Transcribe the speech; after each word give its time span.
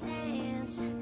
dance. 0.00 0.95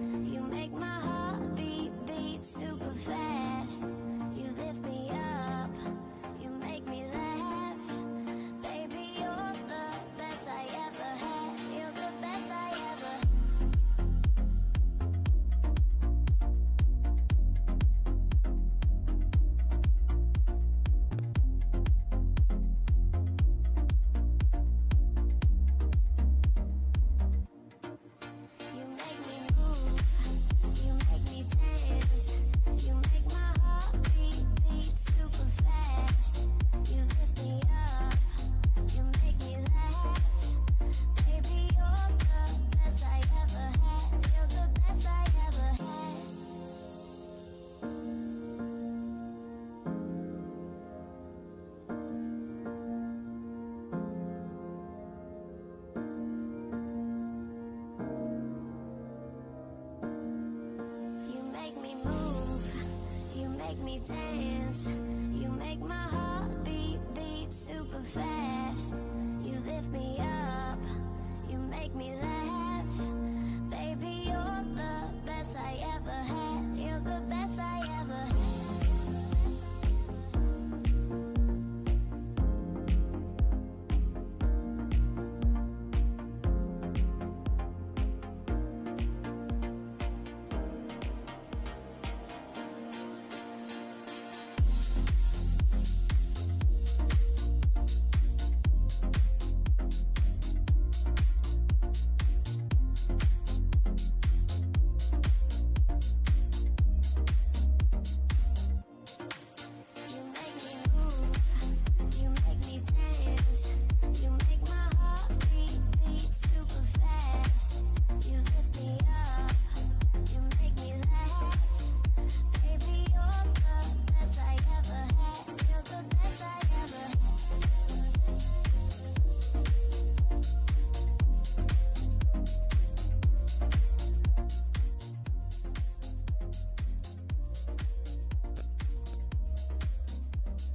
Dance, 64.00 64.86
you 64.86 65.48
make 65.50 65.80
my 65.80 65.94
heart 65.94 66.64
beat, 66.64 66.98
beat 67.14 67.52
super 67.52 68.00
fast. 68.02 68.43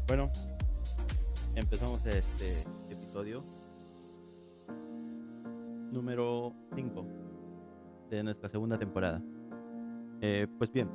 Bueno, 0.09 0.31
empezamos 1.55 2.03
este 2.07 2.63
episodio 2.89 3.43
número 5.91 6.51
5 6.73 7.05
de 8.09 8.23
nuestra 8.23 8.49
segunda 8.49 8.79
temporada. 8.79 9.21
Eh, 10.19 10.47
pues 10.57 10.71
bien, 10.71 10.89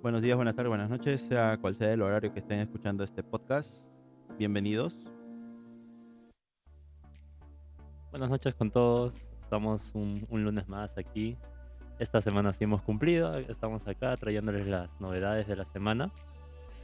buenos 0.00 0.22
días, 0.22 0.36
buenas 0.36 0.54
tardes, 0.54 0.68
buenas 0.68 0.90
noches, 0.90 1.22
sea 1.22 1.58
cual 1.60 1.74
sea 1.74 1.92
el 1.92 2.02
horario 2.02 2.32
que 2.32 2.38
estén 2.38 2.60
escuchando 2.60 3.02
este 3.02 3.24
podcast. 3.24 3.84
Bienvenidos. 4.38 4.96
Buenas 8.12 8.30
noches 8.30 8.54
con 8.54 8.70
todos. 8.70 9.28
Estamos 9.42 9.90
un, 9.96 10.24
un 10.30 10.44
lunes 10.44 10.68
más 10.68 10.96
aquí. 10.96 11.36
Esta 11.98 12.20
semana 12.20 12.52
sí 12.52 12.62
hemos 12.62 12.82
cumplido. 12.82 13.32
Estamos 13.32 13.88
acá 13.88 14.16
trayéndoles 14.16 14.68
las 14.68 15.00
novedades 15.00 15.48
de 15.48 15.56
la 15.56 15.64
semana. 15.64 16.12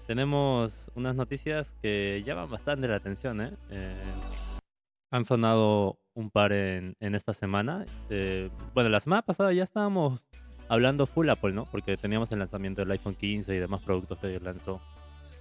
Tenemos 0.06 0.90
unas 0.94 1.16
noticias 1.16 1.74
que 1.82 2.22
llaman 2.24 2.48
bastante 2.48 2.86
la 2.86 2.96
atención. 2.96 3.40
¿eh? 3.40 3.52
Eh, 3.70 3.94
han 5.10 5.24
sonado 5.24 5.98
un 6.14 6.30
par 6.30 6.52
en, 6.52 6.96
en 7.00 7.14
esta 7.14 7.32
semana. 7.32 7.84
Eh, 8.08 8.50
bueno, 8.74 8.88
la 8.88 9.00
semana 9.00 9.22
pasada 9.22 9.52
ya 9.52 9.64
estábamos 9.64 10.22
hablando 10.68 11.06
full 11.06 11.28
Apple, 11.28 11.52
¿no? 11.52 11.66
Porque 11.66 11.96
teníamos 11.96 12.30
el 12.32 12.38
lanzamiento 12.38 12.82
del 12.82 12.90
iPhone 12.92 13.14
15 13.14 13.54
y 13.54 13.58
demás 13.58 13.80
productos 13.82 14.18
que 14.18 14.38
lanzó 14.40 14.80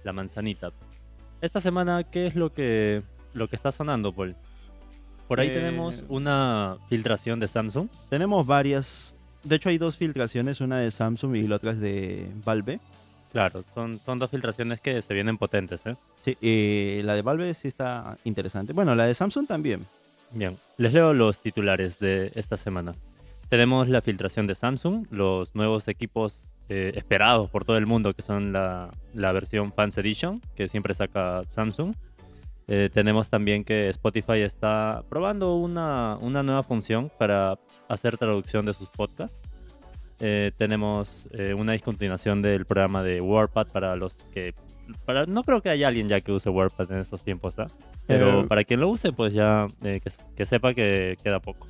la 0.04 0.12
manzanita. 0.12 0.72
Esta 1.40 1.60
semana, 1.60 2.04
¿qué 2.04 2.26
es 2.26 2.34
lo 2.34 2.52
que, 2.52 3.02
lo 3.34 3.48
que 3.48 3.56
está 3.56 3.70
sonando, 3.70 4.12
Paul? 4.12 4.36
Por 5.28 5.40
ahí 5.40 5.48
Eh, 5.48 5.52
tenemos 5.52 6.04
una 6.08 6.78
filtración 6.88 7.40
de 7.40 7.48
Samsung. 7.48 7.88
Tenemos 8.08 8.46
varias, 8.46 9.16
de 9.42 9.56
hecho 9.56 9.68
hay 9.68 9.78
dos 9.78 9.96
filtraciones, 9.96 10.60
una 10.60 10.78
de 10.78 10.90
Samsung 10.90 11.36
y 11.36 11.42
la 11.44 11.56
otra 11.56 11.72
es 11.72 11.80
de 11.80 12.30
Valve. 12.44 12.80
Claro, 13.36 13.66
son, 13.74 13.98
son 13.98 14.16
dos 14.16 14.30
filtraciones 14.30 14.80
que 14.80 15.02
se 15.02 15.12
vienen 15.12 15.36
potentes, 15.36 15.84
¿eh? 15.84 15.90
Sí, 16.24 16.38
eh, 16.40 17.02
la 17.04 17.14
de 17.14 17.20
Valve 17.20 17.52
sí 17.52 17.68
está 17.68 18.16
interesante. 18.24 18.72
Bueno, 18.72 18.94
la 18.94 19.04
de 19.04 19.12
Samsung 19.12 19.46
también. 19.46 19.84
Bien, 20.32 20.56
les 20.78 20.94
leo 20.94 21.12
los 21.12 21.38
titulares 21.40 21.98
de 21.98 22.32
esta 22.34 22.56
semana. 22.56 22.94
Tenemos 23.50 23.90
la 23.90 24.00
filtración 24.00 24.46
de 24.46 24.54
Samsung, 24.54 25.06
los 25.10 25.54
nuevos 25.54 25.86
equipos 25.88 26.54
eh, 26.70 26.92
esperados 26.94 27.50
por 27.50 27.66
todo 27.66 27.76
el 27.76 27.84
mundo, 27.84 28.14
que 28.14 28.22
son 28.22 28.54
la, 28.54 28.88
la 29.12 29.32
versión 29.32 29.70
Fans 29.70 29.98
Edition, 29.98 30.40
que 30.54 30.66
siempre 30.66 30.94
saca 30.94 31.42
Samsung. 31.46 31.94
Eh, 32.68 32.88
tenemos 32.90 33.28
también 33.28 33.64
que 33.64 33.90
Spotify 33.90 34.40
está 34.40 35.04
probando 35.10 35.56
una, 35.56 36.16
una 36.22 36.42
nueva 36.42 36.62
función 36.62 37.12
para 37.18 37.58
hacer 37.86 38.16
traducción 38.16 38.64
de 38.64 38.72
sus 38.72 38.88
podcasts. 38.88 39.42
Eh, 40.20 40.52
tenemos 40.56 41.28
eh, 41.32 41.52
una 41.54 41.72
discontinuación 41.72 42.40
del 42.42 42.64
programa 42.64 43.02
de 43.02 43.20
WordPad 43.20 43.68
para 43.68 43.96
los 43.96 44.24
que... 44.32 44.54
Para, 45.04 45.26
no 45.26 45.42
creo 45.42 45.60
que 45.60 45.68
haya 45.68 45.88
alguien 45.88 46.08
ya 46.08 46.20
que 46.20 46.32
use 46.32 46.48
WordPad 46.48 46.92
en 46.92 47.00
estos 47.00 47.22
tiempos, 47.24 47.58
¿ah? 47.58 47.66
Pero 48.06 48.42
Eh, 48.42 48.46
para 48.46 48.64
quien 48.64 48.80
lo 48.80 48.88
use, 48.88 49.12
pues 49.12 49.34
ya 49.34 49.66
eh, 49.82 50.00
que, 50.00 50.10
que 50.36 50.44
sepa 50.46 50.74
que 50.74 51.16
queda 51.22 51.40
poco. 51.40 51.66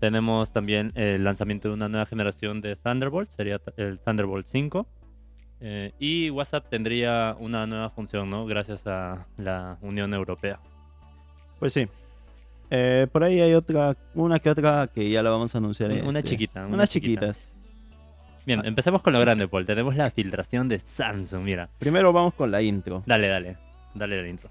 Tenemos 0.00 0.50
también 0.52 0.90
el 0.96 1.22
lanzamiento 1.22 1.68
de 1.68 1.74
una 1.74 1.88
nueva 1.88 2.06
generación 2.06 2.60
de 2.60 2.74
Thunderbolt, 2.74 3.30
sería 3.30 3.60
el 3.76 3.98
Thunderbolt 4.00 4.46
5. 4.46 4.86
Eh, 5.60 5.92
y 6.00 6.30
WhatsApp 6.30 6.68
tendría 6.68 7.36
una 7.38 7.66
nueva 7.68 7.90
función, 7.90 8.28
¿no? 8.28 8.46
Gracias 8.46 8.84
a 8.88 9.26
la 9.36 9.78
Unión 9.82 10.12
Europea. 10.12 10.58
Pues 11.60 11.72
sí. 11.74 11.86
Eh, 12.70 13.06
por 13.12 13.22
ahí 13.22 13.40
hay 13.40 13.52
otra, 13.54 13.94
una 14.14 14.40
que 14.40 14.50
otra 14.50 14.88
que 14.92 15.08
ya 15.08 15.22
la 15.22 15.30
vamos 15.30 15.54
a 15.54 15.58
anunciar. 15.58 15.92
Una 15.92 16.18
este- 16.18 16.22
chiquita. 16.30 16.66
una 16.66 16.74
Unas 16.76 16.88
chiquita. 16.90 17.26
chiquitas. 17.32 17.51
Bien, 18.46 18.60
Ah. 18.60 18.66
empecemos 18.68 19.02
con 19.02 19.12
lo 19.12 19.20
grande, 19.20 19.46
Paul. 19.48 19.66
Tenemos 19.66 19.94
la 19.96 20.10
filtración 20.10 20.68
de 20.68 20.78
Samsung, 20.78 21.42
mira. 21.42 21.68
Primero 21.78 22.12
vamos 22.12 22.34
con 22.34 22.50
la 22.50 22.60
intro. 22.62 23.02
Dale, 23.06 23.28
dale. 23.28 23.56
Dale 23.94 24.18
el 24.20 24.26
intro. 24.28 24.50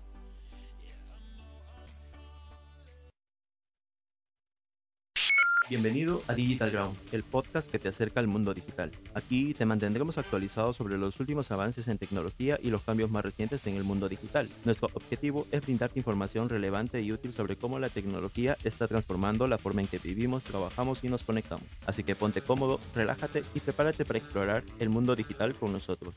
Bienvenido 5.72 6.22
a 6.28 6.34
Digital 6.34 6.70
Ground, 6.70 6.98
el 7.14 7.24
podcast 7.24 7.72
que 7.72 7.80
te 7.80 7.88
acerca 7.88 8.20
al 8.20 8.28
mundo 8.28 8.54
digital. 8.54 8.92
Aquí 9.14 9.54
te 9.54 9.66
mantendremos 9.66 10.18
actualizado 10.18 10.74
sobre 10.74 10.98
los 10.98 11.22
últimos 11.22 11.50
avances 11.50 11.88
en 11.88 11.98
tecnología 11.98 12.60
y 12.62 12.72
los 12.72 12.82
cambios 12.82 13.10
más 13.10 13.24
recientes 13.24 13.66
en 13.68 13.76
el 13.78 13.86
mundo 13.86 14.10
digital. 14.10 14.50
Nuestro 14.66 14.90
objetivo 14.94 15.48
es 15.50 15.62
brindarte 15.62 15.98
información 15.98 16.50
relevante 16.50 17.02
y 17.02 17.14
útil 17.14 17.32
sobre 17.32 17.56
cómo 17.56 17.80
la 17.80 17.88
tecnología 17.88 18.58
está 18.66 18.86
transformando 18.90 19.48
la 19.48 19.58
forma 19.58 19.80
en 19.80 19.88
que 19.88 19.98
vivimos, 19.98 20.44
trabajamos 20.44 21.06
y 21.06 21.08
nos 21.08 21.24
conectamos. 21.24 21.66
Así 21.86 22.04
que 22.04 22.16
ponte 22.16 22.42
cómodo, 22.42 22.82
relájate 22.94 23.46
y 23.56 23.62
prepárate 23.62 24.04
para 24.04 24.20
explorar 24.20 24.66
el 24.78 24.90
mundo 24.90 25.16
digital 25.16 25.56
con 25.56 25.72
nosotros. 25.72 26.16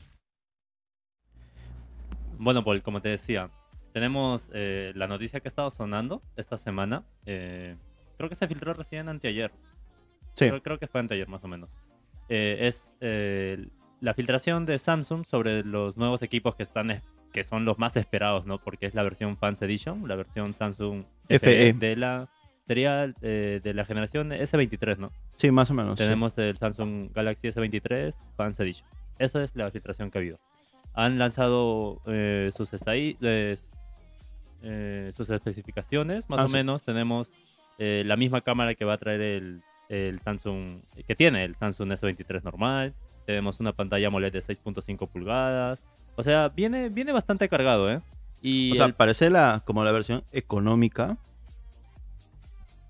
Bueno, 2.37 2.61
Paul, 2.65 2.81
como 2.81 3.01
te 3.01 3.07
decía, 3.07 3.49
tenemos 3.93 4.51
eh, 4.53 4.91
la 4.95 5.07
noticia 5.07 5.39
que 5.39 5.47
ha 5.47 5.53
estado 5.55 5.71
sonando 5.71 6.21
esta 6.35 6.57
semana. 6.57 7.05
eh, 7.25 7.77
creo 8.17 8.29
que 8.29 8.35
se 8.35 8.47
filtró 8.47 8.73
recién 8.73 9.09
anteayer. 9.09 9.51
Sí. 10.33 10.47
Creo, 10.49 10.61
creo 10.61 10.79
que 10.79 10.87
fue 10.87 10.99
anteayer 11.01 11.27
más 11.27 11.43
o 11.43 11.47
menos. 11.47 11.69
Eh, 12.29 12.57
es 12.67 12.95
eh, 13.01 13.67
la 14.01 14.13
filtración 14.13 14.65
de 14.65 14.79
Samsung 14.79 15.25
sobre 15.25 15.63
los 15.63 15.95
nuevos 15.97 16.21
equipos 16.21 16.55
que 16.55 16.63
están 16.63 16.91
es- 16.91 17.03
que 17.31 17.43
son 17.43 17.65
los 17.65 17.77
más 17.79 17.95
esperados, 17.97 18.45
¿no? 18.45 18.57
Porque 18.59 18.85
es 18.85 18.95
la 18.95 19.03
versión 19.03 19.35
Fans 19.37 19.61
Edition, 19.61 20.07
la 20.07 20.15
versión 20.15 20.53
Samsung 20.53 21.03
FE 21.27 21.73
de 21.73 21.95
la 21.97 22.29
sería 22.65 23.13
eh, 23.21 23.59
de 23.63 23.73
la 23.73 23.83
generación 23.85 24.31
S23, 24.31 24.97
¿no? 24.97 25.11
Sí, 25.35 25.51
más 25.51 25.69
o 25.69 25.73
menos. 25.73 25.99
sí. 25.99 26.05
Tenemos 26.05 26.37
el 26.37 26.57
Samsung 26.57 27.11
Galaxy 27.13 27.49
S23 27.49 28.13
Fans 28.37 28.59
Edition. 28.61 28.87
Esa 29.19 29.43
es 29.43 29.55
la 29.55 29.69
filtración 29.69 30.09
que 30.11 30.17
ha 30.17 30.21
habido. 30.21 30.39
Han 30.93 31.19
lanzado 31.19 32.01
eh, 32.07 32.49
sus, 32.55 32.71
eh, 32.73 33.57
eh, 34.63 35.11
sus 35.15 35.29
especificaciones, 35.29 36.29
más 36.29 36.39
Ah, 36.39 36.45
o 36.45 36.47
sí. 36.47 36.53
menos. 36.53 36.83
Tenemos 36.83 37.31
eh, 37.79 38.03
la 38.05 38.15
misma 38.15 38.41
cámara 38.41 38.75
que 38.75 38.85
va 38.85 38.93
a 38.93 38.97
traer 38.97 39.21
el, 39.21 39.61
el 39.89 40.19
Samsung, 40.21 40.81
que 41.07 41.15
tiene 41.15 41.43
el 41.43 41.55
Samsung 41.55 41.91
S23 41.91 42.43
normal. 42.43 42.93
Tenemos 43.25 43.59
una 43.59 43.73
pantalla 43.73 44.07
AMOLED 44.07 44.31
de 44.33 44.39
6.5 44.39 45.09
pulgadas. 45.09 45.83
O 46.15 46.23
sea, 46.23 46.49
viene, 46.49 46.89
viene 46.89 47.11
bastante 47.11 47.49
cargado, 47.49 47.91
¿eh? 47.91 48.01
Y 48.41 48.71
O 48.71 48.75
sea, 48.75 48.85
el- 48.85 48.93
parece 48.93 49.29
la, 49.29 49.61
como 49.65 49.83
la 49.83 49.91
versión 49.91 50.23
económica. 50.31 51.17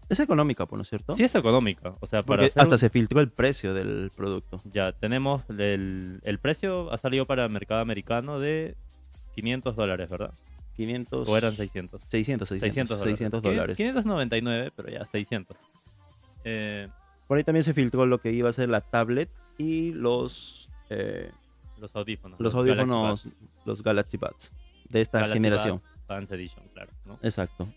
Es 0.07 0.19
económica, 0.19 0.67
por 0.67 0.77
no 0.77 0.83
es 0.83 0.89
cierto. 0.89 1.15
sí 1.15 1.23
es 1.23 1.33
económica. 1.33 1.93
O 1.99 2.05
sea, 2.05 2.21
para 2.21 2.45
hacer 2.45 2.61
hasta 2.61 2.77
se 2.77 2.89
filtró 2.91 3.21
el 3.21 3.29
precio 3.31 3.73
del 3.73 4.11
producto. 4.15 4.61
Ya, 4.71 4.91
tenemos 4.91 5.41
el, 5.49 6.19
el 6.23 6.37
precio, 6.39 6.91
ha 6.93 6.97
salido 6.97 7.25
para 7.25 7.45
el 7.45 7.49
mercado 7.51 7.81
americano 7.81 8.39
de 8.39 8.75
500 9.33 9.75
dólares, 9.75 10.07
¿verdad? 10.09 10.31
500. 10.75 11.27
O 11.27 11.37
eran 11.37 11.55
600. 11.55 12.01
600, 12.09 12.47
600, 12.49 12.99
600 12.99 12.99
dólares. 12.99 13.17
600 13.17 13.41
Quin- 13.41 13.43
dólares. 13.55 13.77
599, 13.77 14.71
pero 14.75 14.89
ya 14.89 15.05
600. 15.05 15.57
Eh, 16.43 16.87
Por 17.27 17.37
ahí 17.37 17.43
también 17.43 17.63
se 17.63 17.73
filtró 17.73 18.05
lo 18.05 18.19
que 18.19 18.31
iba 18.31 18.49
a 18.49 18.53
ser 18.53 18.69
la 18.69 18.81
tablet 18.81 19.29
y 19.57 19.91
los 19.93 20.69
eh, 20.89 21.31
los 21.79 21.95
audífonos. 21.95 22.39
los 22.39 22.53
audífonos, 22.53 23.35
los 23.65 23.81
Galaxy 23.83 24.17
Buds 24.17 24.51
de 24.89 25.01
esta 25.01 25.19
Galaxy 25.21 25.37
generación. 25.39 25.77
Buds 25.77 26.05
Fans 26.07 26.31
Edition, 26.31 26.63
claro. 26.73 26.91
¿no? 27.05 27.17
Exacto. 27.23 27.67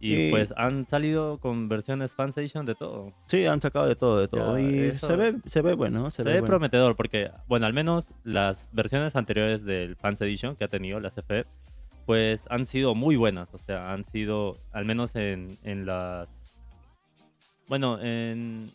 Y 0.00 0.14
Y- 0.26 0.30
pues 0.30 0.52
han 0.56 0.86
salido 0.86 1.38
con 1.38 1.68
versiones 1.68 2.14
Fans 2.14 2.36
Edition 2.36 2.66
de 2.66 2.74
todo. 2.74 3.12
Sí, 3.28 3.46
han 3.46 3.60
sacado 3.60 3.86
de 3.86 3.94
todo, 3.96 4.18
de 4.18 4.28
todo. 4.28 4.58
Ya, 4.58 4.62
y 4.90 4.94
se 4.94 5.14
ve, 5.16 5.36
se 5.46 5.62
ve 5.62 5.74
bueno, 5.74 6.10
se, 6.10 6.16
Se, 6.18 6.22
ve, 6.24 6.30
ve 6.34 6.40
bueno. 6.40 6.50
prometedor 6.50 6.96
porque, 6.96 7.30
bueno, 7.46 7.64
al 7.66 7.72
menos 7.72 8.10
las 8.24 8.70
versiones 8.72 9.14
anteriores 9.16 9.64
del 9.64 9.94
Fans 9.96 10.20
Edition 10.20 10.56
que 10.56 10.64
ha 10.64 10.68
tenido, 10.68 10.98
las 11.00 11.14
FE, 11.14 11.44
pues 12.06 12.46
han 12.50 12.64
sido 12.66 12.94
muy 12.94 13.16
buenas. 13.16 13.52
O 13.52 13.58
sea, 13.58 13.92
han 13.92 14.04
sido, 14.04 14.56
al 14.72 14.84
menos 14.86 15.14
en, 15.16 15.56
en 15.64 15.84
las... 15.84 16.30
Bueno, 17.68 18.00
en 18.00 18.70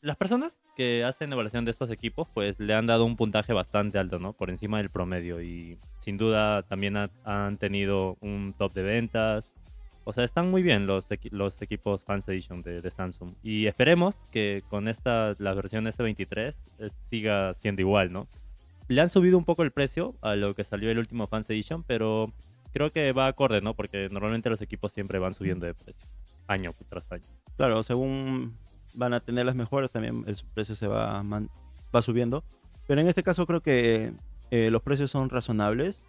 las 0.00 0.16
personas 0.16 0.62
que 0.76 1.02
hacen 1.04 1.32
evaluación 1.32 1.64
de 1.64 1.72
estos 1.72 1.90
equipos, 1.90 2.28
pues 2.32 2.58
le 2.60 2.72
han 2.72 2.86
dado 2.86 3.04
un 3.04 3.16
puntaje 3.16 3.52
bastante 3.52 3.98
alto, 3.98 4.20
¿no? 4.20 4.32
Por 4.32 4.48
encima 4.50 4.78
del 4.78 4.90
promedio. 4.90 5.42
Y 5.42 5.76
sin 5.98 6.16
duda 6.16 6.62
también 6.62 6.96
ha- 6.96 7.10
han 7.24 7.58
tenido 7.58 8.16
un 8.20 8.54
top 8.56 8.72
de 8.74 8.82
ventas. 8.82 9.52
O 10.04 10.12
sea, 10.12 10.22
están 10.24 10.50
muy 10.50 10.62
bien 10.62 10.86
los, 10.86 11.08
los 11.32 11.60
equipos 11.60 12.04
Fans 12.04 12.28
Edition 12.28 12.62
de, 12.62 12.80
de 12.80 12.90
Samsung. 12.90 13.34
Y 13.42 13.66
esperemos 13.66 14.14
que 14.30 14.62
con 14.70 14.86
esta, 14.88 15.34
la 15.38 15.52
versión 15.52 15.84
S23 15.84 16.54
eh, 16.78 16.88
siga 17.10 17.52
siendo 17.54 17.82
igual, 17.82 18.12
¿no? 18.12 18.28
Le 18.86 19.02
han 19.02 19.10
subido 19.10 19.36
un 19.36 19.44
poco 19.44 19.64
el 19.64 19.72
precio 19.72 20.14
a 20.22 20.34
lo 20.36 20.54
que 20.54 20.64
salió 20.64 20.90
el 20.90 20.98
último 20.98 21.26
Fans 21.26 21.50
Edition, 21.50 21.82
pero 21.82 22.32
creo 22.78 22.90
que 22.90 23.12
va 23.12 23.26
acorde, 23.26 23.60
¿no? 23.60 23.74
Porque 23.74 24.08
normalmente 24.10 24.48
los 24.48 24.60
equipos 24.60 24.92
siempre 24.92 25.18
van 25.18 25.34
subiendo 25.34 25.66
de 25.66 25.74
precio, 25.74 26.06
año 26.46 26.70
tras 26.88 27.10
año. 27.10 27.24
Claro, 27.56 27.82
según 27.82 28.56
van 28.94 29.14
a 29.14 29.20
tener 29.20 29.44
las 29.46 29.54
mejores, 29.56 29.90
también 29.90 30.22
el 30.26 30.36
precio 30.54 30.74
se 30.76 30.86
va, 30.86 31.22
man- 31.22 31.50
va 31.94 32.02
subiendo. 32.02 32.44
Pero 32.86 33.00
en 33.00 33.08
este 33.08 33.22
caso 33.22 33.46
creo 33.46 33.60
que 33.60 34.12
eh, 34.50 34.70
los 34.70 34.82
precios 34.82 35.10
son 35.10 35.28
razonables. 35.28 36.06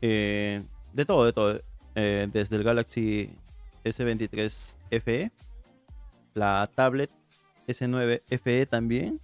Eh, 0.00 0.62
de 0.92 1.04
todo, 1.04 1.24
de 1.26 1.32
todo. 1.32 1.60
Eh, 1.94 2.28
desde 2.32 2.56
el 2.56 2.64
Galaxy 2.64 3.30
S23 3.84 4.76
FE, 5.02 5.30
la 6.34 6.68
tablet 6.74 7.10
S9 7.68 8.20
FE 8.42 8.66
también. 8.66 9.20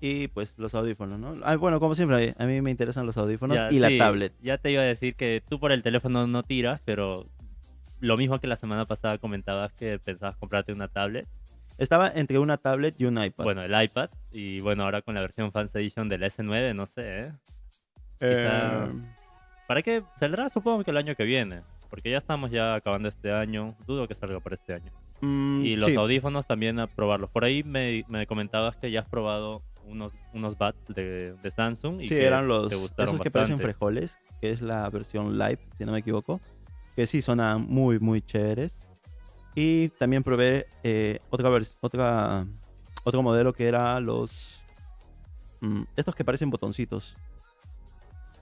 Y 0.00 0.28
pues 0.28 0.54
los 0.58 0.74
audífonos, 0.74 1.18
¿no? 1.18 1.32
Ah, 1.44 1.56
bueno, 1.56 1.80
como 1.80 1.94
siempre, 1.94 2.34
a 2.38 2.46
mí 2.46 2.60
me 2.60 2.70
interesan 2.70 3.04
los 3.06 3.16
audífonos 3.16 3.56
Ya, 3.56 3.70
y 3.72 3.78
la 3.80 3.90
tablet. 3.98 4.32
Ya 4.40 4.58
te 4.58 4.70
iba 4.70 4.82
a 4.82 4.86
decir 4.86 5.14
que 5.16 5.42
tú 5.48 5.58
por 5.58 5.72
el 5.72 5.82
teléfono 5.82 6.26
no 6.26 6.42
tiras, 6.44 6.80
pero 6.84 7.24
lo 8.00 8.16
mismo 8.16 8.38
que 8.38 8.46
la 8.46 8.56
semana 8.56 8.84
pasada 8.84 9.18
comentabas 9.18 9.72
que 9.72 9.98
pensabas 9.98 10.36
comprarte 10.36 10.72
una 10.72 10.86
tablet. 10.88 11.26
Estaba 11.78 12.08
entre 12.14 12.38
una 12.38 12.56
tablet 12.58 12.94
y 12.98 13.06
un 13.06 13.22
iPad. 13.22 13.44
Bueno, 13.44 13.62
el 13.62 13.82
iPad. 13.84 14.10
Y 14.32 14.60
bueno, 14.60 14.84
ahora 14.84 15.02
con 15.02 15.14
la 15.14 15.20
versión 15.20 15.50
Fans 15.52 15.74
Edition 15.74 16.08
del 16.08 16.22
S9, 16.22 16.74
no 16.74 16.86
sé, 16.86 17.20
¿eh? 17.22 17.32
quizá- 18.20 18.86
Eh, 18.86 18.92
¿Para 19.66 19.82
qué? 19.82 20.02
Saldrá 20.18 20.48
supongo 20.48 20.82
que 20.84 20.90
el 20.92 20.96
año 20.96 21.14
que 21.14 21.24
viene. 21.24 21.60
Porque 21.90 22.10
ya 22.10 22.18
estamos 22.18 22.50
ya 22.50 22.74
acabando 22.74 23.08
este 23.08 23.32
año. 23.32 23.74
Dudo 23.86 24.06
que 24.08 24.14
salga 24.14 24.40
por 24.40 24.52
este 24.54 24.74
año. 24.74 24.90
mm, 25.20 25.64
Y 25.64 25.76
los 25.76 25.86
sí. 25.90 25.96
audífonos 25.96 26.46
también 26.46 26.78
a 26.78 26.86
probarlos. 26.86 27.30
Por 27.30 27.44
ahí 27.44 27.62
me, 27.64 28.04
me 28.08 28.26
comentabas 28.26 28.76
que 28.76 28.90
ya 28.90 29.00
has 29.00 29.08
probado 29.08 29.62
unos, 29.88 30.12
unos 30.32 30.56
buds 30.58 30.76
de, 30.94 31.32
de 31.34 31.50
Samsung. 31.50 32.00
Y 32.00 32.08
Sí, 32.08 32.14
que 32.14 32.24
eran 32.26 32.46
los 32.48 32.68
te 32.68 32.76
gustaron 32.76 33.14
esos 33.14 33.22
que 33.22 33.30
parecen 33.30 33.58
frijoles, 33.58 34.18
que 34.40 34.50
es 34.52 34.60
la 34.60 34.88
versión 34.90 35.38
live, 35.38 35.58
si 35.76 35.84
no 35.84 35.92
me 35.92 35.98
equivoco, 35.98 36.40
que 36.94 37.06
sí 37.06 37.20
sonan 37.22 37.66
muy 37.68 37.98
muy 37.98 38.22
chéveres. 38.22 38.76
Y 39.54 39.88
también 39.90 40.22
probé 40.22 40.66
eh, 40.84 41.18
otra 41.30 41.50
otra 41.80 42.46
otro 43.04 43.22
modelo 43.22 43.52
que 43.52 43.66
era 43.66 43.98
los 44.00 44.60
mm, 45.60 45.82
estos 45.96 46.14
que 46.14 46.24
parecen 46.24 46.50
botoncitos. 46.50 47.16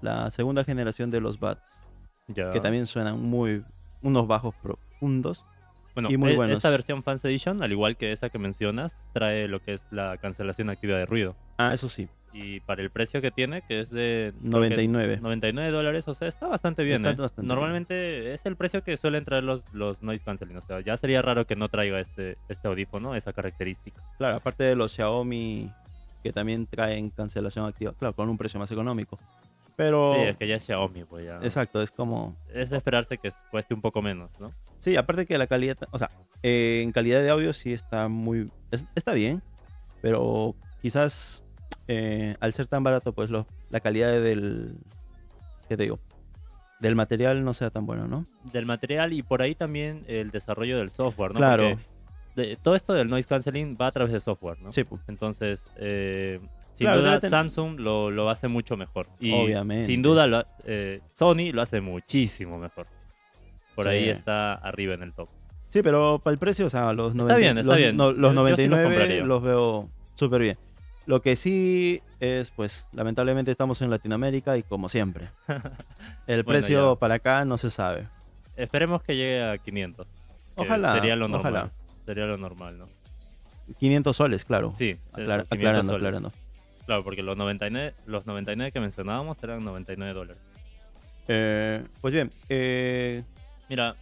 La 0.03 0.31
segunda 0.31 0.63
generación 0.65 1.11
de 1.11 1.21
los 1.21 1.41
Buds, 1.41 1.61
Ya. 2.29 2.51
que 2.51 2.61
también 2.61 2.87
suenan 2.87 3.21
muy 3.21 3.63
unos 4.03 4.27
bajos 4.27 4.55
profundos. 4.63 5.43
Bueno, 5.97 6.11
y 6.11 6.19
muy 6.19 6.33
e- 6.33 6.37
buenos. 6.37 6.59
esta 6.59 6.69
versión 6.69 7.03
Fans 7.03 7.25
Edition, 7.25 7.63
al 7.63 7.73
igual 7.73 7.97
que 7.97 8.13
esa 8.13 8.29
que 8.29 8.39
mencionas, 8.39 9.03
trae 9.15 9.49
lo 9.49 9.61
que 9.61 9.73
es 9.73 9.87
la 9.91 10.19
cancelación 10.19 10.69
activa 10.69 10.99
de 10.99 11.07
ruido. 11.07 11.35
Ah, 11.57 11.71
eso 11.73 11.89
sí, 11.89 12.07
Y 12.35 12.61
para 12.61 12.83
el 12.83 12.91
precio 12.91 13.23
que 13.23 13.31
tiene, 13.31 13.63
que 13.63 13.81
es 13.81 13.89
de 13.89 14.35
creo 14.39 14.43
que 14.43 14.49
99. 14.51 15.17
99 15.23 15.71
dólares, 15.71 16.07
o 16.07 16.13
sea, 16.13 16.29
está 16.29 16.49
bastante 16.49 16.83
bien. 16.83 16.97
Está 16.99 17.13
¿eh? 17.13 17.15
bastante 17.15 17.49
Normalmente 17.49 18.35
es 18.35 18.45
el 18.45 18.57
precio 18.57 18.85
que 18.85 18.99
suelen 18.99 19.25
traer 19.25 19.43
los, 19.43 19.65
los 19.73 20.03
noise 20.03 20.23
canceling. 20.23 20.59
O 20.59 20.61
sea, 20.61 20.81
ya 20.81 20.99
sería 20.99 21.23
raro 21.23 21.47
que 21.47 21.57
no 21.57 21.71
traiga 21.71 21.99
este, 21.99 22.37
este 22.51 22.69
audífono, 22.69 23.15
esa 23.15 23.33
característica. 23.33 24.03
Claro, 24.19 24.37
aparte 24.37 24.65
de 24.65 24.77
los 24.77 24.93
Xiaomi 24.93 25.73
que 26.23 26.31
también 26.33 26.67
traen 26.67 27.09
cancelación 27.09 27.65
activa, 27.65 27.95
claro, 27.99 28.13
con 28.15 28.29
un 28.29 28.37
precio 28.37 28.61
más 28.61 28.71
económico. 28.71 29.19
Pero 29.77 30.13
Sí, 30.15 30.21
es 30.23 30.37
que 30.37 30.47
ya 30.49 30.57
es 30.57 30.65
Xiaomi, 30.65 31.05
pues 31.05 31.25
ya. 31.25 31.37
exacto, 31.43 31.81
es 31.81 31.91
como 31.91 32.35
Es 32.53 32.69
de 32.69 32.77
esperarse 32.79 33.17
que 33.17 33.31
cueste 33.51 33.73
un 33.73 33.81
poco 33.81 34.03
menos, 34.03 34.31
¿no? 34.41 34.53
Sí, 34.81 34.97
aparte 34.97 35.27
que 35.27 35.39
la 35.39 35.47
calidad, 35.47 35.77
o 35.91 35.99
sea, 35.99 36.11
eh, 36.43 36.81
en 36.85 36.93
calidad 36.93 37.23
de 37.23 37.31
audio 37.31 37.53
sí 37.53 37.73
está 37.73 38.09
muy, 38.09 38.51
es- 38.71 38.87
está 38.95 39.13
bien, 39.13 39.43
pero 40.03 40.55
quizás 40.83 41.43
eh, 41.89 42.37
al 42.41 42.53
ser 42.53 42.67
tan 42.67 42.83
barato, 42.83 43.13
pues 43.13 43.31
lo- 43.31 43.47
la 43.71 43.81
calidad 43.81 44.11
del, 44.21 44.77
¿qué 45.69 45.77
te 45.77 45.85
digo? 45.85 46.01
Del 46.81 46.95
material 46.97 47.45
no 47.45 47.55
sea 47.55 47.71
tan 47.71 47.87
bueno, 47.87 48.07
¿no? 48.09 48.25
Del 48.53 48.67
material 48.67 49.13
y 49.13 49.23
por 49.23 49.41
ahí 49.41 49.55
también 49.55 50.05
el 50.09 50.31
desarrollo 50.31 50.79
del 50.79 50.91
software, 50.91 51.33
¿no? 51.33 51.39
Claro. 51.39 51.71
Porque 51.71 51.85
de- 52.49 52.57
todo 52.57 52.75
esto 52.75 52.93
del 52.93 53.09
noise 53.09 53.29
canceling 53.29 53.77
va 53.81 53.87
a 53.87 53.93
través 53.93 54.13
de 54.13 54.21
software, 54.21 54.61
¿no? 54.63 54.73
Sí, 54.73 54.85
pu. 54.85 54.99
Entonces, 55.09 55.65
eh, 55.77 56.39
sin 56.75 56.87
Claro, 56.87 57.01
duda, 57.01 57.21
ten- 57.21 57.31
Samsung 57.31 57.79
lo, 57.81 58.11
lo 58.11 58.29
hace 58.29 58.49
mucho 58.49 58.77
mejor. 58.77 59.07
Y 59.19 59.33
Obviamente. 59.33 59.87
sin 59.87 60.03
duda, 60.03 60.27
lo 60.27 60.45
eh, 60.65 61.01
Sony 61.15 61.51
lo 61.53 61.63
hace 61.63 61.81
muchísimo 61.81 62.59
mejor. 62.59 62.87
Por 63.77 63.89
ahí 63.89 64.09
está 64.09 64.55
arriba 64.55 64.95
en 64.95 65.03
el 65.03 65.13
top. 65.13 65.29
Sí, 65.69 65.83
pero 65.83 66.19
para 66.23 66.33
el 66.33 66.39
precio, 66.39 66.67
o 66.67 66.71
sea, 66.71 66.93
los, 66.93 67.13
Está 67.13 67.23
90 67.25 67.37
bien, 67.37 67.59
está 67.59 67.69
los, 67.73 67.77
bien. 67.77 67.97
no- 67.97 68.13
los 68.13 68.17
yo 68.17 68.17
sí 68.17 68.23
los 68.23 68.35
99 68.35 68.85
compraría. 68.85 69.25
los 69.25 69.43
veo 69.43 69.89
súper 70.15 70.41
bien. 70.43 70.57
Lo 71.07 71.23
que 71.23 71.37
sí 71.37 72.01
es, 72.19 72.51
pues, 72.51 72.89
lamentablemente 72.93 73.51
estamos 73.53 73.81
en 73.83 73.91
Latinoamérica 73.91 74.57
y 74.57 74.63
como 74.65 74.89
siempre. 74.89 75.29
El 76.27 76.43
Bueno, 76.43 76.45
precio 76.45 76.95
ya. 76.95 76.99
para 76.99 77.15
acá 77.15 77.45
no 77.45 77.59
se 77.59 77.71
sabe. 77.71 78.07
Esperemos 78.57 79.03
que 79.03 79.15
llegue 79.15 79.45
a 79.45 79.59
500. 79.59 80.07
que 80.07 80.63
Ojalá, 80.63 80.95
Sería 80.95 81.15
lo 81.15 81.29
normal. 81.29 81.53
ojalá. 81.55 81.71
Sería 82.07 82.25
lo 82.27 82.37
normal, 82.39 82.79
¿no? 82.79 82.87
500 83.79 84.17
soles, 84.17 84.45
claro. 84.45 84.73
Sí, 84.77 84.91
eso, 84.91 85.01
Aclara- 85.13 85.45
500 85.45 85.49
aclarando, 85.59 85.93
soles. 85.93 85.97
aclarando. 86.07 86.33
Claro, 86.87 87.05
porque 87.05 87.23
los 87.23 87.37
99, 87.37 87.95
los 88.07 88.27
99 88.27 88.73
que 88.73 88.81
mencionábamos 88.81 89.43
eran 89.43 89.65
99 89.65 90.13
dólares. 90.15 90.41
Eh, 91.29 91.85
pues 92.01 92.15
bien, 92.15 92.31
eh, 92.49 93.23
Mira, 93.69 93.95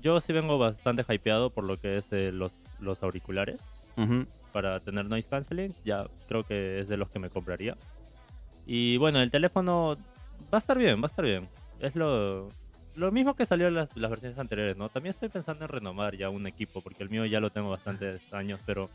yo 0.00 0.20
sí 0.20 0.32
vengo 0.32 0.58
bastante 0.58 1.04
hypeado 1.08 1.50
por 1.50 1.64
lo 1.64 1.76
que 1.76 1.96
es 1.98 2.08
eh, 2.12 2.32
los, 2.32 2.58
los 2.80 3.02
auriculares. 3.02 3.60
para 4.52 4.80
tener 4.80 5.06
noise 5.06 5.28
canceling. 5.28 5.74
Ya 5.84 6.06
creo 6.28 6.44
que 6.44 6.80
es 6.80 6.88
de 6.88 6.96
los 6.96 7.08
que 7.10 7.18
me 7.18 7.30
compraría. 7.30 7.76
Y 8.66 8.96
bueno, 8.98 9.20
el 9.20 9.30
teléfono 9.30 9.96
va 10.52 10.58
a 10.58 10.58
estar 10.58 10.78
bien, 10.78 11.00
va 11.00 11.04
a 11.04 11.06
estar 11.06 11.24
bien. 11.24 11.48
Es 11.80 11.96
lo, 11.96 12.48
lo 12.96 13.12
mismo 13.12 13.34
que 13.34 13.46
salió 13.46 13.68
en 13.68 13.74
las, 13.74 13.96
las 13.96 14.10
versiones 14.10 14.38
anteriores, 14.38 14.76
¿no? 14.76 14.88
También 14.88 15.10
estoy 15.10 15.28
pensando 15.28 15.64
en 15.64 15.68
renovar 15.70 16.16
ya 16.16 16.30
un 16.30 16.46
equipo, 16.46 16.80
porque 16.80 17.02
el 17.02 17.10
mío 17.10 17.24
ya 17.26 17.40
lo 17.40 17.50
tengo 17.50 17.70
bastantes 17.70 18.32
años, 18.32 18.60
pero 18.66 18.88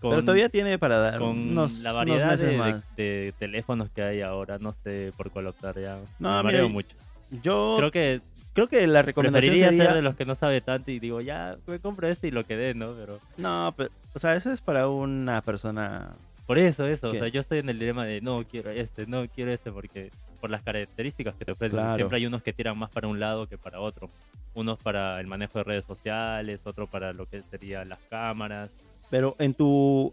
con, 0.00 0.10
Pero 0.10 0.22
todavía 0.22 0.48
tiene 0.48 0.78
para 0.78 0.98
dar 0.98 1.18
con 1.18 1.38
unos, 1.38 1.80
la 1.80 1.90
unos 1.92 1.96
variedad 1.96 2.30
meses 2.30 2.48
de, 2.48 2.56
más. 2.58 2.96
de 2.96 3.34
teléfonos 3.38 3.90
que 3.90 4.02
hay 4.02 4.20
ahora, 4.20 4.58
no 4.58 4.72
sé 4.72 5.12
por 5.16 5.30
cuál 5.30 5.46
optar 5.46 5.78
ya. 5.80 5.98
No, 6.18 6.42
me 6.42 6.52
mira, 6.52 6.66
mucho. 6.68 6.94
Yo 7.42 7.76
Creo 7.78 7.90
que 7.90 8.20
creo 8.54 8.68
que 8.68 8.86
la 8.86 9.02
recomendación 9.02 9.50
preferiría 9.52 9.68
sería... 9.70 9.84
ser 9.86 9.94
de 9.96 10.02
los 10.02 10.16
que 10.16 10.24
no 10.24 10.34
sabe 10.34 10.60
tanto 10.62 10.90
y 10.90 10.98
digo, 10.98 11.20
ya, 11.20 11.56
me 11.66 11.78
compro 11.78 12.08
este 12.08 12.28
y 12.28 12.30
lo 12.30 12.44
que 12.44 12.56
dé, 12.56 12.72
¿no? 12.74 12.92
Pero 12.94 13.18
No, 13.36 13.74
pero, 13.76 13.90
o 14.14 14.18
sea, 14.18 14.34
eso 14.36 14.50
es 14.52 14.60
para 14.62 14.88
una 14.88 15.42
persona... 15.42 16.12
por 16.46 16.58
eso, 16.58 16.86
eso, 16.86 17.10
¿Qué? 17.10 17.16
o 17.18 17.20
sea, 17.20 17.28
yo 17.28 17.40
estoy 17.40 17.58
en 17.58 17.68
el 17.68 17.78
dilema 17.78 18.06
de 18.06 18.20
no 18.20 18.44
quiero 18.44 18.70
este, 18.70 19.06
no 19.06 19.26
quiero 19.28 19.52
este, 19.52 19.70
porque 19.72 20.10
por 20.40 20.50
las 20.50 20.62
características 20.62 21.34
que 21.34 21.44
te 21.44 21.52
ofrecen, 21.52 21.78
Claro. 21.78 21.96
siempre 21.96 22.18
hay 22.18 22.26
unos 22.26 22.42
que 22.42 22.52
tiran 22.52 22.76
más 22.78 22.90
para 22.90 23.08
un 23.08 23.18
lado 23.18 23.46
que 23.48 23.56
para 23.58 23.80
otro. 23.80 24.08
Unos 24.54 24.78
para 24.78 25.18
el 25.20 25.26
manejo 25.26 25.58
de 25.58 25.64
redes 25.64 25.84
sociales, 25.84 26.60
otro 26.64 26.86
para 26.86 27.12
lo 27.12 27.26
que 27.26 27.40
serían 27.40 27.88
las 27.88 27.98
cámaras. 28.10 28.70
Pero 29.10 29.34
en 29.38 29.54
tu... 29.54 30.12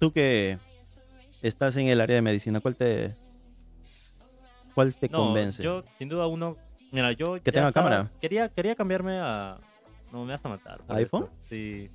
Tú 0.00 0.12
que 0.12 0.58
estás 1.42 1.76
en 1.76 1.86
el 1.86 2.00
área 2.00 2.16
de 2.16 2.22
medicina, 2.22 2.60
¿cuál 2.60 2.74
te... 2.76 3.14
¿Cuál 4.74 4.94
te 4.94 5.08
No, 5.08 5.18
convence? 5.18 5.62
yo, 5.62 5.82
sin 5.98 6.08
duda, 6.08 6.26
uno. 6.26 6.56
Mira, 6.92 7.12
yo. 7.12 7.34
Que 7.42 7.52
tenga 7.52 7.68
estaba- 7.68 7.88
cámara. 7.90 8.10
Quería, 8.20 8.48
quería 8.48 8.74
cambiarme 8.74 9.18
a. 9.18 9.58
No, 10.12 10.24
me 10.24 10.32
vas 10.32 10.44
a 10.44 10.48
matar. 10.48 10.80
¿iPhone? 10.88 11.24
eso, 11.24 11.32
Sí. 11.48 11.90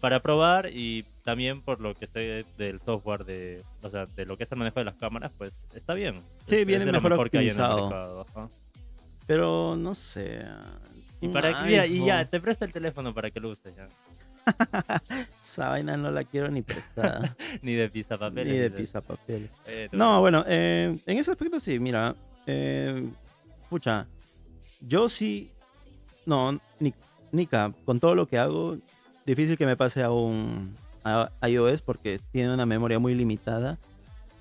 Para 0.00 0.20
probar 0.20 0.68
y 0.72 1.04
también 1.24 1.60
por 1.62 1.80
lo 1.80 1.94
que 1.94 2.06
sé 2.08 2.44
del 2.58 2.80
software 2.80 3.24
de. 3.24 3.62
O 3.82 3.90
sea, 3.90 4.04
de 4.06 4.26
lo 4.26 4.36
que 4.36 4.44
es 4.44 4.52
el 4.52 4.58
manejo 4.58 4.80
de 4.80 4.84
las 4.84 4.94
cámaras, 4.94 5.32
pues 5.38 5.52
está 5.74 5.94
bien. 5.94 6.16
Sí, 6.46 6.56
Es- 6.56 6.60
es 6.62 6.66
viene 6.66 6.84
de 6.84 6.92
lo 6.92 7.00
mejor 7.00 7.30
que 7.30 7.38
hay 7.38 7.48
en 7.50 7.56
el 7.56 7.60
optimizado. 7.62 8.26
Pero 9.26 9.76
no 9.76 9.94
sé... 9.94 10.44
Y, 11.20 11.28
para, 11.28 11.62
mira, 11.64 11.86
y 11.86 12.04
ya, 12.04 12.24
te 12.24 12.40
presto 12.40 12.64
el 12.64 12.72
teléfono 12.72 13.14
para 13.14 13.30
que 13.30 13.38
lo 13.38 13.50
uses 13.50 13.72
ya. 13.76 13.86
Esa 15.40 15.68
vaina 15.68 15.96
no 15.96 16.10
la 16.10 16.24
quiero 16.24 16.48
ni 16.48 16.62
prestada. 16.62 17.36
Ni 17.62 17.74
de 17.74 17.88
pizza 17.88 18.18
papel. 18.18 18.48
ni 18.48 18.56
de 18.58 18.70
pizza 18.70 19.00
papel. 19.00 19.48
Eh, 19.66 19.88
No, 19.92 20.20
bueno, 20.20 20.44
eh, 20.48 20.98
en 21.06 21.18
ese 21.18 21.30
aspecto 21.30 21.60
sí, 21.60 21.78
mira. 21.78 22.16
Eh, 22.48 23.08
pucha, 23.72 24.06
yo 24.86 25.08
sí. 25.08 25.50
No, 26.26 26.60
ni, 26.78 26.92
Nika, 27.32 27.72
con 27.86 27.98
todo 27.98 28.14
lo 28.14 28.26
que 28.28 28.38
hago, 28.38 28.76
difícil 29.26 29.56
que 29.56 29.66
me 29.66 29.76
pase 29.76 30.02
a 30.02 30.10
un 30.10 30.74
a 31.04 31.30
iOS 31.48 31.80
porque 31.82 32.20
tiene 32.30 32.52
una 32.54 32.64
memoria 32.66 32.98
muy 33.00 33.14
limitada 33.16 33.76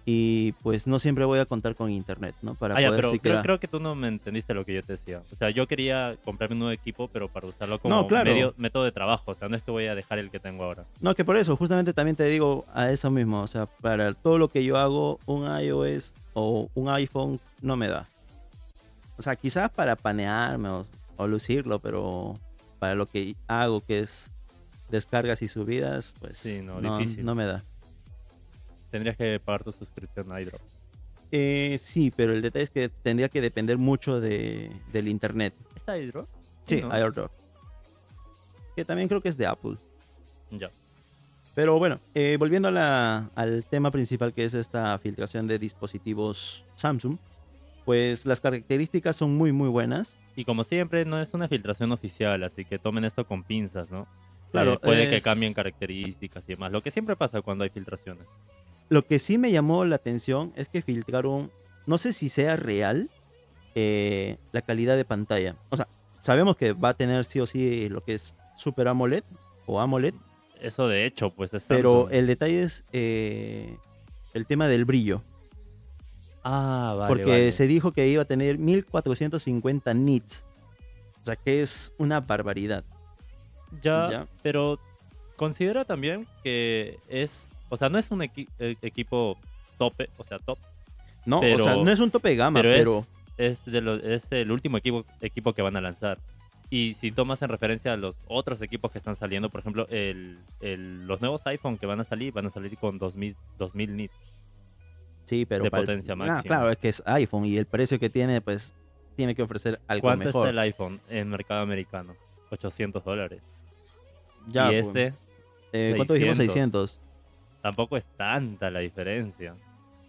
y 0.06 0.52
pues 0.64 0.86
no 0.86 1.00
siempre 1.00 1.26
voy 1.26 1.40
a 1.40 1.46
contar 1.46 1.74
con 1.76 1.90
internet, 1.90 2.36
¿no? 2.42 2.54
Para 2.56 2.76
Ah, 2.76 2.82
ya, 2.82 2.88
poder 2.90 3.02
pero 3.02 3.12
siquiera... 3.14 3.36
creo, 3.42 3.44
creo 3.44 3.60
que 3.62 3.68
tú 3.68 3.80
no 3.80 3.96
me 3.96 4.08
entendiste 4.10 4.54
lo 4.54 4.66
que 4.66 4.74
yo 4.76 4.84
te 4.84 4.94
decía. 4.94 5.22
O 5.32 5.36
sea, 5.38 5.50
yo 5.52 5.66
quería 5.68 6.18
comprarme 6.26 6.54
un 6.54 6.60
nuevo 6.60 6.72
equipo, 6.74 7.08
pero 7.08 7.30
para 7.30 7.48
usarlo 7.48 7.80
como 7.80 7.96
No, 7.96 8.08
claro. 8.08 8.32
medio, 8.32 8.54
método 8.58 8.84
de 8.84 8.92
trabajo. 8.92 9.32
O 9.32 9.36
sea, 9.36 9.48
no 9.48 9.56
es 9.56 9.64
que 9.64 9.72
voy 9.72 9.86
a 9.88 9.96
dejar 9.96 10.20
el 10.20 10.30
que 10.30 10.40
tengo 10.40 10.64
ahora. 10.66 10.84
No, 11.00 11.16
que 11.16 11.24
por 11.24 11.38
eso, 11.38 11.56
justamente 11.56 11.94
también 11.94 12.16
te 12.16 12.26
digo 12.26 12.66
a 12.74 12.92
eso 12.92 13.10
mismo. 13.10 13.42
O 13.42 13.48
sea, 13.48 13.66
para 13.68 14.14
todo 14.14 14.38
lo 14.38 14.50
que 14.50 14.64
yo 14.64 14.78
hago, 14.78 15.18
un 15.26 15.46
iOS 15.46 16.14
o 16.34 16.70
un 16.76 16.90
iPhone 16.90 17.40
no 17.62 17.76
me 17.76 17.88
da. 17.88 18.06
O 19.22 19.24
sea, 19.24 19.36
quizás 19.36 19.70
para 19.70 19.96
panearme 19.96 20.68
o, 20.70 20.88
o 21.18 21.28
lucirlo, 21.28 21.78
pero 21.80 22.34
para 22.80 22.96
lo 22.96 23.06
que 23.06 23.36
hago, 23.48 23.80
que 23.82 24.00
es 24.00 24.32
descargas 24.90 25.44
y 25.44 25.48
subidas, 25.48 26.16
pues 26.20 26.40
Sí, 26.40 26.62
no, 26.64 26.82
no, 26.82 26.98
difícil. 26.98 27.24
no 27.24 27.36
me 27.36 27.46
da. 27.46 27.64
Tendrías 28.90 29.16
que 29.16 29.40
pagar 29.40 29.64
tu 29.64 29.72
suscripción 29.72 30.32
a 30.32 30.42
iDrop. 30.42 30.60
Eh, 31.32 31.78
sí, 31.80 32.12
pero 32.16 32.34
el 32.34 32.42
detalle 32.42 32.64
es 32.64 32.72
que 32.72 32.90
tendría 32.90 33.30
que 33.30 33.42
depender 33.42 33.78
mucho 33.78 34.20
de, 34.20 34.72
del 34.92 35.08
internet. 35.08 35.54
¿Está 35.76 36.00
iDrop? 36.00 36.28
Sí, 36.66 36.82
¿no? 36.82 36.88
iDrop. 36.98 37.32
Que 38.76 38.84
también 38.84 39.08
creo 39.08 39.22
que 39.22 39.30
es 39.30 39.38
de 39.38 39.46
Apple. 39.46 39.76
Ya. 40.50 40.72
Pero 41.54 41.78
bueno, 41.78 42.00
eh, 42.16 42.38
volviendo 42.40 42.70
a 42.70 42.72
la- 42.72 43.30
al 43.36 43.66
tema 43.66 43.92
principal 43.92 44.34
que 44.34 44.46
es 44.46 44.56
esta 44.56 44.98
filtración 44.98 45.46
de 45.46 45.60
dispositivos 45.60 46.66
Samsung, 46.76 47.18
pues 47.86 48.26
las 48.26 48.42
características 48.42 49.16
son 49.16 49.36
muy 49.36 49.52
muy 49.52 49.70
buenas. 49.70 50.18
Y 50.36 50.46
como 50.46 50.64
siempre, 50.64 51.06
no 51.06 51.22
es 51.22 51.34
una 51.34 51.48
filtración 51.48 51.92
oficial, 51.92 52.44
así 52.44 52.66
que 52.66 52.80
tomen 52.80 53.06
esto 53.06 53.26
con 53.26 53.44
pinzas, 53.44 53.92
¿no? 53.92 54.08
Claro, 54.52 54.74
Eh, 54.74 54.80
puede 54.82 55.10
que 55.10 55.22
cambien 55.22 55.54
características 55.54 56.44
y 56.48 56.54
demás. 56.54 56.72
Lo 56.72 56.82
que 56.82 56.92
siempre 56.92 57.16
pasa 57.16 57.42
cuando 57.42 57.64
hay 57.64 57.70
filtraciones. 57.70 58.28
Lo 58.90 59.06
que 59.06 59.20
sí 59.20 59.38
me 59.38 59.52
llamó 59.52 59.86
la 59.86 59.96
atención 59.96 60.52
es 60.56 60.68
que 60.68 60.82
filtraron, 60.82 61.50
no 61.86 61.98
sé 61.98 62.12
si 62.12 62.28
sea 62.28 62.58
real, 62.58 63.10
eh, 63.76 64.38
la 64.52 64.62
calidad 64.62 64.98
de 64.98 65.06
pantalla. 65.06 65.56
O 65.70 65.78
sea, 65.78 65.88
sabemos 66.20 66.58
que 66.58 66.74
va 66.74 66.90
a 66.90 66.94
tener 66.94 67.24
sí 67.24 67.40
o 67.40 67.48
sí 67.48 67.88
lo 67.88 68.04
que 68.04 68.16
es 68.16 68.36
Super 68.58 68.90
AMOLED 68.90 69.24
o 69.66 69.80
AMOLED, 69.80 70.14
Eso 70.60 70.88
de 70.88 71.06
hecho, 71.06 71.32
pues 71.32 71.54
es 71.54 71.66
pero 71.68 72.10
el 72.10 72.28
detalle 72.28 72.64
es 72.64 72.84
eh, 72.92 73.78
el 74.34 74.46
tema 74.46 74.68
del 74.68 74.86
brillo. 74.86 75.22
Ah, 76.44 76.96
vale, 76.98 77.08
porque 77.08 77.30
vale. 77.30 77.52
se 77.52 77.68
dijo 77.68 77.92
que 77.92 78.08
iba 78.08 78.24
a 78.24 78.26
tener 78.26 78.58
1450 78.58 79.94
nits. 79.94 80.44
O 81.22 81.26
sea 81.26 81.36
que 81.36 81.62
es 81.62 81.94
una 81.98 82.20
barbaridad. 82.20 82.84
Ya, 83.82 84.10
Ya. 84.12 84.28
pero 84.42 84.80
considera 85.36 85.86
también 85.86 86.28
que 86.44 86.98
es... 87.10 87.52
O 87.70 87.78
sea, 87.78 87.90
no 87.90 87.98
es 87.98 88.12
un 88.12 88.20
equi- 88.22 88.50
eh, 88.60 88.76
equipo 88.82 89.38
tope, 89.78 90.10
o 90.18 90.24
sea, 90.24 90.40
top, 90.40 90.58
No, 91.26 91.40
o 91.40 91.60
sea, 91.60 91.76
no 91.76 91.90
es 91.92 92.00
un 92.00 92.12
tope 92.12 92.30
de 92.30 92.36
gama, 92.36 92.62
pero, 92.62 92.76
pero, 92.76 93.06
es, 93.38 93.60
es, 93.60 93.66
de 93.72 93.82
los- 93.82 94.04
es 94.04 94.32
el 94.32 94.52
último 94.52 94.78
equipo, 94.78 95.06
equipo 95.22 95.54
que 95.54 95.62
van 95.62 95.76
a 95.78 95.82
lanzar. 95.82 96.18
Y 96.70 96.96
si 96.96 97.12
tomas 97.12 97.42
en 97.42 97.50
referencia 97.50 97.94
a 97.94 97.98
los 97.98 98.18
otros 98.28 98.62
equipos 98.62 98.92
que 98.92 98.98
están 98.98 99.16
saliendo, 99.16 99.50
por 99.50 99.60
ejemplo, 99.62 99.88
el, 99.90 100.40
el- 100.62 101.06
los 101.08 101.22
nuevos 101.22 101.46
iPhone 101.46 101.78
que 101.78 101.86
van 101.86 102.00
a 102.00 102.04
salir, 102.04 102.34
van 102.34 102.48
a 102.48 102.50
salir 102.50 102.78
con 102.78 102.98
2000, 102.98 103.36
2000 103.58 103.96
nits. 103.96 104.14
Sí, 105.32 105.46
pero 105.46 105.64
de 105.64 105.68
el- 105.68 105.72
potencia 105.72 106.14
Ah, 106.14 106.16
máxima. 106.18 106.42
claro, 106.44 106.70
es 106.70 106.78
que 106.78 106.90
es 106.90 107.02
iPhone 107.06 107.46
y 107.46 107.58
el 107.58 107.66
precio 107.66 107.98
que 108.00 108.10
tiene, 108.10 108.42
pues 108.42 108.74
tiene 109.16 109.34
que 109.36 109.42
ofrecer 109.42 109.80
algo 109.88 110.02
¿Cuánto 110.04 110.26
mejor. 110.26 110.48
está 110.48 110.50
el 110.52 110.60
iPhone 110.60 111.00
en 111.10 111.30
mercado 111.30 111.62
americano? 111.62 112.16
800 112.50 113.04
dólares. 113.04 113.42
Ya, 114.48 114.72
y 114.72 114.82
pues, 114.84 114.88
este 114.88 115.14
eh, 115.74 115.94
¿Cuánto 115.96 116.14
dijimos? 116.16 116.38
600. 116.38 116.92
600. 116.92 117.00
tampoco 117.62 117.96
es 117.98 118.06
tanta 118.18 118.70
la 118.72 118.80
diferencia. 118.80 119.56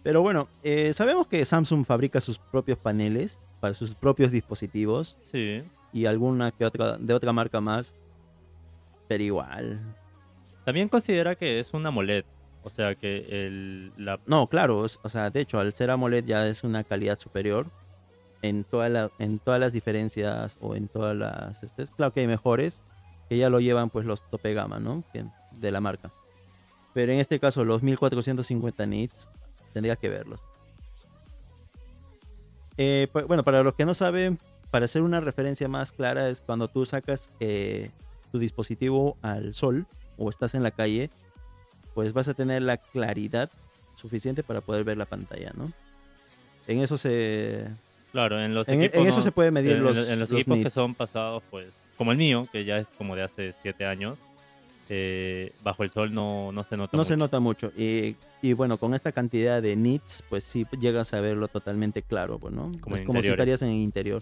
Pero 0.03 0.21
bueno, 0.21 0.49
eh, 0.63 0.91
sabemos 0.93 1.27
que 1.27 1.45
Samsung 1.45 1.85
fabrica 1.85 2.19
sus 2.19 2.37
propios 2.37 2.77
paneles 2.77 3.39
para 3.61 3.73
sus 3.73 3.95
propios 3.95 4.31
dispositivos 4.31 5.17
Sí. 5.21 5.63
y 5.93 6.05
alguna 6.05 6.51
que 6.51 6.65
otra 6.65 6.97
de 6.97 7.13
otra 7.13 7.31
marca 7.31 7.61
más. 7.61 7.95
Pero 9.07 9.23
igual. 9.23 9.79
También 10.65 10.89
considera 10.89 11.35
que 11.35 11.59
es 11.59 11.73
una 11.73 11.89
AMOLED. 11.89 12.25
O 12.63 12.69
sea 12.69 12.95
que 12.95 13.25
el, 13.29 13.91
la, 13.97 14.19
No, 14.25 14.47
claro, 14.47 14.79
o 14.79 15.09
sea, 15.09 15.29
de 15.29 15.41
hecho, 15.41 15.59
al 15.59 15.73
ser 15.73 15.91
AMOLED 15.91 16.25
ya 16.25 16.47
es 16.47 16.63
una 16.63 16.83
calidad 16.83 17.19
superior 17.19 17.67
en, 18.41 18.63
toda 18.63 18.89
la, 18.89 19.11
en 19.19 19.39
todas 19.39 19.59
las 19.59 19.73
diferencias 19.73 20.57
o 20.61 20.75
en 20.75 20.87
todas 20.87 21.15
las... 21.15 21.63
este, 21.63 21.87
claro 21.87 22.13
que 22.13 22.21
hay 22.21 22.27
mejores 22.27 22.81
que 23.29 23.37
ya 23.37 23.49
lo 23.49 23.59
llevan 23.59 23.89
pues 23.89 24.05
los 24.05 24.29
tope 24.29 24.53
gama, 24.53 24.79
¿no? 24.79 25.03
De 25.51 25.71
la 25.71 25.81
marca. 25.81 26.11
Pero 26.93 27.11
en 27.11 27.19
este 27.19 27.39
caso 27.39 27.63
los 27.63 27.81
1450 27.83 28.85
nits 28.85 29.27
tendría 29.73 29.95
que 29.95 30.09
verlos. 30.09 30.41
Eh, 32.77 33.07
pues, 33.11 33.25
bueno, 33.25 33.43
para 33.43 33.63
los 33.63 33.73
que 33.75 33.85
no 33.85 33.93
saben, 33.93 34.39
para 34.71 34.85
hacer 34.85 35.01
una 35.01 35.19
referencia 35.19 35.67
más 35.67 35.91
clara 35.91 36.29
es 36.29 36.39
cuando 36.39 36.67
tú 36.67 36.85
sacas 36.85 37.29
eh, 37.39 37.91
tu 38.31 38.39
dispositivo 38.39 39.17
al 39.21 39.53
sol 39.53 39.85
o 40.17 40.29
estás 40.29 40.55
en 40.55 40.63
la 40.63 40.71
calle, 40.71 41.09
pues 41.93 42.13
vas 42.13 42.27
a 42.27 42.33
tener 42.33 42.61
la 42.61 42.77
claridad 42.77 43.49
suficiente 43.95 44.43
para 44.43 44.61
poder 44.61 44.83
ver 44.83 44.97
la 44.97 45.05
pantalla, 45.05 45.51
¿no? 45.55 45.71
En 46.67 46.79
eso 46.81 46.97
se... 46.97 47.67
claro, 48.11 48.39
en 48.41 48.53
los 48.53 48.67
En, 48.69 48.81
e- 48.81 48.85
equipos. 48.85 49.01
en 49.01 49.07
eso 49.07 49.17
no- 49.17 49.23
se 49.23 49.31
puede 49.31 49.51
medir 49.51 49.73
en, 49.73 49.83
los, 49.83 49.97
en 50.09 50.19
los 50.19 50.29
los 50.29 50.39
equipos 50.41 50.59
que 50.59 50.69
son 50.69 50.93
pasados, 50.95 51.43
pues, 51.49 51.67
como 51.97 52.11
el 52.11 52.17
mío, 52.17 52.47
que 52.51 52.65
ya 52.65 52.77
es 52.77 52.87
como 52.97 53.15
de 53.15 53.23
hace 53.23 53.53
7 53.61 53.85
años, 53.85 54.17
eh, 54.89 55.53
bajo 55.63 55.83
el 55.83 55.91
sol 55.91 56.13
no, 56.13 56.51
no 56.51 56.63
se 56.63 56.75
nota 56.75 56.97
No 56.97 56.99
mucho. 57.03 57.07
se 57.09 57.17
nota 57.17 57.39
mucho. 57.39 57.71
Y, 57.77 58.15
y 58.41 58.53
bueno, 58.53 58.77
con 58.77 58.93
esta 58.93 59.11
cantidad 59.11 59.61
de 59.61 59.75
nits, 59.75 60.23
pues 60.29 60.43
sí 60.43 60.65
llegas 60.79 61.13
a 61.13 61.21
verlo 61.21 61.47
totalmente 61.47 62.01
claro, 62.01 62.39
pues, 62.39 62.53
¿no? 62.53 62.71
Como 62.81 63.21
si 63.21 63.27
estarías 63.29 63.61
en 63.61 63.69
el 63.69 63.75
interior. 63.75 64.21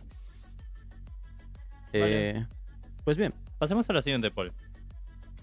Vale. 1.93 2.29
Eh, 2.29 2.45
pues 3.03 3.17
bien, 3.17 3.33
Pasemos 3.57 3.87
a 3.89 3.93
la 3.93 4.01
siguiente, 4.01 4.31
Paul. 4.31 4.51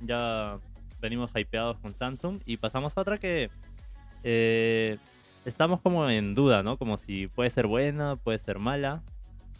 Ya 0.00 0.58
venimos 1.00 1.32
hypeados 1.34 1.78
con 1.78 1.94
Samsung 1.94 2.40
y 2.44 2.56
pasamos 2.56 2.96
a 2.96 3.00
otra 3.00 3.18
que 3.18 3.50
eh, 4.24 4.98
estamos 5.44 5.80
como 5.80 6.08
en 6.08 6.34
duda, 6.34 6.62
¿no? 6.62 6.76
Como 6.76 6.96
si 6.96 7.26
puede 7.28 7.50
ser 7.50 7.66
buena, 7.66 8.16
puede 8.16 8.38
ser 8.38 8.58
mala. 8.58 9.02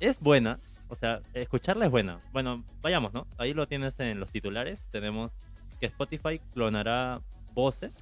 Es 0.00 0.20
buena, 0.20 0.58
o 0.88 0.94
sea, 0.94 1.20
escucharla 1.34 1.86
es 1.86 1.90
buena. 1.90 2.18
Bueno, 2.32 2.64
vayamos, 2.80 3.12
¿no? 3.12 3.26
Ahí 3.36 3.52
lo 3.52 3.66
tienes 3.66 3.98
en 4.00 4.20
los 4.20 4.30
titulares. 4.30 4.80
Tenemos 4.90 5.32
que 5.80 5.86
Spotify 5.86 6.40
clonará 6.52 7.20
voces 7.54 7.92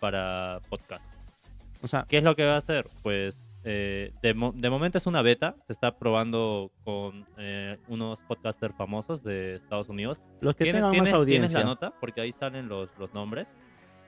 para 0.00 0.60
podcast. 0.68 1.04
o 1.82 1.88
sea, 1.88 2.04
¿Qué 2.08 2.18
es 2.18 2.24
lo 2.24 2.34
que 2.34 2.44
va 2.44 2.54
a 2.54 2.58
hacer? 2.58 2.86
Pues 3.02 3.46
Eh, 3.64 4.12
de, 4.22 4.34
mo- 4.34 4.52
de 4.54 4.68
momento 4.70 4.98
es 4.98 5.06
una 5.06 5.22
beta, 5.22 5.54
se 5.66 5.72
está 5.72 5.96
probando 5.96 6.70
con 6.84 7.24
eh, 7.38 7.78
unos 7.88 8.20
podcasters 8.22 8.74
famosos 8.76 9.22
de 9.22 9.54
Estados 9.54 9.88
Unidos. 9.88 10.20
Los 10.40 10.56
que 10.56 10.64
¿Tienes, 10.64 10.80
tengan 10.80 10.90
tienes- 10.92 11.12
más 11.12 11.26
tienes 11.26 11.42
audiencia. 11.52 11.58
la 11.60 11.64
nota? 11.66 11.92
Porque 12.00 12.20
ahí 12.20 12.32
salen 12.32 12.68
los, 12.68 12.88
los 12.98 13.12
nombres. 13.14 13.54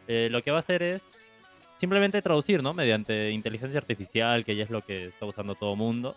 Eh, 0.09 0.29
lo 0.31 0.43
que 0.43 0.51
va 0.51 0.57
a 0.57 0.61
hacer 0.61 0.83
es 0.83 1.03
simplemente 1.77 2.21
traducir, 2.21 2.63
¿no? 2.63 2.75
Mediante 2.75 3.31
inteligencia 3.31 3.79
artificial, 3.79 4.45
que 4.45 4.57
ya 4.57 4.65
es 4.65 4.71
lo 4.71 4.81
que 4.83 5.07
está 5.07 5.25
usando 5.27 5.55
todo 5.55 5.77
mundo, 5.77 6.17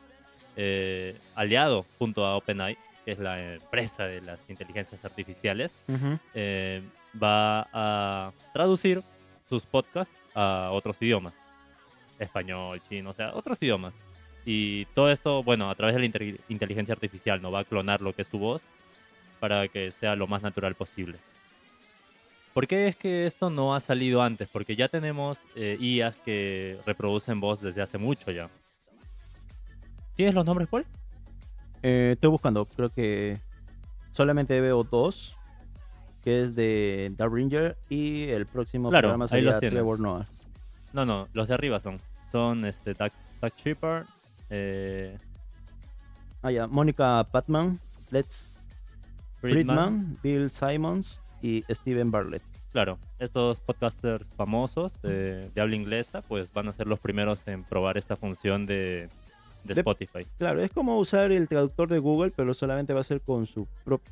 eh, 0.55 1.15
aliado 1.35 1.85
junto 1.99 2.25
a 2.25 2.35
OpenAI, 2.37 2.77
que 3.05 3.11
es 3.11 3.19
la 3.19 3.53
empresa 3.53 4.03
de 4.05 4.21
las 4.21 4.49
inteligencias 4.49 5.05
artificiales, 5.05 5.71
Ujú. 5.87 6.17
eh, 6.33 6.81
va 7.21 7.67
a 7.71 8.31
traducir 8.53 9.01
sus 9.47 9.65
podcasts 9.65 10.13
a 10.35 10.69
otros 10.73 11.01
idiomas. 11.01 11.33
Español, 12.19 12.81
chino, 12.89 13.11
o 13.11 13.13
sea, 13.13 13.31
otros 13.33 13.61
idiomas. 13.61 13.93
Y 14.45 14.85
todo 14.85 15.11
esto, 15.11 15.43
bueno, 15.43 15.69
a 15.69 15.75
través 15.75 15.95
de 15.95 15.99
la 15.99 16.37
inteligencia 16.49 16.93
artificial, 16.93 17.41
¿no? 17.41 17.51
Va 17.51 17.59
a 17.59 17.63
clonar 17.65 18.01
lo 18.01 18.13
que 18.13 18.21
es 18.21 18.27
tu 18.27 18.39
voz 18.39 18.63
para 19.39 19.67
que 19.67 19.91
sea 19.91 20.15
lo 20.15 20.27
más 20.27 20.41
natural 20.41 20.73
posible. 20.73 21.17
¿Por 22.53 22.65
qué 22.65 22.87
es 22.87 22.95
que 22.95 23.25
esto 23.25 23.49
no 23.49 23.75
ha 23.75 23.79
salido 23.79 24.21
antes? 24.23 24.49
Porque 24.51 24.75
ya 24.75 24.87
tenemos 24.87 25.37
eh, 25.55 25.77
IAs 25.79 26.15
que 26.25 26.79
reproducen 26.85 27.39
voz 27.39 27.61
desde 27.61 27.81
hace 27.81 27.97
mucho 27.97 28.31
ya. 28.31 28.47
¿Tienes 30.15 30.33
los 30.33 30.45
nombres, 30.45 30.67
Paul? 30.67 30.85
Eh, 31.83 32.11
estoy 32.13 32.31
buscando, 32.31 32.65
creo 32.65 32.89
que 32.89 33.39
solamente 34.13 34.59
veo 34.59 34.83
dos, 34.83 35.35
que 36.23 36.41
es 36.41 36.55
de 36.55 37.13
Darringer 37.15 37.77
y 37.89 38.23
el 38.29 38.47
próximo 38.47 38.89
Claro, 38.89 39.09
programa 39.09 39.27
sería. 39.27 39.59
Trevor 39.59 39.99
Noah. 39.99 40.25
No, 40.93 41.05
no, 41.05 41.27
los 41.33 41.47
de 41.47 41.53
arriba 41.53 41.79
son. 41.79 41.99
Son 42.31 42.65
este, 42.65 42.95
Shepard, 43.57 44.05
eh, 44.49 45.17
Ah, 46.41 46.51
ya, 46.51 46.67
Mónica 46.67 47.23
Patman, 47.31 47.79
Let's 48.11 48.65
Friedman. 49.41 49.77
Friedman, 49.77 50.17
Bill 50.23 50.49
Simons 50.49 51.19
y 51.41 51.63
Steven 51.69 52.11
Bartlett. 52.11 52.43
Claro, 52.71 52.99
estos 53.19 53.59
podcasters 53.59 54.25
famosos 54.35 55.01
de, 55.01 55.49
de 55.49 55.61
habla 55.61 55.75
inglesa, 55.75 56.21
pues 56.21 56.51
van 56.53 56.67
a 56.67 56.71
ser 56.71 56.85
los 56.87 56.99
primeros 56.99 57.47
en 57.47 57.63
probar 57.63 57.97
esta 57.97 58.15
función 58.15 58.65
de, 58.65 59.09
de 59.63 59.73
De- 59.73 59.81
Spotify. 59.81 60.25
Claro, 60.37 60.61
es 60.61 60.71
como 60.71 60.99
usar 60.99 61.31
el 61.31 61.47
traductor 61.47 61.87
de 61.89 61.97
Google, 61.97 62.31
pero 62.35 62.53
solamente 62.53 62.93
va 62.93 63.01
a 63.01 63.03
ser 63.03 63.21
con 63.21 63.45
su 63.47 63.67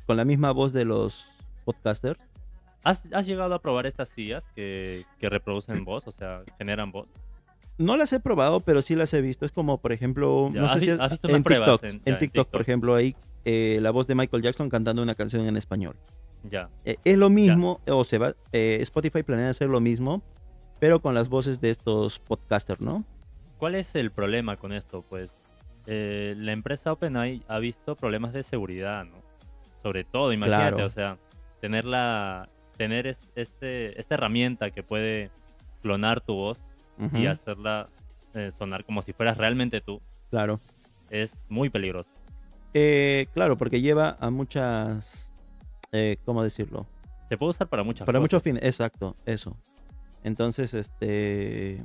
con 0.06 0.16
la 0.16 0.24
misma 0.24 0.50
voz 0.52 0.72
de 0.72 0.84
los 0.84 1.26
podcasters. 1.64 2.18
¿Has, 2.86 3.04
has 3.12 3.26
llegado 3.26 3.54
a 3.54 3.60
probar 3.60 3.86
estas 3.86 4.08
sillas 4.08 4.46
que, 4.54 5.04
que 5.18 5.28
reproducen 5.28 5.84
voz, 5.84 6.06
o 6.06 6.10
sea, 6.12 6.42
generan 6.58 6.92
voz? 6.92 7.08
No 7.78 7.96
las 7.96 8.12
he 8.12 8.20
probado, 8.20 8.60
pero 8.60 8.80
sí 8.80 8.94
las 8.94 9.12
he 9.12 9.20
visto. 9.20 9.44
Es 9.44 9.52
como, 9.52 9.78
por 9.78 9.92
ejemplo, 9.92 10.50
Ya, 10.52 10.60
no 10.62 10.68
sé 10.68 10.80
si 10.80 10.90
es- 10.90 10.98
en, 10.98 11.42
TikTok, 11.44 11.82
en- 11.84 11.90
en, 11.90 12.02
ya, 12.04 12.12
en 12.12 12.18
TikTok, 12.18 12.48
por 12.48 12.60
ejemplo, 12.60 12.94
hay 12.94 13.16
eh, 13.44 13.78
la 13.82 13.90
voz 13.90 14.06
de 14.06 14.14
Michael 14.14 14.42
Jackson 14.42 14.68
cantando 14.68 15.02
una 15.02 15.14
canción 15.14 15.46
en 15.46 15.56
español. 15.56 15.96
Ya, 16.44 16.68
Eh, 16.84 16.96
es 17.04 17.18
lo 17.18 17.28
mismo, 17.28 17.80
o 17.88 18.04
se 18.04 18.18
va, 18.18 18.34
eh, 18.52 18.78
Spotify 18.82 19.22
planea 19.24 19.50
hacer 19.50 19.68
lo 19.68 19.80
mismo, 19.80 20.22
pero 20.78 21.00
con 21.00 21.12
las 21.14 21.28
voces 21.28 21.60
de 21.60 21.70
estos 21.70 22.18
podcasters, 22.20 22.80
¿no? 22.80 23.04
¿Cuál 23.58 23.74
es 23.74 23.94
el 23.96 24.10
problema 24.12 24.56
con 24.56 24.72
esto? 24.72 25.02
Pues 25.08 25.30
la 25.86 26.52
empresa 26.52 26.92
OpenAI 26.92 27.42
ha 27.48 27.58
visto 27.58 27.94
problemas 27.96 28.32
de 28.32 28.42
seguridad, 28.42 29.04
¿no? 29.04 29.16
Sobre 29.82 30.02
todo, 30.04 30.32
imagínate, 30.32 30.70
Claro. 30.72 30.86
o 30.86 30.88
sea, 30.90 31.18
tener 31.60 31.84
la 31.84 32.48
tener 32.76 33.06
es- 33.06 33.20
este 33.34 33.98
esta 34.00 34.14
herramienta 34.14 34.70
que 34.70 34.82
puede 34.82 35.30
clonar 35.82 36.20
tu 36.20 36.34
voz 36.34 36.74
y 37.12 37.26
hacerla 37.26 37.88
eh, 38.34 38.50
sonar 38.52 38.84
como 38.84 39.02
si 39.02 39.12
fueras 39.12 39.36
realmente 39.36 39.80
tú 39.80 40.00
Claro. 40.30 40.60
es 41.10 41.32
muy 41.48 41.68
peligroso. 41.70 42.10
Eh, 42.74 43.26
claro, 43.32 43.56
porque 43.56 43.80
lleva 43.80 44.16
a 44.20 44.30
muchas, 44.30 45.30
eh, 45.92 46.16
¿cómo 46.24 46.42
decirlo? 46.42 46.86
Se 47.28 47.36
puede 47.38 47.50
usar 47.50 47.68
para 47.68 47.82
muchas 47.82 48.04
Para 48.06 48.18
cosas. 48.18 48.22
muchos 48.32 48.42
fines, 48.42 48.62
exacto, 48.64 49.16
eso. 49.24 49.56
Entonces, 50.24 50.74
este... 50.74 51.82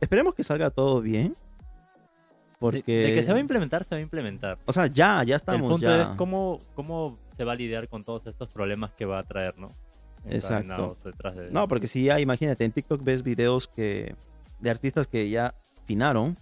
Esperemos 0.00 0.34
que 0.34 0.42
salga 0.44 0.70
todo 0.70 1.00
bien. 1.00 1.34
Porque... 2.58 2.92
de, 2.92 3.14
que 3.14 3.22
se 3.22 3.32
va 3.32 3.38
a 3.38 3.40
implementar, 3.40 3.84
se 3.84 3.94
va 3.94 3.98
a 3.98 4.02
implementar. 4.02 4.58
O 4.66 4.72
sea, 4.72 4.86
ya, 4.86 5.22
ya 5.24 5.34
El 5.34 5.36
estamos, 5.36 5.70
punto 5.70 5.86
ya. 5.86 6.02
es 6.10 6.16
cómo, 6.16 6.58
cómo 6.74 7.18
se 7.32 7.44
va 7.44 7.52
a 7.52 7.56
lidiar 7.56 7.88
con 7.88 8.04
todos 8.04 8.26
estos 8.26 8.48
problemas 8.52 8.92
que 8.92 9.04
va 9.04 9.18
a 9.18 9.22
traer, 9.24 9.58
¿no? 9.58 9.70
Exacto. 10.28 10.96
Detrás 11.04 11.36
de... 11.36 11.50
No, 11.50 11.68
porque 11.68 11.88
si 11.88 12.04
ya, 12.04 12.20
imagínate, 12.20 12.64
en 12.64 12.72
TikTok 12.72 13.02
ves 13.02 13.22
videos 13.22 13.68
que 13.68 14.14
de 14.60 14.70
artistas 14.70 15.06
que 15.06 15.30
ya 15.30 15.54
finaron 15.84 16.36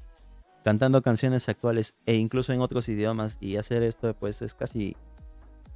cantando 0.64 1.00
canciones 1.02 1.48
actuales 1.48 1.94
e 2.04 2.16
incluso 2.16 2.52
en 2.52 2.60
otros 2.60 2.88
idiomas 2.88 3.38
y 3.40 3.56
hacer 3.56 3.82
esto 3.82 4.12
pues 4.14 4.42
es 4.42 4.54
casi 4.54 4.96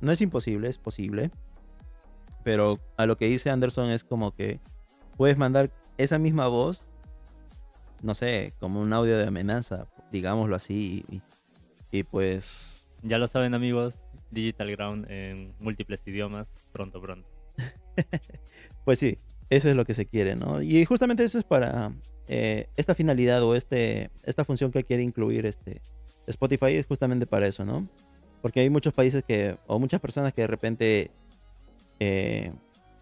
no 0.00 0.10
es 0.10 0.20
imposible, 0.20 0.68
es 0.68 0.78
posible. 0.78 1.30
Pero 2.42 2.80
a 2.96 3.06
lo 3.06 3.16
que 3.16 3.26
dice 3.26 3.50
Anderson 3.50 3.90
es 3.90 4.02
como 4.02 4.34
que 4.34 4.60
puedes 5.16 5.38
mandar 5.38 5.70
esa 5.96 6.18
misma 6.18 6.48
voz 6.48 6.82
no 8.02 8.14
sé, 8.14 8.52
como 8.58 8.80
un 8.80 8.92
audio 8.92 9.16
de 9.16 9.26
amenaza, 9.26 9.86
digámoslo 10.10 10.56
así 10.56 11.04
y, 11.08 11.22
y 11.96 12.02
pues 12.02 12.88
Ya 13.02 13.18
lo 13.18 13.28
saben 13.28 13.54
amigos, 13.54 14.04
Digital 14.32 14.70
Ground 14.72 15.06
en 15.10 15.52
múltiples 15.60 16.00
idiomas, 16.06 16.48
pronto, 16.72 17.00
pronto. 17.00 17.28
Pues 18.84 18.98
sí, 18.98 19.18
eso 19.50 19.70
es 19.70 19.76
lo 19.76 19.84
que 19.84 19.94
se 19.94 20.06
quiere, 20.06 20.34
¿no? 20.34 20.60
Y 20.60 20.84
justamente 20.84 21.22
eso 21.22 21.38
es 21.38 21.44
para 21.44 21.92
eh, 22.26 22.66
esta 22.76 22.94
finalidad 22.96 23.42
o 23.44 23.54
este, 23.54 24.10
esta 24.24 24.44
función 24.44 24.72
que 24.72 24.82
quiere 24.82 25.02
incluir 25.04 25.46
este 25.46 25.80
Spotify 26.26 26.74
es 26.76 26.86
justamente 26.86 27.26
para 27.26 27.46
eso, 27.46 27.64
¿no? 27.64 27.86
Porque 28.40 28.60
hay 28.60 28.70
muchos 28.70 28.92
países 28.92 29.22
que, 29.24 29.56
o 29.68 29.78
muchas 29.78 30.00
personas 30.00 30.32
que 30.34 30.40
de 30.42 30.46
repente 30.48 31.10
eh, 32.00 32.52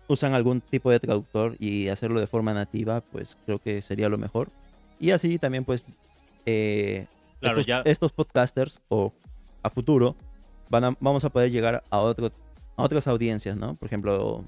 usan 0.09 0.35
algún 0.35 0.61
tipo 0.61 0.91
de 0.91 1.01
traductor 1.01 1.57
y 1.59 1.89
hacerlo 1.89 2.21
de 2.21 2.27
forma 2.27 2.53
nativa, 2.53 3.01
pues 3.01 3.39
creo 3.47 3.59
que 3.59 3.81
sería 3.81 4.09
lo 4.11 4.19
mejor. 4.19 4.49
Y 4.99 5.13
así 5.13 5.39
también, 5.39 5.65
pues, 5.65 5.87
eh, 6.45 7.07
Claro, 7.41 7.61
estos, 7.61 7.67
ya- 7.67 7.83
estos 7.87 8.13
podcasters 8.13 8.81
o 8.89 9.13
a 9.63 9.71
futuro 9.71 10.15
van 10.71 10.85
a- 10.85 10.97
vamos 11.01 11.25
a 11.25 11.29
poder 11.31 11.51
llegar 11.51 11.83
a, 11.91 11.99
otro, 11.99 12.31
a 12.77 12.83
otras 12.83 13.07
audiencias, 13.07 13.57
¿no? 13.57 13.75
Por 13.75 13.87
ejemplo, 13.87 14.45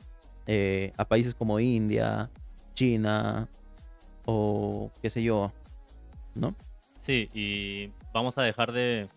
eh, 0.47 0.93
a 0.97 1.05
países 1.05 1.35
como 1.35 1.61
India, 1.61 2.31
China 2.75 3.49
o 4.25 4.91
qué 5.03 5.11
sé 5.11 5.23
yo, 5.23 5.53
¿no? 6.35 6.55
Sí, 6.99 7.29
y 7.35 7.91
vamos 8.15 8.39
a 8.39 8.43
dejar 8.43 8.73
de 8.73 9.09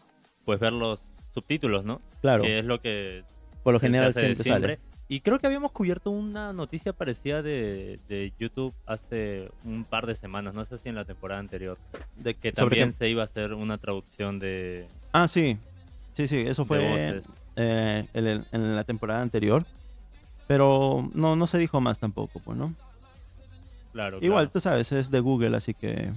pues 0.43 0.59
ver 0.59 0.73
los 0.73 1.15
subtítulos, 1.33 1.85
¿no? 1.85 2.01
Claro, 2.21 2.43
Que 2.43 2.59
es 2.59 2.65
lo 2.65 2.79
que 2.79 3.23
por 3.63 3.73
lo 3.73 3.79
se 3.79 3.87
general 3.87 4.09
hace 4.09 4.19
siempre 4.21 4.43
sale. 4.43 4.79
Y 5.07 5.19
creo 5.19 5.37
que 5.37 5.45
habíamos 5.45 5.71
cubierto 5.71 6.09
una 6.09 6.51
noticia 6.51 6.91
parecida 6.91 7.43
de, 7.43 7.99
de 8.07 8.33
YouTube 8.39 8.73
hace 8.87 9.51
un 9.63 9.83
par 9.85 10.07
de 10.07 10.15
semanas, 10.15 10.55
no 10.55 10.65
sé 10.65 10.79
si 10.79 10.89
en 10.89 10.95
la 10.95 11.05
temporada 11.05 11.39
anterior, 11.39 11.77
De- 12.15 12.33
que 12.33 12.51
también 12.51 12.91
se 12.91 13.07
iba 13.09 13.21
a 13.21 13.25
hacer 13.25 13.53
una 13.53 13.77
traducción 13.77 14.39
de, 14.39 14.87
Ah, 15.13 15.27
sí, 15.27 15.57
sí, 16.15 16.27
sí, 16.27 16.39
eso 16.47 16.65
fue 16.65 17.21
eh, 17.55 18.07
en, 18.13 18.27
el- 18.27 18.45
en 18.51 18.75
la 18.75 18.83
temporada 18.83 19.21
anterior. 19.21 19.63
Pero 20.47 21.09
no, 21.13 21.35
no 21.35 21.47
se 21.47 21.57
dijo 21.57 21.79
más 21.81 21.99
tampoco, 21.99 22.39
pues, 22.39 22.57
¿no? 22.57 22.73
Claro, 23.93 24.17
Igual, 24.21 24.45
claro. 24.45 24.51
tú 24.51 24.59
sabes, 24.59 24.91
es 24.91 25.09
de 25.09 25.19
Google, 25.19 25.55
así 25.57 25.73
que 25.73 26.11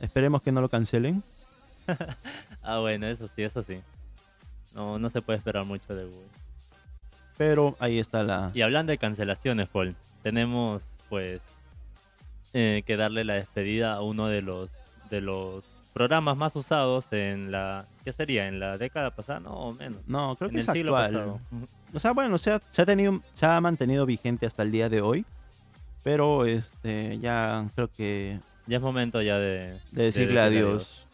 esperemos 0.00 0.42
que 0.42 0.52
no 0.52 0.60
lo 0.60 0.68
cancelen. 0.68 1.22
Ah, 2.64 2.78
bueno, 2.78 3.08
eso 3.08 3.26
sí, 3.26 3.42
eso 3.42 3.60
sí. 3.64 3.80
No, 4.72 4.96
no 5.00 5.10
se 5.10 5.20
puede 5.20 5.36
esperar 5.38 5.64
mucho 5.64 5.96
de 5.96 6.04
Google. 6.04 6.28
Pero 7.36 7.74
ahí 7.80 7.98
está 7.98 8.22
la... 8.22 8.52
Y 8.54 8.62
hablando 8.62 8.92
de 8.92 8.98
cancelaciones, 8.98 9.68
Paul, 9.68 9.96
tenemos 10.22 10.98
pues 11.08 11.42
eh, 12.52 12.84
que 12.86 12.96
darle 12.96 13.24
la 13.24 13.34
despedida 13.34 13.94
a 13.94 14.02
uno 14.02 14.28
de 14.28 14.42
los 14.42 14.70
de 15.10 15.20
los 15.22 15.64
programas 15.92 16.36
más 16.36 16.54
usados 16.56 17.06
en 17.12 17.50
la 17.52 17.84
¿qué 18.04 18.12
sería? 18.12 18.48
En 18.48 18.58
la 18.60 18.78
década 18.78 19.10
pasada, 19.10 19.40
no 19.40 19.50
o 19.50 19.72
menos. 19.74 19.98
No, 20.06 20.34
creo 20.36 20.48
en 20.48 20.54
que 20.56 20.60
el 20.60 20.66
es 20.68 20.72
siglo 20.72 20.96
actual. 20.96 21.14
pasado. 21.14 21.40
O 21.94 21.98
sea, 21.98 22.12
bueno, 22.12 22.38
se 22.38 22.52
ha, 22.52 22.60
se 22.70 22.82
ha 22.82 22.86
tenido, 22.86 23.20
se 23.34 23.46
ha 23.46 23.60
mantenido 23.60 24.06
vigente 24.06 24.46
hasta 24.46 24.62
el 24.62 24.72
día 24.72 24.88
de 24.88 25.00
hoy. 25.02 25.24
Pero 26.04 26.46
este 26.46 27.18
ya 27.20 27.64
creo 27.76 27.88
que 27.88 28.40
Ya 28.66 28.78
es 28.78 28.82
momento 28.82 29.22
ya 29.22 29.38
de, 29.38 29.78
de 29.92 30.02
decirle 30.04 30.40
adiós. 30.40 31.06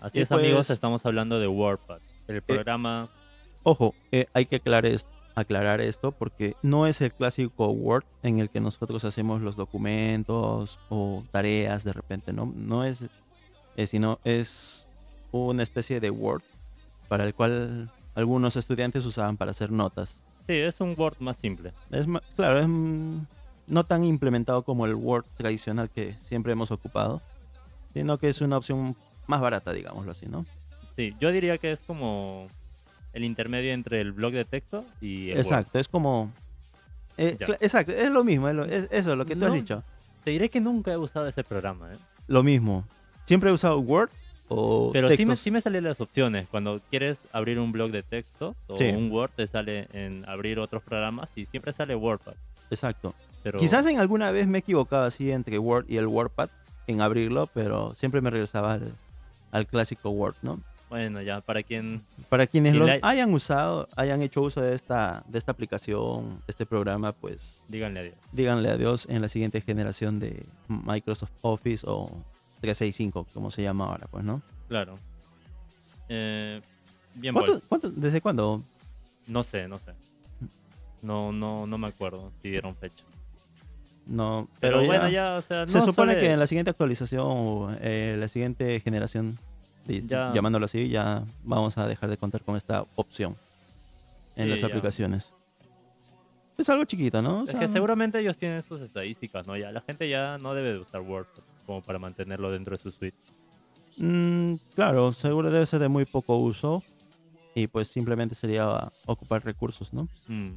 Así 0.00 0.18
Y 0.20 0.22
es, 0.22 0.30
amigos, 0.30 0.66
pues- 0.66 0.70
estamos 0.70 1.04
hablando 1.06 1.40
de 1.40 1.48
WordPad, 1.48 1.98
el 2.28 2.42
programa 2.42 3.08
Ojo, 3.64 3.94
eh, 4.12 4.26
hay 4.32 4.46
que 4.46 4.56
aclarar, 4.56 4.86
es- 4.86 5.08
aclarar 5.34 5.80
esto 5.80 6.12
porque 6.12 6.54
no 6.62 6.86
es 6.86 7.00
el 7.00 7.12
clásico 7.12 7.66
Word 7.68 8.04
en 8.22 8.38
el 8.38 8.48
que 8.48 8.60
nosotros 8.60 9.04
hacemos 9.04 9.40
los 9.42 9.56
documentos 9.56 10.78
o 10.88 11.24
tareas 11.32 11.82
de 11.82 11.92
repente, 11.92 12.32
¿no? 12.32 12.52
No 12.54 12.84
es, 12.84 13.06
eh, 13.76 13.86
sino 13.86 14.18
es 14.24 14.86
una 15.32 15.62
especie 15.62 16.00
de 16.00 16.10
Word 16.10 16.42
para 17.08 17.24
el 17.24 17.34
cual 17.34 17.90
algunos 18.14 18.56
estudiantes 18.56 19.04
usaban 19.04 19.36
para 19.36 19.50
hacer 19.52 19.70
notas. 19.70 20.16
Sí, 20.46 20.54
es 20.54 20.80
un 20.80 20.94
Word 20.96 21.16
más 21.20 21.36
simple. 21.36 21.72
Es 21.90 22.06
ma- 22.06 22.22
claro, 22.36 22.58
es 22.60 22.66
mm, 22.68 23.18
no 23.68 23.84
tan 23.84 24.04
implementado 24.04 24.62
como 24.62 24.86
el 24.86 24.94
Word 24.94 25.24
tradicional 25.36 25.90
que 25.90 26.14
siempre 26.28 26.52
hemos 26.52 26.70
ocupado, 26.70 27.20
sino 27.92 28.18
que 28.18 28.28
es 28.28 28.40
una 28.40 28.56
opción 28.56 28.96
más 29.26 29.40
barata, 29.40 29.72
digámoslo 29.72 30.12
así, 30.12 30.26
¿no? 30.26 30.46
Sí, 30.94 31.14
yo 31.20 31.30
diría 31.32 31.58
que 31.58 31.72
es 31.72 31.80
como 31.80 32.46
el 33.12 33.24
intermedio 33.24 33.72
entre 33.72 34.00
el 34.00 34.12
blog 34.12 34.32
de 34.32 34.44
texto 34.44 34.84
y 35.00 35.30
el 35.30 35.36
Word. 35.38 35.46
Exacto, 35.46 35.78
es 35.78 35.88
como... 35.88 36.30
eh, 37.18 37.36
exacto, 37.60 37.92
es 37.92 38.10
lo 38.10 38.22
mismo, 38.24 38.48
es, 38.48 38.54
lo- 38.54 38.64
es- 38.64 38.88
eso, 38.90 39.16
lo 39.16 39.26
que 39.26 39.36
tú 39.36 39.44
has 39.44 39.50
No. 39.50 39.56
dicho. 39.56 39.82
Te 40.24 40.30
diré 40.30 40.48
que 40.48 40.60
nunca 40.60 40.92
he 40.92 40.96
usado 40.96 41.26
ese 41.28 41.44
programa, 41.44 41.92
¿eh? 41.92 41.96
Lo 42.28 42.42
mismo. 42.42 42.84
Siempre 43.26 43.50
he 43.50 43.52
usado 43.52 43.78
Word 43.78 44.10
o 44.48 44.90
Pero 44.92 45.10
sí 45.10 45.26
me, 45.26 45.34
sí 45.36 45.50
me 45.50 45.60
salen 45.60 45.84
las 45.84 46.00
opciones. 46.00 46.46
Cuando 46.48 46.80
quieres 46.90 47.18
abrir 47.32 47.58
un 47.58 47.72
blog 47.72 47.90
de 47.90 48.02
texto 48.02 48.54
o 48.68 48.78
Sí. 48.78 48.84
un 48.84 49.10
Word, 49.10 49.30
te 49.36 49.46
sale 49.46 49.88
en 49.92 50.24
abrir 50.28 50.58
otros 50.60 50.82
programas 50.82 51.30
y 51.36 51.46
siempre 51.46 51.72
sale 51.72 51.94
WordPad. 51.96 52.34
Exacto. 52.70 53.14
Pero 53.42 53.58
Quizás 53.58 53.86
en 53.86 53.98
alguna 53.98 54.30
vez 54.30 54.46
me 54.46 54.58
he 54.58 54.60
equivocado 54.60 55.04
así 55.04 55.30
entre 55.30 55.58
Word 55.58 55.86
y 55.88 55.96
el 55.96 56.06
WordPad 56.06 56.48
en 56.86 57.00
abrirlo, 57.00 57.48
pero 57.48 57.94
siempre 57.94 58.20
me 58.20 58.30
regresaba 58.30 58.74
al, 58.74 58.92
al 59.52 59.66
clásico 59.66 60.10
Word, 60.10 60.36
¿no? 60.42 60.60
bueno, 60.88 61.20
ya 61.20 61.40
para 61.40 61.64
quien 61.64 62.00
Para 62.28 62.46
quienes 62.46 62.72
Y 62.74 62.78
lo 62.78 62.86
la- 62.86 63.00
hayan 63.02 63.34
usado, 63.34 63.88
hayan 63.96 64.22
hecho 64.22 64.40
uso 64.42 64.60
de 64.60 64.72
esta, 64.76 65.24
de 65.26 65.36
esta 65.38 65.50
aplicación, 65.50 66.40
este 66.46 66.64
programa, 66.64 67.10
pues 67.10 67.58
díganle 67.66 67.98
adiós. 68.00 68.14
díganle 68.32 68.70
adiós 68.70 69.06
en 69.10 69.20
la 69.20 69.28
siguiente 69.28 69.60
generación 69.60 70.20
de 70.20 70.44
Microsoft 70.68 71.32
Office 71.42 71.84
o 71.88 72.08
365, 72.60 73.26
como 73.34 73.50
se 73.50 73.62
llama 73.62 73.86
ahora, 73.86 74.06
pues, 74.10 74.24
¿no? 74.24 74.42
Claro. 74.68 74.98
Eh, 76.08 76.60
bien, 77.14 77.32
¿Cuánto- 77.34 77.52
Paul. 77.52 77.62
cuánto- 77.68 77.90
¿Desde 77.90 78.20
cuándo? 78.20 78.62
No 79.26 79.42
sé, 79.42 79.68
no 79.68 79.78
sé. 79.78 79.92
No, 81.02 81.32
no, 81.32 81.66
no 81.66 81.78
me 81.78 81.88
acuerdo 81.88 82.30
si 82.42 82.50
dieron 82.50 82.74
fecha. 82.74 83.04
No, 84.06 84.48
Pero, 84.60 84.78
pero, 84.78 84.86
bueno, 84.86 85.08
ya- 85.08 85.36
o 85.36 85.42
sea, 85.42 85.66
Se 85.66 85.78
no 85.78 85.86
supone 85.86 86.12
suele- 86.12 86.20
que 86.20 86.32
en 86.32 86.38
la 86.38 86.46
siguiente 86.46 86.70
actualización, 86.70 87.22
o, 87.26 87.70
eh, 87.80 88.16
la 88.18 88.28
siguiente 88.28 88.78
generación, 88.80 89.36
Ya. 89.86 90.32
llamándolo 90.32 90.64
así, 90.66 90.88
ya 90.88 91.24
vamos 91.42 91.76
a 91.78 91.86
dejar 91.88 92.08
de 92.10 92.16
contar 92.16 92.42
con 92.42 92.56
esta 92.56 92.84
opción 92.94 93.36
en 94.36 94.44
Sí, 94.44 94.50
las 94.50 94.60
ya. 94.60 94.66
aplicaciones. 94.68 95.32
Es 96.56 96.68
algo 96.70 96.84
chiquito, 96.84 97.20
¿no? 97.20 97.42
O 97.42 97.44
Es 97.44 97.54
que 97.54 97.68
seguramente 97.68 98.18
ellos 98.18 98.38
tienen 98.38 98.62
sus 98.62 98.80
estadísticas, 98.80 99.46
¿no? 99.46 99.56
Ya 99.56 99.70
la 99.72 99.80
gente 99.80 100.08
ya 100.08 100.38
no 100.38 100.54
debe 100.54 100.72
de 100.72 100.78
usar 100.78 101.00
Word 101.02 101.26
como 101.66 101.82
para 101.82 101.98
mantenerlo 101.98 102.50
dentro 102.50 102.76
de 102.76 102.82
su 102.82 102.90
suite. 102.90 103.16
Mm, 103.98 104.54
claro, 104.74 105.12
seguro 105.12 105.50
debe 105.50 105.66
ser 105.66 105.80
de 105.80 105.88
muy 105.88 106.04
poco 106.04 106.36
uso 106.36 106.82
y 107.54 107.66
pues 107.66 107.88
simplemente 107.88 108.34
sería 108.34 108.88
ocupar 109.06 109.44
recursos, 109.44 109.92
¿no? 109.92 110.08
Mm. 110.28 110.52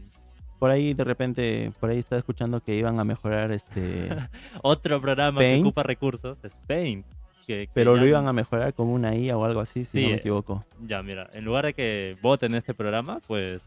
Por 0.59 0.69
ahí 0.71 0.93
de 0.93 1.05
repente, 1.05 1.71
por 1.79 1.89
ahí 1.89 1.99
estaba 1.99 2.19
escuchando 2.19 2.59
que 2.61 2.75
iban 2.75 2.99
a 2.99 3.05
mejorar 3.05 3.51
este, 3.51 4.09
Otro 4.61 4.99
programa 5.01 5.39
Paint. 5.39 5.63
que 5.63 5.67
ocupa 5.67 5.83
recursos 5.83 6.39
es 6.43 6.53
Paint. 6.67 7.05
que- 7.47 7.65
que 7.67 7.69
pero 7.73 7.95
lo 7.95 8.05
iban 8.05 8.27
a 8.27 8.33
mejorar 8.33 8.73
con 8.73 8.87
una 8.89 9.15
IA 9.15 9.37
o 9.37 9.45
algo 9.45 9.61
así, 9.61 9.85
si 9.85 9.91
Sí, 9.99 10.03
no 10.03 10.09
me 10.09 10.15
eh, 10.15 10.19
equivoco. 10.19 10.65
Ya, 10.85 11.01
mira, 11.01 11.29
en 11.33 11.45
lugar 11.45 11.65
de 11.65 11.73
que 11.73 12.15
voten 12.21 12.53
este 12.55 12.73
programa, 12.73 13.21
pues 13.25 13.61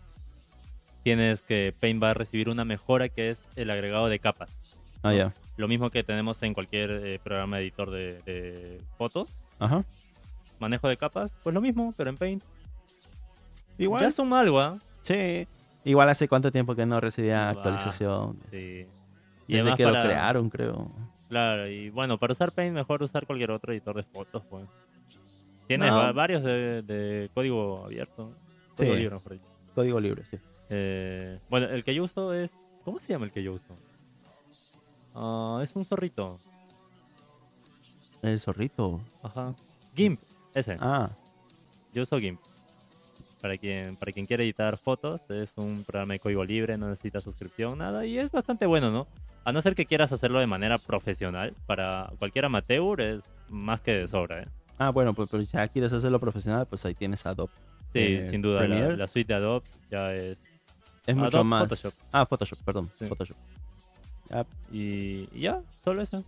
tienes 1.03 1.41
que 1.41 1.75
Paint 1.81 2.01
va 2.03 2.11
a 2.11 2.15
recibir 2.15 2.49
una 2.51 2.65
mejora 2.67 3.09
que 3.09 3.31
es 3.31 3.43
el 3.57 3.71
agregado 3.71 4.09
de 4.09 4.19
capas. 4.19 4.51
Ah, 5.03 5.15
ya. 5.15 5.33
Lo 5.63 5.69
mismo 5.69 5.91
que 5.91 6.03
tenemos 6.03 6.43
en 6.43 6.55
cualquier 6.55 6.91
eh, 6.91 7.21
programa 7.23 7.61
editor 7.61 7.89
de, 7.93 8.21
de 8.23 8.81
fotos. 8.99 9.31
Ajá. 9.61 9.85
Manejo 10.59 10.89
de 10.89 10.97
capas, 10.97 11.37
pues 11.45 11.55
lo 11.55 11.61
mismo, 11.61 11.95
pero 11.97 12.11
en 12.11 12.17
Paint. 12.17 12.43
Igual. 13.79 14.03
Ya 14.03 14.09
es 14.09 14.19
un 14.19 14.33
algo, 14.33 14.59
¿ah? 14.61 14.77
Sí. 15.05 15.47
Igual 15.85 16.09
hace 16.09 16.27
cuánto 16.27 16.51
tiempo 16.51 16.75
que 16.75 16.85
no 16.85 17.01
recibía 17.01 17.45
Bah, 17.45 17.51
actualización. 17.51 18.35
Sí. 18.51 18.87
Y 19.47 19.57
Desde 19.57 19.77
que 19.77 19.85
para- 19.85 20.03
lo 20.03 20.09
crearon, 20.09 20.51
creo. 20.51 20.91
Claro, 21.29 21.69
y 21.69 21.91
bueno, 21.91 22.19
para 22.19 22.33
usar 22.33 22.51
Paint 22.51 22.75
mejor 22.75 23.01
usar 23.05 23.25
cualquier 23.25 23.53
otro 23.53 23.73
editor 23.73 23.95
de 23.95 24.03
fotos, 24.03 24.43
pues. 24.51 24.67
Tienes 25.69 25.91
No. 25.91 25.97
va- 25.97 26.11
varios 26.11 26.43
de, 26.43 26.83
de 26.83 27.31
código 27.33 27.85
abierto. 27.85 28.33
Código 28.77 28.95
Sí. 28.95 28.99
libre, 29.01 29.15
mejor 29.15 29.33
dicho. 29.35 29.47
Código 29.77 30.01
libre, 30.01 30.25
sí. 30.29 30.39
Eh, 30.71 31.39
bueno, 31.49 31.69
el 31.69 31.85
que 31.85 31.95
yo 31.95 32.03
uso 32.03 32.35
es... 32.35 32.51
¿Cómo 32.85 32.99
se 32.99 33.13
llama 33.13 33.27
el 33.27 33.31
que 33.31 33.45
yo 33.45 33.53
uso? 33.53 33.77
Ah, 35.15 35.61
es 35.63 35.75
un 35.77 35.85
zorrito. 35.85 36.39
El 38.23 38.41
zorrito. 38.41 39.01
Ajá. 39.23 39.55
GIMP, 39.95 40.21
ese. 40.55 40.77
Ah, 40.81 41.11
Yo 41.93 42.03
uso 42.03 42.19
GIMP. 42.19 42.39
Para 43.41 43.59
quien, 43.59 43.97
para 43.97 44.13
quien 44.13 44.25
quiere 44.25 44.45
editar 44.45 44.77
fotos, 44.77 45.29
es 45.31 45.53
un 45.57 45.83
programa 45.85 46.13
de 46.13 46.21
código 46.21 46.45
libre, 46.45 46.79
no 46.79 46.89
necesita 46.89 47.21
suscripción, 47.21 47.79
nada, 47.79 48.07
y 48.07 48.17
es 48.17 48.31
bastante 48.31 48.67
bueno, 48.67 48.93
¿no? 48.93 49.09
A 49.45 49.51
no 49.51 49.61
ser 49.61 49.75
que 49.75 49.85
quieras 49.85 50.13
hacerlo 50.13 50.39
de 50.39 50.47
manera 50.47 50.79
profesional, 50.79 51.53
para 51.67 52.13
cualquier 52.21 52.45
amateur 52.45 53.01
es 53.01 53.25
más 53.49 53.81
que 53.81 53.93
de 53.95 54.07
sobra, 54.07 54.43
¿eh? 54.43 54.49
ah 54.79 54.91
bueno, 54.91 55.13
pues, 55.13 55.29
pues 55.29 55.51
ya 55.51 55.67
quieres 55.67 55.93
hacerlo 55.93 56.21
profesional, 56.21 56.67
pues 56.67 56.85
ahí 56.85 56.95
tienes 56.95 57.27
Adobe. 57.27 57.53
Sí, 57.93 57.99
Eh, 57.99 58.29
sin 58.31 58.43
duda, 58.43 58.67
la, 58.67 59.07
suite 59.09 59.33
de 59.33 59.39
Adobe 59.39 59.67
ya 59.91 60.15
es... 60.15 60.39
Es 61.05 61.17
mucho 61.17 61.39
Adobe 61.39 61.45
más. 61.45 61.63
Photoshop. 61.69 61.95
Ah, 62.13 62.25
Photoshop, 62.25 62.59
perdón. 62.65 62.89
Sí. 62.97 63.07
Photoshop. 63.07 63.37
Y, 64.73 65.29
y 65.33 65.41
ya, 65.41 65.61
solo 65.85 66.03
eso. 66.03 66.25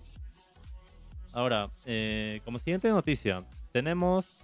Ahora, 1.33 1.69
eh, 1.87 2.41
como 2.45 2.59
siguiente 2.59 2.89
noticia, 2.89 3.43
tenemos 3.73 4.43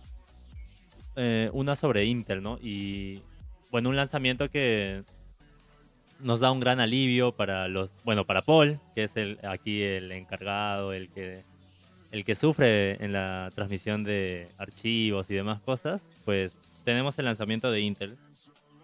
eh, 1.17 1.51
una 1.53 1.77
sobre 1.77 2.05
Intel, 2.05 2.43
¿no? 2.43 2.59
Y 2.61 3.21
bueno, 3.71 3.91
un 3.91 3.97
lanzamiento 3.97 4.51
que 4.51 5.05
nos 6.21 6.41
da 6.41 6.51
un 6.51 6.61
gran 6.61 6.81
alivio 6.81 7.33
para 7.33 7.69
los, 7.69 7.91
bueno, 8.05 8.25
para 8.25 8.43
Paul, 8.43 8.79
que 8.95 9.05
es 9.05 9.17
el 9.17 9.39
aquí 9.45 9.83
el 9.83 10.11
encargado, 10.13 10.93
el 10.93 11.09
que 11.11 11.43
el 12.11 12.25
que 12.25 12.35
sufre 12.35 13.03
en 13.05 13.13
la 13.13 13.53
transmisión 13.55 14.03
de 14.03 14.49
archivos 14.59 15.31
y 15.31 15.35
demás 15.35 15.61
cosas, 15.61 16.03
pues 16.25 16.57
tenemos 16.85 17.19
el 17.19 17.27
lanzamiento 17.27 17.71
de 17.71 17.81
Intel. 17.83 18.17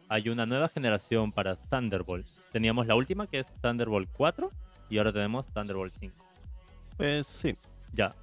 Hay 0.09 0.29
una 0.29 0.47
nueva 0.47 0.69
generación 0.69 1.33
para 1.33 1.57
Thunderbolt. 1.57 2.27
Teníamos 2.53 2.87
la 2.87 2.95
última 2.95 3.27
que 3.27 3.40
es 3.40 3.47
Thunderbolt 3.61 4.09
4 4.12 4.51
y 4.88 4.99
ahora 4.99 5.12
tenemos 5.12 5.47
Thunderbolt 5.53 5.92
5. 5.99 6.14
pues 6.97 7.27
sí. 7.27 7.55
Ya. 7.92 8.14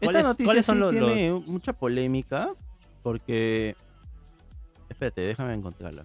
Esta 0.00 0.06
¿Cuáles- 0.06 0.24
noticia 0.24 0.62
sí 0.62 0.74
los- 0.78 0.90
tiene 0.92 1.30
los- 1.30 1.46
mucha 1.46 1.72
polémica 1.72 2.50
porque... 3.02 3.76
Espérate, 4.88 5.20
déjame 5.22 5.54
encontrarla. 5.54 6.04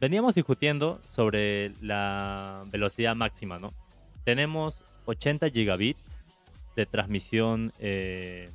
Veníamos 0.00 0.34
discutiendo 0.34 1.00
sobre 1.08 1.72
la 1.80 2.64
velocidad 2.72 3.14
máxima, 3.14 3.58
¿no? 3.58 3.72
Tenemos 4.24 4.76
80 5.06 5.48
gigabits 5.50 6.24
de 6.74 6.86
transmisión. 6.86 7.72
eh, 7.78 8.48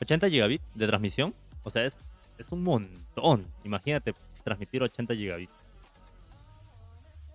80 0.00 0.28
gigabits 0.30 0.64
de 0.74 0.86
transmisión. 0.86 1.34
O 1.62 1.70
sea, 1.70 1.84
es, 1.84 1.96
es 2.38 2.50
un 2.52 2.62
montón. 2.64 3.46
Imagínate 3.64 4.14
transmitir 4.42 4.82
80 4.82 5.14
gigabits. 5.14 5.52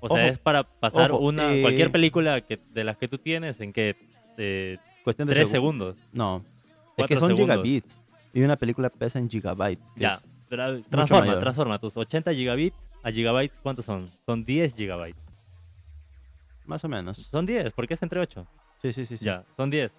O 0.01 0.07
sea, 0.09 0.17
Ojo, 0.17 0.31
es 0.33 0.39
para 0.39 0.63
pasar 0.63 1.11
ojo, 1.11 1.23
una 1.23 1.53
eh, 1.55 1.61
cualquier 1.61 1.91
película 1.91 2.41
que, 2.41 2.59
de 2.73 2.83
las 2.83 2.97
que 2.97 3.07
tú 3.07 3.17
tienes 3.17 3.59
en 3.61 3.73
que 3.73 3.95
eh, 4.37 4.77
Cuestión 5.03 5.27
de 5.27 5.33
3 5.33 5.47
segu- 5.47 5.51
segundos. 5.51 5.95
No, 6.13 6.43
es 6.97 7.05
que 7.07 7.17
son 7.17 7.29
segundos. 7.35 7.57
gigabits. 7.57 7.97
Y 8.33 8.41
una 8.41 8.55
película 8.57 8.89
pesa 8.89 9.17
en 9.19 9.29
gigabytes. 9.29 9.83
Ya. 9.95 10.19
Tra- 10.49 10.83
transforma, 10.89 11.39
transforma 11.39 11.79
tus 11.79 11.95
80 11.97 12.33
gigabits 12.33 12.75
a 13.01 13.11
gigabytes. 13.11 13.57
¿Cuántos 13.61 13.85
son? 13.85 14.07
Son 14.25 14.43
10 14.45 14.75
gigabytes. 14.75 15.21
más 16.65 16.83
o 16.83 16.89
menos. 16.89 17.17
Son 17.17 17.45
10, 17.45 17.71
porque 17.73 17.93
es 17.93 18.03
entre 18.03 18.19
8. 18.19 18.45
Sí, 18.81 18.91
sí, 18.93 19.05
sí. 19.05 19.17
sí. 19.17 19.25
Ya, 19.25 19.43
son 19.55 19.69
10. 19.69 19.91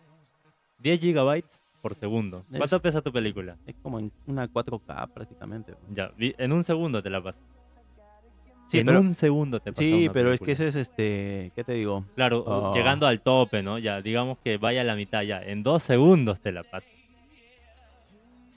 10 0.80 1.00
gigabytes 1.00 1.62
por 1.88 1.94
segundo. 1.94 2.38
Es- 2.52 2.58
¿Cuánto 2.58 2.80
pesa 2.82 3.00
tu 3.00 3.12
película? 3.12 3.56
Es 3.66 3.74
como 3.82 3.98
en 3.98 4.10
una 4.26 4.48
4K 4.48 5.06
prácticamente. 5.14 5.74
Ya, 5.92 6.10
en 6.18 6.52
un 6.52 6.64
segundo 6.64 7.02
te 7.02 7.10
la 7.10 7.22
pasa. 7.22 7.38
Sí, 8.68 8.80
en 8.80 8.86
pero, 8.86 8.98
un 9.00 9.14
segundo 9.14 9.60
te 9.60 9.70
pasa 9.72 9.82
sí, 9.84 10.04
una 10.06 10.12
pero 10.12 10.32
es 10.32 10.40
que 10.40 10.50
ese 10.52 10.66
es 10.66 10.74
este... 10.74 11.52
¿Qué 11.54 11.62
te 11.62 11.74
digo? 11.74 12.04
Claro, 12.16 12.42
Oh. 12.44 12.74
llegando 12.74 13.06
al 13.06 13.20
tope, 13.20 13.62
¿no? 13.62 13.78
Ya, 13.78 14.02
digamos 14.02 14.38
que 14.38 14.56
vaya 14.58 14.80
a 14.80 14.84
la 14.84 14.96
mitad 14.96 15.22
ya. 15.22 15.40
En 15.40 15.62
dos 15.62 15.84
segundos 15.84 16.40
te 16.40 16.50
la 16.50 16.64
pasa. 16.64 16.88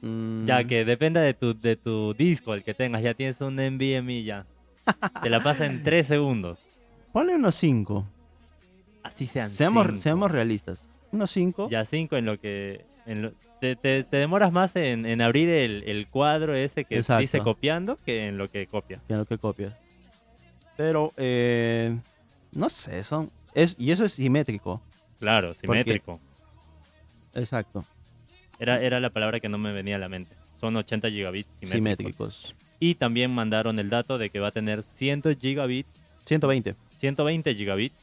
Mm, 0.01 0.45
Ya 0.45 0.63
que 0.63 0.85
depende 0.85 1.19
de 1.19 1.33
tu, 1.33 1.53
de 1.53 1.75
tu 1.75 2.13
disco, 2.15 2.53
el 2.53 2.63
que 2.63 2.73
tengas. 2.73 3.01
Ya 3.03 3.13
tienes 3.13 3.39
un 3.41 3.55
NVMe 3.59 4.23
ya. 4.23 4.45
Te 5.21 5.29
la 5.29 5.43
pasa 5.43 5.65
en 5.67 5.83
3 5.83 6.07
segundos. 6.07 6.57
Ponle 7.11 7.35
unos 7.35 7.53
5. 7.55 8.05
Así 9.03 9.25
sean 9.27 9.49
Seamos, 9.49 9.85
cinco. 9.85 9.97
seamos 9.99 10.31
realistas. 10.31 10.89
Unos 11.11 11.29
5. 11.31 11.69
Ya 11.69 11.85
5 11.85 12.15
en 12.17 12.25
lo 12.25 12.39
que... 12.39 12.85
en 13.09 13.21
lo- 13.23 13.31
te, 13.59 13.75
te- 13.75 14.03
te 14.03 14.17
demoras 14.17 14.51
más 14.51 14.75
en, 14.75 15.05
en 15.05 15.21
abrir 15.21 15.49
el, 15.49 15.83
el 15.85 16.07
cuadro 16.07 16.55
ese 16.55 16.85
que 16.85 16.95
Exacto. 16.97 17.21
dice 17.21 17.39
copiando 17.39 17.97
que 18.05 18.27
en 18.27 18.37
lo 18.37 18.49
que 18.49 18.67
copia. 18.67 19.01
que 19.07 19.13
lo 19.15 19.25
que 19.25 19.37
copias. 19.37 19.73
Pero, 20.77 21.11
eh, 21.17 21.97
no 22.53 22.69
sé, 22.69 23.03
son... 23.03 23.29
Es, 23.53 23.75
y 23.77 23.91
eso 23.91 24.05
es 24.05 24.13
simétrico. 24.13 24.81
Claro, 25.19 25.53
simétrico. 25.53 26.19
Exacto. 27.35 27.83
Era, 28.59 28.81
era 28.81 28.99
la 28.99 29.09
palabra 29.09 29.39
que 29.39 29.49
no 29.49 29.57
me 29.57 29.71
venía 29.73 29.95
a 29.95 29.99
la 29.99 30.09
mente. 30.09 30.35
Son 30.59 30.75
80 30.75 31.09
gigabits 31.09 31.49
simétricos. 31.61 32.35
Simétricos. 32.35 32.55
Y 32.79 32.95
también 32.95 33.31
mandaron 33.31 33.79
el 33.79 33.89
dato 33.89 34.17
de 34.17 34.29
que 34.29 34.39
va 34.39 34.49
a 34.49 34.51
tener 34.51 34.83
100 34.83 35.23
gigabits, 35.39 35.89
120. 36.25 36.75
120 36.97 37.55
gigabits 37.55 37.95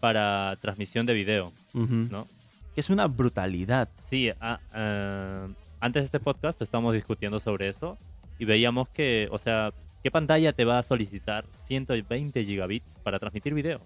para 0.00 0.56
transmisión 0.60 1.06
de 1.06 1.14
video. 1.14 1.52
¿no? 1.74 2.26
Que 2.74 2.80
es 2.80 2.90
una 2.90 3.06
brutalidad. 3.06 3.88
Sí, 4.08 4.30
ah, 4.40 4.58
ah, 4.72 5.48
antes 5.80 6.02
de 6.02 6.04
este 6.06 6.20
podcast 6.20 6.60
estábamos 6.62 6.94
discutiendo 6.94 7.40
sobre 7.40 7.68
eso 7.68 7.98
y 8.38 8.44
veíamos 8.44 8.88
que, 8.88 9.28
o 9.30 9.38
sea, 9.38 9.72
¿qué 10.02 10.10
pantalla 10.10 10.52
te 10.52 10.64
va 10.64 10.78
a 10.78 10.82
solicitar 10.82 11.44
120 11.66 12.44
gigabits 12.44 12.98
para 13.02 13.18
transmitir 13.18 13.54
video? 13.54 13.80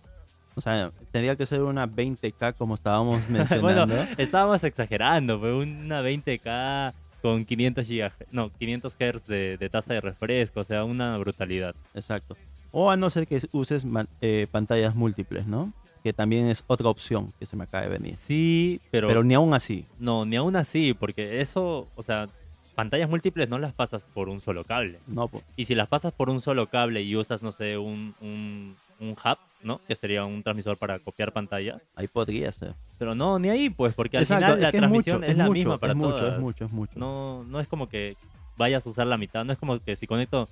O 0.54 0.60
sea, 0.60 0.90
tendría 1.12 1.36
que 1.36 1.44
ser 1.44 1.62
una 1.62 1.86
20K 1.86 2.54
como 2.54 2.74
estábamos 2.74 3.28
mencionando. 3.28 3.86
bueno, 3.94 4.08
estábamos 4.16 4.64
exagerando, 4.64 5.38
fue 5.38 5.54
una 5.54 6.02
20K 6.02 6.94
con 7.22 7.44
500 7.44 7.86
gigahertz, 7.86 8.32
no, 8.32 8.50
500 8.50 8.96
Hz 8.96 9.26
de, 9.26 9.56
de 9.56 9.68
tasa 9.68 9.92
de 9.92 10.00
refresco, 10.00 10.60
o 10.60 10.64
sea, 10.64 10.84
una 10.84 11.18
brutalidad. 11.18 11.74
Exacto. 11.94 12.36
O 12.72 12.90
a 12.90 12.96
no 12.96 13.10
ser 13.10 13.26
que 13.26 13.40
uses 13.52 13.84
eh, 14.20 14.46
pantallas 14.50 14.94
múltiples, 14.94 15.46
¿no? 15.46 15.72
Que 16.06 16.12
también 16.12 16.46
es 16.46 16.62
otra 16.68 16.88
opción 16.88 17.32
que 17.36 17.46
se 17.46 17.56
me 17.56 17.64
acaba 17.64 17.82
de 17.82 17.88
venir. 17.98 18.14
Sí, 18.14 18.80
pero, 18.92 19.08
Pero 19.08 19.24
ni 19.24 19.34
aún 19.34 19.52
así. 19.54 19.84
no, 19.98 20.24
ni 20.24 20.36
aún 20.36 20.54
así, 20.54 20.94
porque 20.94 21.40
eso, 21.40 21.88
o 21.96 22.02
sea, 22.04 22.28
pantallas 22.76 23.10
múltiples 23.10 23.48
no 23.48 23.58
las 23.58 23.72
pasas 23.72 24.04
por 24.14 24.28
un 24.28 24.40
solo 24.40 24.62
cable. 24.62 25.00
No, 25.08 25.26
po. 25.26 25.42
Y 25.56 25.64
si 25.64 25.74
las 25.74 25.88
pasas 25.88 26.12
por 26.12 26.30
un 26.30 26.40
solo 26.40 26.68
cable 26.68 27.02
y 27.02 27.16
usas, 27.16 27.42
no 27.42 27.50
sé, 27.50 27.76
un, 27.76 28.14
un, 28.20 28.76
un 29.00 29.10
hub, 29.10 29.36
¿no? 29.64 29.80
Que 29.88 29.96
sería 29.96 30.24
un 30.24 30.44
transmisor 30.44 30.76
para 30.78 31.00
copiar 31.00 31.32
pantallas. 31.32 31.82
ahí 31.96 32.06
podría 32.06 32.52
ser. 32.52 32.74
Pero 32.98 33.16
no, 33.16 33.40
ni 33.40 33.48
ahí, 33.48 33.68
pues, 33.68 33.92
porque 33.92 34.18
al 34.18 34.22
Exacto, 34.22 34.44
final 34.46 34.62
la 34.62 34.68
es 34.68 34.74
transmisión 34.76 35.16
mucho, 35.16 35.24
es, 35.26 35.32
es 35.32 35.36
la 35.38 35.44
mucho, 35.46 35.54
misma 35.54 35.78
para 35.78 35.92
es 35.92 35.96
mucho, 35.96 36.14
todas. 36.14 36.34
es 36.34 36.40
mucho, 36.40 36.64
es 36.66 36.70
mucho. 36.72 36.92
No, 37.00 37.42
no 37.48 37.58
es 37.58 37.66
como 37.66 37.88
que 37.88 38.14
vayas 38.56 38.86
a 38.86 38.90
usar 38.90 39.08
la 39.08 39.16
mitad. 39.18 39.44
No 39.44 39.52
es 39.52 39.58
como 39.58 39.80
que 39.80 39.96
si 39.96 40.06
conecto 40.06 40.48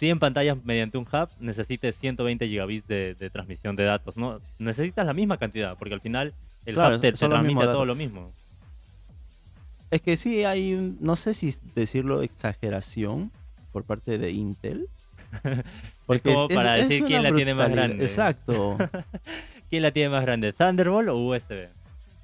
100 0.00 0.18
pantallas 0.18 0.56
mediante 0.64 0.96
un 0.96 1.04
hub, 1.04 1.28
necesites 1.40 1.94
120 1.96 2.48
gigabits 2.48 2.88
de, 2.88 3.14
de 3.14 3.28
transmisión 3.28 3.76
de 3.76 3.84
datos. 3.84 4.16
No, 4.16 4.40
necesitas 4.58 5.04
la 5.04 5.12
misma 5.12 5.36
cantidad, 5.36 5.76
porque 5.76 5.92
al 5.94 6.00
final 6.00 6.32
el 6.64 6.72
Claro, 6.74 6.96
hub 6.96 7.02
te, 7.02 7.12
te 7.12 7.18
transmite 7.28 7.60
todo 7.66 7.84
lo 7.84 7.94
mismo. 7.94 8.32
Es 9.90 10.00
que 10.00 10.16
sí 10.16 10.44
hay, 10.44 10.72
un- 10.74 10.96
no 11.00 11.16
sé 11.16 11.34
si 11.34 11.54
decirlo 11.74 12.22
exageración 12.22 13.30
por 13.72 13.84
parte 13.84 14.16
de 14.16 14.30
Intel. 14.30 14.88
Porque 16.06 16.32
como 16.34 16.48
para 16.48 16.72
decir 16.74 17.04
quién 17.04 17.22
la 17.22 17.32
tiene 17.34 17.54
más 17.54 17.70
grande. 17.70 18.02
Exacto. 18.04 18.76
¿Quién 19.70 19.82
la 19.82 19.92
tiene 19.92 20.08
más 20.08 20.24
grande, 20.24 20.52
Thunderbolt 20.52 21.08
o 21.10 21.16
USB? 21.18 21.68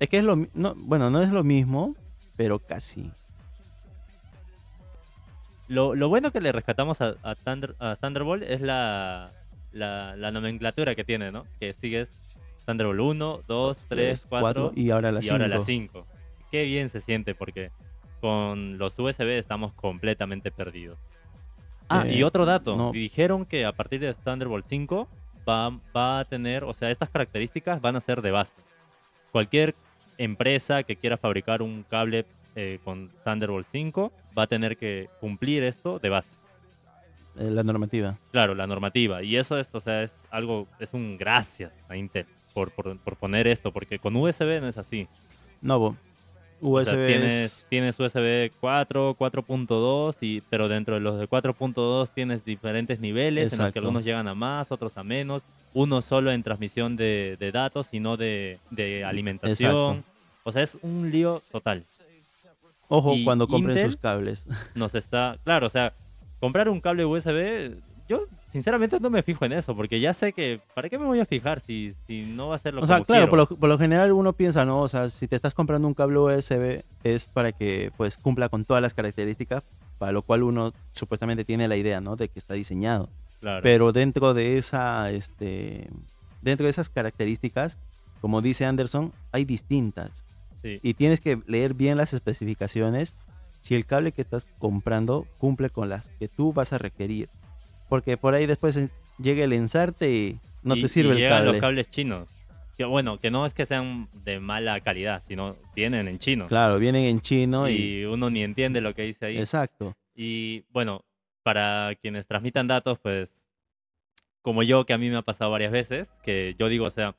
es 0.00 0.08
que 0.08 0.16
es 0.18 0.24
lo 0.24 0.36
no, 0.54 0.74
bueno, 0.76 1.08
no 1.10 1.22
es 1.22 1.30
lo 1.30 1.44
mismo, 1.44 1.94
pero 2.36 2.58
casi. 2.58 3.10
Lo, 5.68 5.94
lo 5.94 6.08
bueno 6.08 6.30
que 6.30 6.40
le 6.40 6.52
rescatamos 6.52 7.00
a, 7.00 7.14
a 7.22 7.34
Thunder- 7.34 7.74
a 7.80 7.96
Thunderbolt 7.96 8.42
es 8.44 8.60
la, 8.60 9.30
la, 9.72 10.14
la 10.16 10.30
nomenclatura 10.30 10.94
que 10.94 11.04
tiene, 11.04 11.32
¿no? 11.32 11.44
Que 11.58 11.72
sigues 11.72 12.36
Thunderbolt 12.64 13.00
1, 13.00 13.40
2, 13.46 13.76
3, 13.78 13.86
Tres, 13.88 14.26
4 14.28 14.72
y 14.76 14.90
ahora 14.90 15.10
la 15.12 15.24
y 15.24 15.28
ahora 15.28 15.48
la 15.48 15.60
5. 15.60 15.92
5. 16.04 16.06
Qué 16.50 16.64
bien 16.64 16.88
se 16.88 17.00
siente 17.00 17.34
porque 17.34 17.70
con 18.20 18.78
los 18.78 18.98
USB 18.98 19.36
estamos 19.38 19.72
completamente 19.72 20.50
perdidos. 20.50 20.98
Ah, 21.88 22.04
Eh, 22.06 22.16
y 22.16 22.22
otro 22.22 22.44
dato. 22.44 22.76
no. 22.76 22.92
Dijeron 22.92 23.44
que 23.44 23.64
a 23.64 23.72
partir 23.72 24.00
de 24.00 24.14
Thunderbolt 24.14 24.66
5 24.66 25.08
va, 25.48 25.70
va 25.96 26.20
a 26.20 26.24
tener, 26.24 26.64
o 26.64 26.72
sea, 26.72 26.90
estas 26.90 27.10
características 27.10 27.80
van 27.80 27.96
a 27.96 28.00
ser 28.00 28.22
de 28.22 28.30
base. 28.30 28.54
Cualquier 29.32 29.74
empresa 30.18 30.82
que 30.82 30.96
quiera 30.96 31.16
fabricar 31.16 31.60
un 31.62 31.84
cable 31.88 32.24
eh, 32.56 32.80
con 32.82 33.10
Thunderbolt 33.24 33.66
5 33.70 34.12
va 34.36 34.42
a 34.44 34.46
tener 34.48 34.76
que 34.76 35.08
cumplir 35.20 35.62
esto 35.62 35.98
de 36.00 36.08
base. 36.08 36.30
Eh, 37.38 37.50
la 37.50 37.62
normativa. 37.62 38.16
Claro, 38.32 38.54
la 38.54 38.66
normativa. 38.66 39.22
Y 39.22 39.36
eso 39.36 39.58
es, 39.58 39.68
o 39.74 39.80
sea, 39.80 40.02
es 40.02 40.14
algo, 40.30 40.66
es 40.80 40.94
un 40.94 41.18
gracias 41.18 41.70
a 41.90 41.96
Intel 41.96 42.26
por, 42.54 42.70
por, 42.70 42.96
por 42.98 43.16
poner 43.16 43.46
esto, 43.46 43.70
porque 43.70 43.98
con 43.98 44.16
USB 44.16 44.60
no 44.60 44.68
es 44.68 44.78
así. 44.78 45.06
No, 45.60 45.78
bo. 45.78 45.96
O 46.62 46.70
USB 46.70 46.84
sea, 46.86 47.06
tienes, 47.06 47.34
es- 47.44 47.66
tienes 47.68 48.00
USB 48.00 48.50
4, 48.60 49.14
4.2, 49.16 50.16
y, 50.22 50.40
pero 50.48 50.68
dentro 50.68 50.94
de 50.94 51.00
los 51.02 51.18
de 51.18 51.26
4.2 51.28 52.08
tienes 52.14 52.42
diferentes 52.46 53.00
niveles 53.00 53.52
en 53.52 53.58
los 53.58 53.72
que 53.72 53.78
algunos 53.80 54.04
llegan 54.06 54.26
a 54.28 54.34
más, 54.34 54.72
otros 54.72 54.96
a 54.96 55.02
menos. 55.04 55.42
Uno 55.74 56.00
solo 56.00 56.32
en 56.32 56.42
transmisión 56.42 56.96
de, 56.96 57.36
de 57.38 57.52
datos 57.52 57.88
y 57.92 58.00
no 58.00 58.16
de, 58.16 58.58
de 58.70 59.04
alimentación. 59.04 59.96
Exacto. 59.98 60.10
O 60.44 60.52
sea, 60.52 60.62
es 60.62 60.78
un 60.80 61.10
lío 61.10 61.42
total. 61.52 61.84
Ojo 62.88 63.14
y 63.14 63.24
cuando 63.24 63.48
compren 63.48 63.76
Intel- 63.76 63.86
sus 63.86 63.96
cables. 63.96 64.44
Nos 64.74 64.94
está, 64.94 65.38
claro, 65.44 65.66
o 65.66 65.70
sea, 65.70 65.92
comprar 66.40 66.68
un 66.68 66.80
cable 66.80 67.04
USB, 67.04 67.74
yo 68.08 68.26
sinceramente 68.50 69.00
no 69.00 69.10
me 69.10 69.22
fijo 69.22 69.44
en 69.44 69.52
eso, 69.52 69.74
porque 69.74 69.98
ya 69.98 70.14
sé 70.14 70.32
que, 70.32 70.60
¿para 70.74 70.88
qué 70.88 70.98
me 70.98 71.06
voy 71.06 71.18
a 71.18 71.24
fijar 71.24 71.60
si, 71.60 71.94
si 72.06 72.22
no 72.22 72.48
va 72.48 72.54
a 72.54 72.58
ser 72.58 72.74
lo 72.74 72.82
O 72.82 72.86
sea, 72.86 73.02
claro, 73.02 73.28
por 73.28 73.38
lo, 73.38 73.46
por 73.46 73.68
lo 73.68 73.78
general 73.78 74.12
uno 74.12 74.32
piensa, 74.32 74.64
¿no? 74.64 74.82
O 74.82 74.88
sea, 74.88 75.08
si 75.08 75.26
te 75.26 75.34
estás 75.36 75.54
comprando 75.54 75.88
un 75.88 75.94
cable 75.94 76.18
USB 76.18 76.82
es 77.02 77.26
para 77.26 77.52
que 77.52 77.90
pues 77.96 78.16
cumpla 78.16 78.48
con 78.48 78.64
todas 78.64 78.82
las 78.82 78.94
características, 78.94 79.64
para 79.98 80.12
lo 80.12 80.22
cual 80.22 80.42
uno 80.44 80.72
supuestamente 80.92 81.44
tiene 81.44 81.68
la 81.68 81.76
idea, 81.76 82.00
¿no? 82.00 82.16
De 82.16 82.28
que 82.28 82.38
está 82.38 82.54
diseñado. 82.54 83.08
Claro. 83.40 83.60
Pero 83.62 83.92
dentro 83.92 84.34
de 84.34 84.58
esa, 84.58 85.10
este, 85.10 85.88
dentro 86.42 86.64
de 86.64 86.70
esas 86.70 86.88
características, 86.88 87.78
como 88.20 88.40
dice 88.40 88.64
Anderson, 88.64 89.12
hay 89.32 89.44
distintas. 89.44 90.24
Sí. 90.56 90.80
Y 90.82 90.94
tienes 90.94 91.20
que 91.20 91.38
leer 91.46 91.74
bien 91.74 91.96
las 91.96 92.12
especificaciones 92.12 93.14
si 93.60 93.74
el 93.74 93.86
cable 93.86 94.12
que 94.12 94.22
estás 94.22 94.44
comprando 94.58 95.26
cumple 95.38 95.70
con 95.70 95.88
las 95.88 96.08
que 96.10 96.28
tú 96.28 96.52
vas 96.52 96.72
a 96.72 96.78
requerir. 96.78 97.28
Porque 97.88 98.16
por 98.16 98.34
ahí 98.34 98.46
después 98.46 98.78
llega 99.18 99.44
el 99.44 99.52
ensarte 99.52 100.12
y 100.12 100.38
no 100.62 100.76
Y- 100.76 100.82
te 100.82 100.88
sirve 100.88 101.18
y 101.18 101.22
el 101.22 101.28
cable. 101.30 101.52
los 101.52 101.60
cables 101.60 101.90
chinos. 101.90 102.30
Que, 102.76 102.84
bueno, 102.84 103.18
que 103.18 103.30
no 103.30 103.46
es 103.46 103.54
que 103.54 103.64
sean 103.64 104.06
de 104.24 104.38
mala 104.38 104.80
calidad, 104.82 105.22
sino 105.26 105.56
vienen 105.74 106.08
en 106.08 106.18
chino. 106.18 106.46
Claro, 106.46 106.78
vienen 106.78 107.04
en 107.04 107.20
chino 107.22 107.70
y... 107.70 107.72
y 108.00 108.04
uno 108.04 108.28
ni 108.28 108.42
entiende 108.42 108.80
lo 108.82 108.94
que 108.94 109.02
dice 109.02 109.26
ahí. 109.26 109.38
Exacto. 109.38 109.96
Y 110.14 110.60
bueno, 110.72 111.02
para 111.42 111.94
quienes 112.02 112.26
transmitan 112.26 112.66
datos, 112.66 112.98
pues 112.98 113.30
como 114.42 114.62
yo, 114.62 114.84
que 114.84 114.92
a 114.92 114.98
mí 114.98 115.08
me 115.08 115.16
ha 115.16 115.22
pasado 115.22 115.50
varias 115.50 115.72
veces, 115.72 116.10
que 116.22 116.54
yo 116.58 116.68
digo, 116.68 116.84
o 116.86 116.90
sea, 116.90 117.16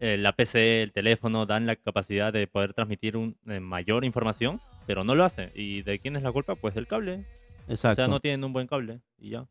eh, 0.00 0.16
la 0.18 0.32
PC, 0.32 0.82
el 0.82 0.92
teléfono 0.92 1.46
dan 1.46 1.66
la 1.66 1.76
capacidad 1.76 2.32
de 2.32 2.46
poder 2.46 2.72
transmitir 2.74 3.16
un, 3.16 3.36
eh, 3.46 3.60
mayor 3.60 4.04
información, 4.04 4.58
pero 4.86 5.04
no 5.04 5.14
lo 5.14 5.24
hace. 5.24 5.50
¿Y 5.54 5.82
de 5.82 5.98
quién 5.98 6.16
es 6.16 6.22
la 6.22 6.32
culpa? 6.32 6.54
Pues 6.56 6.74
del 6.74 6.86
cable. 6.86 7.24
Exacto. 7.68 7.92
O 8.02 8.04
sea, 8.04 8.08
no 8.08 8.20
tienen 8.20 8.42
un 8.44 8.52
buen 8.52 8.66
cable 8.66 9.00
y 9.18 9.30
ya. 9.30 9.46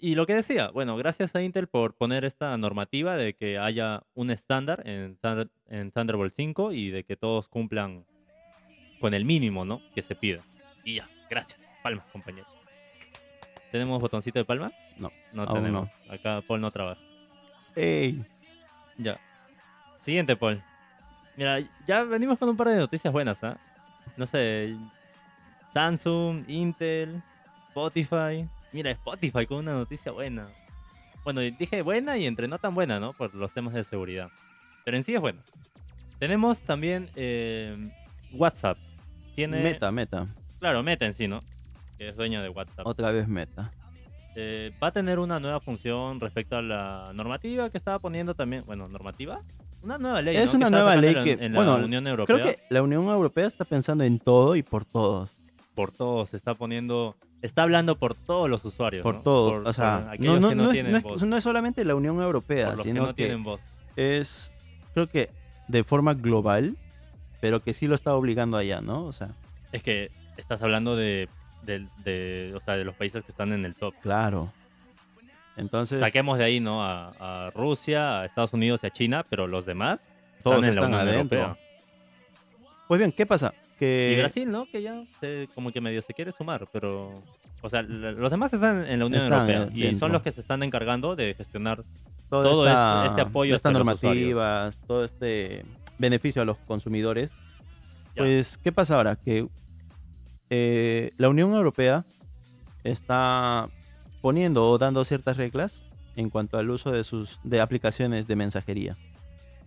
Y 0.00 0.14
lo 0.14 0.24
que 0.24 0.34
decía, 0.34 0.70
bueno, 0.70 0.96
gracias 0.96 1.34
a 1.34 1.42
Intel 1.42 1.66
por 1.66 1.94
poner 1.94 2.24
esta 2.24 2.56
normativa 2.56 3.16
de 3.16 3.34
que 3.34 3.58
haya 3.58 4.02
un 4.14 4.30
estándar 4.30 4.82
en, 4.88 5.18
Thunder- 5.20 5.50
en 5.68 5.90
Thunderbolt 5.90 6.32
5 6.32 6.72
y 6.72 6.88
de 6.90 7.04
que 7.04 7.16
todos 7.16 7.48
cumplan 7.48 8.06
con 8.98 9.12
el 9.12 9.26
mínimo, 9.26 9.66
¿no? 9.66 9.82
Que 9.94 10.00
se 10.00 10.14
pida. 10.14 10.42
Y 10.84 10.94
ya, 10.96 11.08
gracias. 11.28 11.60
Palmas, 11.82 12.06
compañeros. 12.06 12.48
¿Tenemos 13.72 14.00
botoncito 14.00 14.38
de 14.38 14.46
palmas? 14.46 14.72
No, 14.96 15.10
No 15.34 15.46
tenemos. 15.52 15.90
Acá 16.08 16.40
Paul 16.46 16.62
no 16.62 16.70
trabaja. 16.70 17.02
Ey, 17.76 18.24
Ya. 18.98 19.18
Siguiente, 20.00 20.36
Paul. 20.36 20.62
Mira, 21.36 21.58
ya 21.86 22.04
venimos 22.04 22.38
con 22.38 22.48
un 22.48 22.56
par 22.56 22.68
de 22.68 22.76
noticias 22.76 23.12
buenas, 23.12 23.42
¿ah? 23.42 23.56
No 24.16 24.26
sé. 24.26 24.76
Samsung, 25.72 26.44
Intel, 26.48 27.22
Spotify. 27.68 28.48
Mira, 28.72 28.90
Spotify 28.92 29.46
con 29.46 29.58
una 29.58 29.72
noticia 29.72 30.12
buena. 30.12 30.46
Bueno, 31.24 31.40
dije 31.40 31.82
buena 31.82 32.16
y 32.18 32.26
entre 32.26 32.46
no 32.48 32.58
tan 32.58 32.74
buena, 32.74 33.00
¿no? 33.00 33.12
Por 33.14 33.34
los 33.34 33.52
temas 33.52 33.72
de 33.74 33.82
seguridad. 33.82 34.28
Pero 34.84 34.96
en 34.96 35.02
sí 35.02 35.14
es 35.14 35.20
buena. 35.20 35.40
Tenemos 36.18 36.60
también 36.60 37.10
eh, 37.16 37.90
WhatsApp. 38.32 38.76
Tiene. 39.34 39.60
Meta, 39.62 39.90
meta. 39.90 40.26
Claro, 40.60 40.82
Meta 40.82 41.06
en 41.06 41.14
sí, 41.14 41.26
¿no? 41.26 41.42
Que 41.98 42.10
es 42.10 42.16
dueño 42.16 42.42
de 42.42 42.50
WhatsApp. 42.50 42.86
Otra 42.86 43.10
vez 43.10 43.26
meta. 43.26 43.72
Eh, 44.36 44.72
va 44.82 44.88
a 44.88 44.92
tener 44.92 45.18
una 45.18 45.38
nueva 45.38 45.60
función 45.60 46.18
respecto 46.20 46.56
a 46.56 46.62
la 46.62 47.12
normativa 47.14 47.70
que 47.70 47.78
estaba 47.78 47.98
poniendo 47.98 48.34
también. 48.34 48.64
Bueno, 48.66 48.88
normativa. 48.88 49.40
Una 49.82 49.98
nueva 49.98 50.22
ley. 50.22 50.36
Es 50.36 50.52
¿no? 50.52 50.56
una 50.58 50.70
nueva 50.70 50.96
ley 50.96 51.14
en- 51.14 51.24
que, 51.24 51.32
en 51.44 51.52
la 51.52 51.58
bueno, 51.58 51.84
Unión 51.84 52.06
Europea. 52.06 52.36
Creo 52.36 52.46
que 52.48 52.58
la 52.70 52.82
Unión 52.82 53.04
Europea 53.04 53.46
está 53.46 53.64
pensando 53.64 54.02
en 54.04 54.18
todo 54.18 54.56
y 54.56 54.62
por 54.62 54.84
todos. 54.84 55.30
por 55.74 55.90
todos 55.92 56.30
se 56.30 56.36
está 56.36 56.54
poniendo. 56.54 57.16
Está 57.42 57.62
hablando 57.64 57.96
por 57.98 58.14
todos 58.14 58.48
los 58.48 58.64
usuarios. 58.64 59.02
Por 59.02 59.16
¿no? 59.16 59.20
todos. 59.22 59.52
Por- 59.54 59.68
o 59.68 59.72
sea, 59.72 60.14
no, 60.18 60.38
no, 60.40 60.48
no, 60.50 60.54
no 60.54 60.64
es, 60.66 60.70
tienen 60.70 60.92
no 60.92 60.98
es- 60.98 61.04
voz. 61.04 61.22
no 61.24 61.36
es 61.36 61.44
solamente 61.44 61.84
la 61.84 61.94
Unión 61.94 62.20
Europea, 62.20 62.66
por 62.68 62.76
los 62.76 62.82
que 62.84 62.88
sino 62.90 63.02
no 63.02 63.08
que, 63.08 63.14
tienen 63.24 63.42
voz. 63.44 63.60
es, 63.96 64.50
creo 64.94 65.06
que 65.06 65.30
de 65.68 65.84
forma 65.84 66.14
global, 66.14 66.76
pero 67.40 67.60
que 67.62 67.74
sí 67.74 67.86
lo 67.86 67.94
está 67.94 68.14
obligando 68.14 68.56
allá, 68.56 68.80
¿no? 68.80 69.04
O 69.04 69.12
sea, 69.12 69.28
Es 69.72 69.82
que 69.82 70.10
estás 70.38 70.62
hablando 70.62 70.96
de, 70.96 71.28
de, 71.64 72.52
o 72.54 72.60
sea, 72.60 72.76
de 72.76 72.84
los 72.84 72.94
países 72.94 73.22
que 73.24 73.30
están 73.32 73.52
en 73.52 73.64
el 73.64 73.74
top. 73.74 73.94
claro. 74.02 74.52
Entonces, 75.56 76.00
Saquemos 76.00 76.36
de 76.36 76.42
ahí, 76.44 76.58
¿no? 76.58 76.82
A, 76.82 77.46
a 77.46 77.50
Rusia, 77.50 78.20
a 78.20 78.24
Estados 78.24 78.52
Unidos 78.52 78.80
y 78.82 78.88
a 78.88 78.90
China, 78.90 79.24
pero 79.30 79.46
los 79.46 79.64
demás 79.64 80.00
todos 80.42 80.56
están 80.56 80.64
en 80.64 80.70
están 80.70 80.90
la 80.90 80.96
Unión 80.98 81.08
adentro. 81.14 81.38
Europea. 81.40 81.64
Pues 82.88 82.98
bien, 82.98 83.12
¿qué 83.12 83.24
pasa? 83.24 83.54
Que 83.78 84.14
Y 84.16 84.20
Brasil, 84.20 84.50
¿no? 84.50 84.66
Que 84.66 84.82
ya 84.82 85.04
se- 85.20 85.48
como 85.54 85.70
que 85.70 85.80
medio 85.80 86.02
se 86.02 86.12
quiere 86.12 86.32
sumar, 86.32 86.64
pero... 86.72 87.08
O 87.62 87.68
sea, 87.68 87.82
los 87.82 88.30
demás 88.32 88.52
están 88.52 88.84
en 88.84 88.98
la 88.98 89.06
Unión 89.06 89.22
Están, 89.22 89.48
Europea 89.48 89.90
y 89.90 89.94
son 89.94 90.10
los 90.12 90.22
que 90.22 90.32
se 90.32 90.40
están 90.40 90.62
encargando 90.64 91.14
de 91.16 91.34
gestionar 91.34 91.80
toda 92.28 92.50
todo 92.50 92.66
esta- 92.66 92.96
este- 93.06 93.08
este 93.10 93.20
apoyo 93.22 93.54
estas 93.54 93.72
los 93.72 93.78
normativas, 93.86 94.78
todo 94.88 95.04
este 95.04 95.64
beneficio 95.98 96.42
a 96.42 96.44
los 96.44 96.56
consumidores. 96.66 97.30
Ya. 98.16 98.22
Pues, 98.22 98.58
¿qué 98.58 98.72
pasa 98.72 98.96
ahora? 98.96 99.14
Que 99.16 99.46
eh, 100.56 101.10
la 101.18 101.28
Unión 101.28 101.52
Europea 101.52 102.04
está 102.84 103.68
poniendo 104.20 104.70
o 104.70 104.78
dando 104.78 105.04
ciertas 105.04 105.36
reglas 105.36 105.82
en 106.14 106.30
cuanto 106.30 106.58
al 106.58 106.70
uso 106.70 106.92
de 106.92 107.02
sus 107.02 107.40
de 107.42 107.60
aplicaciones 107.60 108.28
de 108.28 108.36
mensajería, 108.36 108.96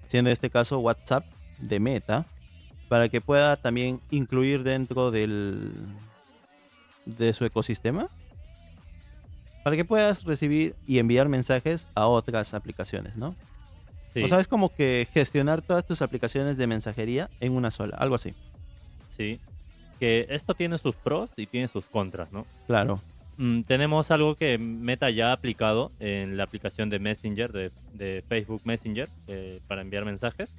siendo 0.07 0.29
en 0.29 0.33
este 0.33 0.49
caso 0.49 0.79
WhatsApp 0.79 1.25
de 1.59 1.81
Meta, 1.81 2.25
para 2.87 3.09
que 3.09 3.19
pueda 3.19 3.57
también 3.57 3.99
incluir 4.11 4.63
dentro 4.63 5.11
del 5.11 5.73
de 7.05 7.33
su 7.33 7.43
ecosistema, 7.43 8.07
para 9.65 9.75
que 9.75 9.83
puedas 9.83 10.23
recibir 10.23 10.73
y 10.85 10.99
enviar 10.99 11.27
mensajes 11.27 11.87
a 11.95 12.07
otras 12.07 12.53
aplicaciones, 12.53 13.17
¿no? 13.17 13.35
Sí, 14.13 14.23
O 14.23 14.27
sea, 14.29 14.39
es 14.39 14.47
como 14.47 14.73
que 14.73 15.05
gestionar 15.13 15.61
todas 15.61 15.85
tus 15.85 16.01
aplicaciones 16.01 16.55
de 16.55 16.65
mensajería 16.65 17.29
en 17.41 17.51
una 17.51 17.71
sola, 17.71 17.97
algo 17.97 18.15
así. 18.15 18.33
sí. 19.09 19.41
Que 19.99 20.27
esto 20.29 20.53
tiene 20.53 20.77
sus 20.77 20.95
pros 20.95 21.31
y 21.37 21.45
tiene 21.47 21.67
sus 21.67 21.85
contras, 21.85 22.31
¿no? 22.31 22.45
Claro. 22.67 22.99
Mm, 23.37 23.61
tenemos 23.63 24.09
algo 24.11 24.35
que 24.35 24.57
Meta 24.57 25.09
ya 25.09 25.29
ha 25.29 25.33
aplicado 25.33 25.91
en 25.99 26.37
la 26.37 26.43
aplicación 26.43 26.89
de 26.89 26.99
Messenger, 26.99 27.51
de, 27.51 27.71
de 27.93 28.23
Facebook 28.27 28.61
Messenger, 28.65 29.07
eh, 29.27 29.59
para 29.67 29.81
enviar 29.81 30.05
mensajes, 30.05 30.53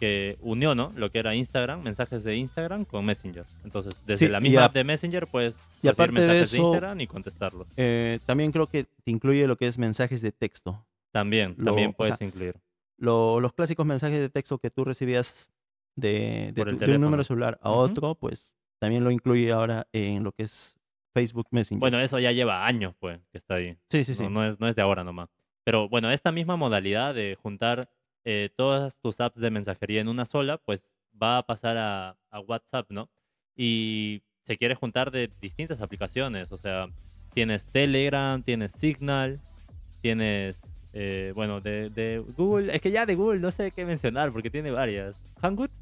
que 0.00 0.36
unió, 0.42 0.74
¿no? 0.76 0.92
Lo 0.96 1.10
que 1.10 1.18
era 1.18 1.34
Instagram, 1.34 1.82
mensajes 1.82 2.22
de 2.22 2.36
Instagram 2.36 2.84
con 2.84 3.04
Messenger. 3.04 3.44
Entonces, 3.64 3.94
desde 4.06 4.26
Sí, 4.26 4.30
la 4.32 4.38
misma 4.40 4.66
app 4.66 4.74
de 4.74 4.84
Messenger 4.84 5.26
puedes 5.26 5.56
y 5.82 5.88
aparte 5.88 6.12
de 6.14 6.26
mensajes 6.26 6.50
de, 6.52 6.56
eso- 6.58 6.66
Instagram 6.66 7.00
y 7.00 7.06
contestarlos. 7.08 7.66
Eh, 7.76 8.18
también 8.26 8.52
creo 8.52 8.66
que 8.66 8.84
te 8.84 9.10
incluye 9.10 9.46
lo 9.48 9.56
que 9.56 9.66
es 9.66 9.76
mensajes 9.78 10.20
de 10.22 10.30
texto. 10.32 10.84
También, 11.12 11.54
lo- 11.58 11.66
también 11.66 11.90
o 11.90 11.92
puedes 11.94 12.16
sea, 12.16 12.26
incluir. 12.26 12.54
Lo- 12.96 13.40
los 13.40 13.52
clásicos 13.52 13.86
mensajes 13.86 14.18
de 14.20 14.28
texto 14.28 14.58
que 14.58 14.70
tú 14.70 14.84
recibías 14.84 15.50
de, 15.96 16.52
de 16.52 16.60
Por 16.62 16.68
el 16.68 16.78
tu- 16.78 16.84
de 16.86 16.94
un 16.94 17.00
número 17.00 17.24
celular 17.24 17.58
a 17.62 17.70
otro, 17.70 18.14
pues 18.14 18.54
también 18.78 19.04
lo 19.04 19.10
incluye 19.10 19.50
ahora 19.52 19.86
en 19.92 20.24
lo 20.24 20.32
que 20.32 20.44
es 20.44 20.76
Facebook 21.14 21.48
Messenger. 21.50 21.80
Bueno, 21.80 22.00
eso 22.00 22.18
ya 22.18 22.32
lleva 22.32 22.66
años, 22.66 22.94
pues, 22.98 23.20
que 23.32 23.38
está 23.38 23.54
ahí. 23.56 23.76
sí, 23.88 24.04
sí, 24.04 24.14
sí. 24.14 24.24
No, 24.24 24.30
no 24.30 24.44
es, 24.46 24.60
no 24.60 24.68
es 24.68 24.76
de 24.76 24.82
ahora 24.82 25.04
nomás. 25.04 25.28
Pero 25.64 25.88
bueno, 25.88 26.10
esta 26.10 26.32
misma 26.32 26.56
modalidad 26.56 27.14
de 27.14 27.34
juntar 27.34 27.88
eh, 28.24 28.50
todas 28.56 28.96
tus 28.98 29.20
apps 29.20 29.40
de 29.40 29.50
mensajería 29.50 30.00
en 30.00 30.08
una 30.08 30.24
sola, 30.24 30.58
pues 30.58 30.90
va 31.20 31.38
a 31.38 31.42
pasar 31.46 31.76
a, 31.76 32.16
a 32.30 32.40
WhatsApp, 32.40 32.90
¿no? 32.90 33.08
Y 33.56 34.22
se 34.44 34.56
quiere 34.56 34.74
juntar 34.74 35.10
de 35.10 35.30
distintas 35.40 35.80
aplicaciones. 35.80 36.52
O 36.52 36.56
sea, 36.56 36.86
tienes 37.34 37.64
Telegram, 37.66 38.42
tienes 38.42 38.72
Signal, 38.72 39.40
tienes, 40.00 40.60
eh, 40.94 41.32
bueno, 41.34 41.60
de, 41.60 41.90
de 41.90 42.22
Google. 42.36 42.74
Es 42.74 42.80
que 42.80 42.90
ya 42.90 43.04
de 43.04 43.14
Google 43.14 43.40
no 43.40 43.50
sé 43.50 43.70
qué 43.72 43.84
mencionar 43.84 44.32
porque 44.32 44.50
tiene 44.50 44.70
varias. 44.70 45.22
¿Hangouts? 45.42 45.77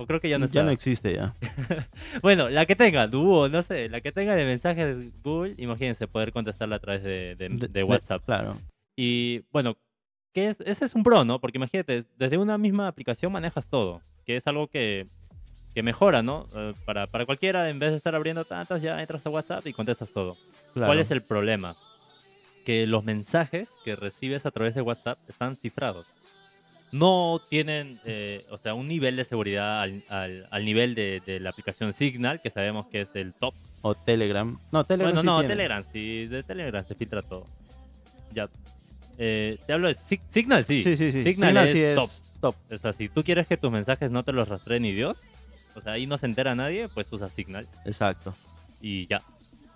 O 0.00 0.06
creo 0.06 0.18
que 0.20 0.28
ya 0.30 0.38
no 0.38 0.46
está. 0.46 0.60
ya 0.60 0.62
no 0.64 0.70
existe 0.70 1.14
ya. 1.14 1.34
Bueno, 2.22 2.48
la 2.48 2.64
que 2.64 2.74
tenga, 2.74 3.06
Duo, 3.06 3.48
no 3.48 3.60
sé, 3.62 3.88
la 3.90 4.00
que 4.00 4.12
tenga 4.12 4.34
de 4.34 4.44
mensajes 4.46 5.22
Google, 5.22 5.54
imagínense 5.58 6.08
poder 6.08 6.32
contestarla 6.32 6.76
a 6.76 6.78
través 6.78 7.02
de, 7.02 7.34
de- 7.36 7.48
de 7.68 7.84
WhatsApp. 7.84 8.22
claro. 8.24 8.56
Y 8.96 9.40
bueno, 9.52 9.76
¿qué 10.32 10.48
es? 10.48 10.58
ese 10.60 10.84
es 10.86 10.94
un 10.94 11.02
pro, 11.02 11.24
¿no? 11.24 11.38
Porque 11.40 11.58
imagínate, 11.58 12.04
desde 12.16 12.38
una 12.38 12.56
misma 12.58 12.88
aplicación 12.88 13.30
manejas 13.32 13.66
todo, 13.66 14.00
que 14.26 14.36
es 14.36 14.46
algo 14.46 14.68
que, 14.68 15.06
que 15.74 15.82
mejora, 15.82 16.22
¿no? 16.22 16.46
Eh, 16.56 16.72
para, 16.86 17.06
para 17.06 17.26
cualquiera, 17.26 17.68
en 17.68 17.78
vez 17.78 17.90
de 17.90 17.96
estar 17.98 18.14
abriendo 18.14 18.44
tantas, 18.44 18.80
ya 18.82 19.00
entras 19.00 19.24
a 19.26 19.30
WhatsApp 19.30 19.66
y 19.66 19.72
contestas 19.72 20.10
todo. 20.12 20.36
claro. 20.72 20.88
¿Cuál 20.88 20.98
es 21.00 21.10
el 21.10 21.22
problema? 21.22 21.74
Que 22.64 22.86
los 22.86 23.04
mensajes 23.04 23.70
que 23.84 23.96
recibes 23.96 24.44
a 24.46 24.50
través 24.50 24.74
de 24.74 24.82
WhatsApp 24.82 25.18
están 25.28 25.56
cifrados. 25.56 26.06
No 26.92 27.40
tienen, 27.48 27.98
eh, 28.04 28.44
o 28.50 28.58
sea, 28.58 28.74
un 28.74 28.86
nivel 28.88 29.16
de 29.16 29.24
seguridad 29.24 29.80
al, 29.82 30.02
al- 30.08 30.46
al 30.50 30.64
nivel 30.64 30.94
de, 30.94 31.22
de 31.24 31.38
la 31.40 31.50
aplicación 31.50 31.92
Signal, 31.92 32.40
que 32.40 32.50
sabemos 32.50 32.86
que 32.88 33.02
es 33.02 33.10
el 33.14 33.32
top. 33.32 33.54
O 33.82 33.94
Telegram. 33.94 34.58
No, 34.72 34.84
Telegram 34.84 35.14
Bueno, 35.14 35.20
sí 35.20 35.26
no, 35.26 35.38
tiene. 35.40 35.54
Telegram, 35.54 35.84
sí, 35.92 36.26
de 36.26 36.42
Telegram 36.42 36.84
se 36.84 36.94
filtra 36.94 37.22
todo. 37.22 37.46
Ya. 38.32 38.48
Eh, 39.18 39.58
te 39.66 39.72
hablo 39.72 39.88
de 39.88 39.94
Sig- 39.96 40.20
Signal, 40.30 40.64
sí. 40.64 40.82
Sí, 40.82 40.96
sí, 40.96 41.12
sí. 41.12 41.22
Signal, 41.22 41.50
Signal 41.50 41.66
es, 41.66 41.72
sí 41.72 41.82
es 41.82 41.94
top. 41.96 42.10
top. 42.40 42.56
O 42.74 42.78
sea, 42.78 42.92
si 42.92 43.08
tú 43.08 43.22
quieres 43.22 43.46
que 43.46 43.56
tus 43.56 43.70
mensajes 43.70 44.10
no 44.10 44.22
te 44.24 44.32
los 44.32 44.48
rastree 44.48 44.80
ni 44.80 44.92
Dios, 44.92 45.18
o 45.76 45.80
sea, 45.80 45.92
ahí 45.92 46.06
no 46.06 46.18
se 46.18 46.26
entera 46.26 46.54
nadie, 46.54 46.88
pues 46.88 47.06
usa 47.12 47.28
Signal 47.30 47.66
Exacto. 47.84 48.34
y 48.80 49.06
ya. 49.06 49.22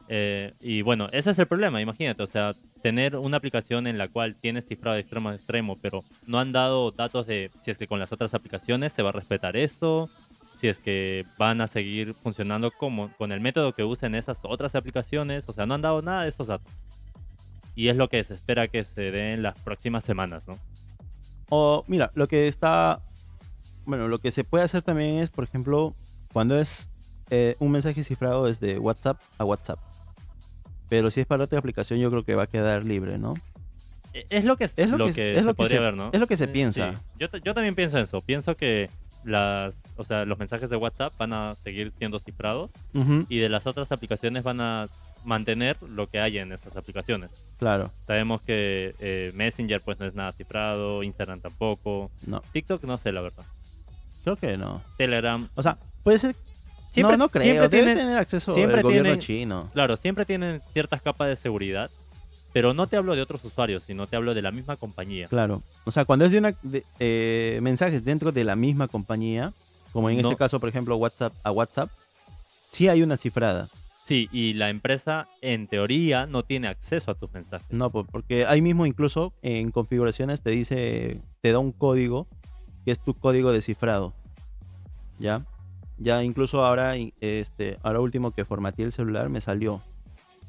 Eh, 0.08 0.52
y 0.60 0.82
bueno, 0.82 1.08
ese 1.12 1.30
es 1.30 1.38
el 1.38 1.46
problema, 1.46 1.80
imagínate, 1.80 2.22
o 2.22 2.26
sea, 2.26 2.52
tener 2.82 3.16
una 3.16 3.38
aplicación 3.38 3.86
en 3.86 3.96
la 3.96 4.08
cual 4.08 4.34
tienes 4.34 4.66
cifrado 4.66 4.96
de 4.96 5.00
extremo 5.00 5.30
a 5.30 5.34
extremo, 5.34 5.78
pero 5.80 6.02
no 6.26 6.38
han 6.38 6.52
dado 6.52 6.90
datos 6.90 7.26
de 7.26 7.50
si 7.62 7.70
es 7.70 7.78
que 7.78 7.86
con 7.86 7.98
las 7.98 8.12
otras 8.12 8.34
aplicaciones 8.34 8.92
se 8.92 9.02
va 9.02 9.08
a 9.08 9.12
respetar 9.12 9.56
esto, 9.56 10.10
si 10.58 10.68
es 10.68 10.78
que 10.78 11.24
van 11.38 11.60
a 11.60 11.66
seguir 11.66 12.12
funcionando 12.14 12.70
como 12.70 13.10
con 13.16 13.32
el 13.32 13.40
método 13.40 13.72
que 13.72 13.84
usen 13.84 14.14
esas 14.14 14.40
otras 14.42 14.74
aplicaciones, 14.74 15.48
o 15.48 15.52
sea, 15.52 15.64
no 15.64 15.74
han 15.74 15.82
dado 15.82 16.02
nada 16.02 16.22
de 16.22 16.28
estos 16.28 16.48
datos. 16.48 16.70
Y 17.74 17.88
es 17.88 17.96
lo 17.96 18.08
que 18.08 18.22
se 18.22 18.34
espera 18.34 18.68
que 18.68 18.84
se 18.84 19.10
dé 19.10 19.32
en 19.32 19.42
las 19.42 19.58
próximas 19.58 20.04
semanas, 20.04 20.46
¿no? 20.46 20.58
O 21.48 21.84
mira, 21.88 22.10
lo 22.14 22.28
que 22.28 22.46
está, 22.46 23.00
bueno, 23.84 24.08
lo 24.08 24.18
que 24.18 24.30
se 24.30 24.44
puede 24.44 24.64
hacer 24.64 24.82
también 24.82 25.18
es, 25.18 25.30
por 25.30 25.44
ejemplo, 25.44 25.94
cuando 26.32 26.58
es 26.58 26.88
eh, 27.30 27.56
un 27.58 27.70
mensaje 27.70 28.02
cifrado 28.04 28.44
desde 28.44 28.78
WhatsApp 28.78 29.20
a 29.38 29.44
WhatsApp. 29.44 29.78
Pero 30.94 31.10
si 31.10 31.20
es 31.20 31.26
para 31.26 31.42
otra 31.42 31.58
aplicación, 31.58 31.98
yo 31.98 32.08
creo 32.08 32.22
que 32.24 32.36
va 32.36 32.44
a 32.44 32.46
quedar 32.46 32.84
libre, 32.84 33.18
¿no? 33.18 33.34
E- 34.12 34.24
Es 34.30 34.44
lo 34.44 34.56
que, 34.56 34.64
Es 34.76 34.88
lo 34.88 35.06
que- 35.12 35.32
es 35.32 35.38
se 35.40 35.42
lo 35.42 35.54
que 35.54 35.54
podría 35.56 35.78
se- 35.78 35.84
ver, 35.84 35.94
¿no? 35.94 36.10
es 36.12 36.20
lo 36.20 36.28
que 36.28 36.36
se 36.36 36.46
piensa. 36.46 36.92
sí. 36.92 36.98
Yo, 37.18 37.26
yo 37.38 37.52
también 37.52 37.74
pienso 37.74 37.98
eso. 37.98 38.20
Pienso 38.20 38.56
que 38.56 38.88
las, 39.24 39.82
o 39.96 40.04
sea, 40.04 40.24
los 40.24 40.38
mensajes 40.38 40.70
de 40.70 40.76
WhatsApp 40.76 41.12
van 41.18 41.32
a 41.32 41.54
seguir 41.54 41.92
siendo 41.98 42.20
cifrados 42.20 42.70
y 43.28 43.38
de 43.38 43.48
las 43.48 43.66
otras 43.66 43.90
aplicaciones 43.90 44.44
van 44.44 44.60
a 44.60 44.86
mantener 45.24 45.76
lo 45.82 46.06
que 46.08 46.20
hay 46.20 46.38
en 46.38 46.52
esas 46.52 46.76
aplicaciones. 46.76 47.30
claro, 47.58 47.90
Sabemos 48.06 48.40
que 48.42 48.94
eh, 49.00 49.32
Messenger 49.34 49.80
pues 49.80 49.98
no 49.98 50.06
es 50.06 50.14
nada 50.14 50.30
cifrado, 50.30 51.02
Instagram 51.02 51.40
tampoco, 51.40 52.12
no, 52.28 52.40
TikTok 52.52 52.84
no 52.84 52.98
sé 52.98 53.10
la 53.10 53.20
verdad, 53.22 53.44
creo 54.22 54.36
que 54.36 54.56
no. 54.56 54.80
Telegram. 54.96 55.48
O 55.56 55.62
sea, 55.64 55.76
puede 56.04 56.18
ser. 56.20 56.36
Siempre, 56.94 57.16
no, 57.16 57.24
no 57.24 57.28
creo. 57.28 57.42
siempre 57.42 57.68
Debe 57.68 57.82
tienen- 57.84 57.98
tener 57.98 58.18
acceso 58.18 58.54
siempre 58.54 58.76
el 58.78 58.82
gobierno 58.82 59.08
tienen- 59.10 59.20
chino. 59.20 59.70
Claro, 59.72 59.96
siempre 59.96 60.24
tienen 60.24 60.60
ciertas 60.72 61.02
capas 61.02 61.28
de 61.28 61.36
seguridad, 61.36 61.90
pero 62.52 62.72
no 62.72 62.86
te 62.86 62.96
hablo 62.96 63.14
de 63.16 63.22
otros 63.22 63.44
usuarios, 63.44 63.82
sino 63.82 64.06
te 64.06 64.16
hablo 64.16 64.32
de 64.34 64.42
la 64.42 64.50
misma 64.52 64.76
compañía. 64.76 65.26
Claro. 65.26 65.62
O 65.84 65.90
sea, 65.90 66.04
cuando 66.04 66.24
es 66.24 66.30
de 66.30 66.38
una 66.38 66.54
de- 66.62 66.84
eh, 67.00 67.58
mensajes 67.62 68.04
dentro 68.04 68.30
de 68.32 68.44
la 68.44 68.54
misma 68.56 68.86
compañía, 68.88 69.52
como 69.92 70.08
en 70.10 70.20
No. 70.22 70.28
este 70.30 70.36
caso, 70.38 70.60
por 70.60 70.68
ejemplo, 70.68 70.96
WhatsApp 70.96 71.32
a 71.42 71.50
WhatsApp, 71.50 71.90
sí 72.70 72.88
hay 72.88 73.02
una 73.02 73.16
cifrada. 73.16 73.68
Sí, 74.06 74.28
y 74.32 74.52
la 74.52 74.68
empresa 74.68 75.26
en 75.40 75.66
teoría 75.66 76.26
no 76.26 76.42
tiene 76.42 76.68
acceso 76.68 77.10
a 77.10 77.14
tus 77.14 77.32
mensajes. 77.32 77.66
No, 77.70 77.88
po- 77.90 78.04
porque 78.04 78.44
ahí 78.46 78.60
mismo 78.60 78.84
incluso 78.86 79.32
en 79.40 79.70
configuraciones 79.70 80.42
te 80.42 80.50
dice, 80.50 81.22
te 81.40 81.52
da 81.52 81.58
un 81.58 81.72
código 81.72 82.26
que 82.84 82.90
es 82.92 82.98
tu 83.00 83.14
código 83.14 83.50
descifrado. 83.50 84.12
¿Ya? 85.18 85.44
Ya 85.96 86.22
incluso 86.24 86.64
ahora, 86.64 86.94
este, 87.20 87.78
ahora 87.82 88.00
último 88.00 88.32
que 88.32 88.44
formateé 88.44 88.84
el 88.86 88.92
celular 88.92 89.28
me 89.28 89.40
salió 89.40 89.80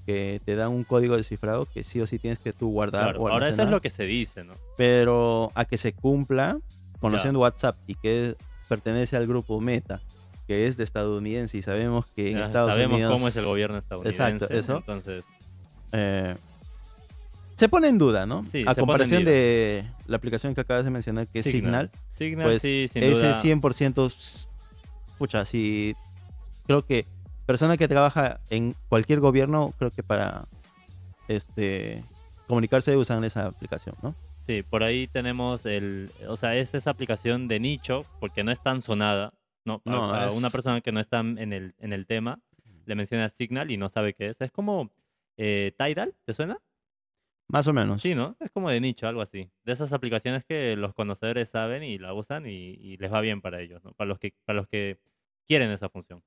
que 0.06 0.39
te 0.46 0.56
dan 0.56 0.70
un 0.72 0.84
código 0.84 1.18
descifrado 1.18 1.66
que 1.66 1.84
sí 1.84 2.00
o 2.02 2.08
sí 2.08 2.20
tienes 2.20 2.39
que 2.39 2.54
tú 2.54 2.70
guardar 2.70 3.04
Claro, 3.06 3.22
o 3.22 3.30
ahora 3.30 3.48
eso 3.50 3.64
es 3.64 3.70
lo 3.70 3.82
que 3.82 3.89
se 3.89 4.04
dice, 4.04 4.43
¿no? 4.43 4.54
pero 4.78 5.52
a 5.56 5.66
que 5.66 5.78
se 5.78 5.93
cumpla, 5.93 6.58
conociendo 7.00 7.39
WhatsApp 7.39 7.76
y 7.88 7.96
que 7.96 8.36
pertenece 8.70 9.18
al 9.18 9.26
grupo 9.28 9.60
Meta, 9.62 10.02
que 10.48 10.68
es 10.68 10.78
de 10.78 10.84
estadounidense 10.84 11.58
y 11.58 11.62
sabemos 11.64 12.06
que 12.08 12.32
en 12.32 12.38
Ya 12.38 12.43
Estados 12.43 12.74
Sabemos 12.74 12.96
Unidos 12.98 13.14
cómo 13.14 13.28
es 13.28 13.36
el 13.36 13.46
gobierno 13.46 13.78
estadounidense. 13.78 14.24
Exacto, 14.46 14.54
eso. 14.54 14.78
Entonces, 14.78 15.26
eh, 15.91 16.36
se 17.56 17.70
pone 17.70 17.88
en 17.88 17.98
duda, 17.98 18.26
¿no? 18.26 18.43
Sí, 18.46 18.64
a 18.68 18.76
comparación 18.76 19.24
de 19.24 19.86
la 20.08 20.18
aplicación 20.18 20.54
que 20.54 20.62
acabas 20.62 20.84
de 20.86 20.91
mencionar, 20.91 21.28
que 21.28 21.39
es 21.39 21.46
Signal, 21.46 21.89
Signal, 22.10 22.43
pues 22.48 22.62
sí, 22.62 22.88
sin 22.88 23.02
ese 23.04 23.28
duda. 23.28 23.41
100%, 23.41 24.06
s- 24.08 24.48
pucha, 25.18 25.45
si 25.45 25.95
creo 26.66 26.86
que 26.86 27.05
persona 27.45 27.78
que 27.78 27.88
trabaja 27.88 28.39
en 28.49 28.76
cualquier 28.89 29.20
gobierno, 29.20 29.74
creo 29.78 29.91
que 29.91 30.03
para 30.03 30.45
este 31.28 32.03
comunicarse 32.47 32.95
usan 32.97 33.24
esa 33.24 33.47
aplicación, 33.47 33.95
¿no? 34.03 34.13
Sí, 34.45 34.61
por 34.61 34.84
ahí 34.84 35.07
tenemos 35.07 35.66
el... 35.66 36.11
O 36.28 36.38
sea, 36.38 36.55
es 36.55 36.76
esa 36.76 36.91
aplicación 36.91 37.47
de 37.47 37.59
nicho, 37.59 38.05
porque 38.20 38.43
no 38.43 38.51
es 38.51 38.61
tan 38.61 38.82
sonada, 38.82 39.34
¿no? 39.66 39.82
A- 39.86 39.89
No, 39.89 40.13
a, 40.13 40.28
es- 40.28 40.34
una 40.36 40.49
persona 40.51 40.82
que 40.82 40.91
no 40.91 40.99
está 40.99 41.20
en 41.22 41.51
el, 41.51 41.74
en 41.80 41.93
el 41.93 42.05
tema, 42.05 42.39
le 42.86 42.93
menciona 42.93 43.30
Signal 43.30 43.72
y 43.72 43.78
no 43.78 43.89
sabe 43.89 44.13
qué 44.13 44.28
es. 44.30 44.39
Es 44.39 44.51
como 44.51 44.91
eh, 45.38 45.74
Tidal, 45.80 46.13
¿te 46.26 46.34
suena? 46.34 46.59
Más 47.48 47.68
o 47.68 47.74
menos. 47.74 48.02
Sí, 48.02 48.16
¿no? 48.16 48.36
Es 48.39 48.52
como 48.52 48.70
de 48.70 48.82
nicho, 48.82 49.08
algo 49.08 49.22
así. 49.22 49.52
De 49.64 49.74
esas 49.74 49.93
aplicaciones 49.93 50.43
que 50.46 50.76
los 50.76 50.93
conocedores 50.93 51.50
saben 51.50 51.84
y 51.84 51.98
la 52.00 52.14
usan 52.14 52.46
y, 52.48 52.50
y 52.52 52.98
les 52.98 53.14
va 53.14 53.22
bien 53.22 53.41
para 53.41 53.62
ellos, 53.62 53.84
¿no? 53.84 53.93
Para 53.93 54.08
los 54.10 54.20
que, 54.20 54.34
para 54.46 54.58
los 54.58 54.68
que 54.68 55.00
quieren 55.48 55.70
esa 55.72 55.89
función. 55.89 56.24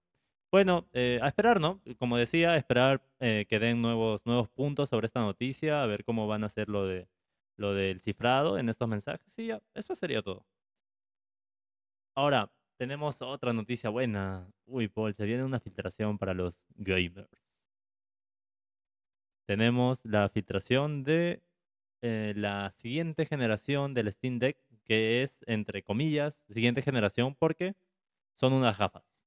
Bueno, 0.51 0.89
eh, 0.93 1.19
a 1.23 1.29
esperar, 1.29 1.61
¿no? 1.61 1.83
Como 1.99 2.17
decía, 2.17 2.53
a 2.53 2.57
esperar 2.57 3.03
eh, 3.21 3.47
que 3.49 3.59
den 3.59 3.83
nuevos, 3.83 4.25
nuevos 4.25 4.49
puntos 4.49 4.89
sobre 4.89 5.07
esta 5.07 5.21
noticia, 5.21 5.83
a 5.83 5.87
ver 5.87 6.05
cómo 6.05 6.27
van 6.27 6.43
a 6.43 6.47
hacer 6.47 6.71
lo, 6.71 6.87
de, 6.87 7.09
lo 7.57 7.75
del 7.75 8.01
cifrado 8.01 8.59
en 8.59 8.69
estos 8.71 8.89
mensajes 8.89 9.39
y 9.39 9.49
ya, 9.49 9.61
eso 9.75 9.95
sería 9.95 10.23
todo. 10.23 10.47
Ahora, 12.15 12.51
tenemos 12.79 13.23
otra 13.23 13.53
noticia 13.53 13.91
buena. 13.91 14.51
Uy, 14.67 14.89
Paul, 14.89 15.15
se 15.15 15.25
viene 15.25 15.45
una 15.45 15.61
filtración 15.61 16.19
para 16.19 16.35
los 16.35 16.65
gamers. 16.77 17.48
Tenemos 19.49 20.05
la 20.05 20.29
filtración 20.29 21.05
de 21.05 21.43
eh, 22.03 22.35
la 22.37 22.71
siguiente 22.77 23.25
generación 23.25 23.95
del 23.95 24.13
Steam 24.13 24.39
Deck, 24.39 24.59
que 24.85 25.23
es, 25.23 25.43
entre 25.47 25.83
comillas, 25.83 26.45
siguiente 26.51 26.83
generación 26.83 27.35
porque 27.35 27.75
son 28.35 28.53
unas 28.53 28.77
gafas. 28.77 29.25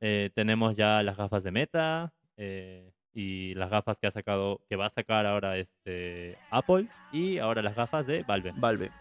Eh, 0.00 0.30
tenemos 0.36 0.76
ya 0.76 1.02
las 1.02 1.16
gafas 1.16 1.42
de 1.42 1.50
Meta 1.50 2.14
eh, 2.36 2.92
y 3.12 3.54
las 3.54 3.70
gafas 3.70 3.98
que 3.98 4.06
ha 4.06 4.12
sacado, 4.12 4.60
que 4.68 4.76
va 4.76 4.86
a 4.86 4.90
sacar 4.90 5.26
ahora 5.26 5.58
este 5.58 6.38
Apple 6.50 6.86
y 7.10 7.38
ahora 7.38 7.60
las 7.60 7.74
gafas 7.74 8.06
de 8.06 8.22
Valve. 8.22 8.52
Valve. 8.54 8.92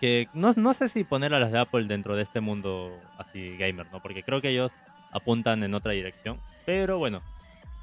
Que 0.00 0.26
no, 0.32 0.54
no 0.56 0.72
sé 0.72 0.88
si 0.88 1.04
poner 1.04 1.34
a 1.34 1.38
las 1.38 1.52
de 1.52 1.58
Apple 1.58 1.84
dentro 1.84 2.16
de 2.16 2.22
este 2.22 2.40
mundo 2.40 2.98
así 3.18 3.58
gamer, 3.58 3.92
¿no? 3.92 4.00
Porque 4.00 4.22
creo 4.22 4.40
que 4.40 4.48
ellos 4.48 4.72
apuntan 5.12 5.62
en 5.64 5.74
otra 5.74 5.92
dirección. 5.92 6.40
Pero 6.64 6.96
bueno, 6.96 7.20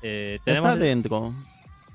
eh, 0.02 0.40
tenemos... 0.46 0.70
Está 0.72 0.84
dentro. 0.84 1.34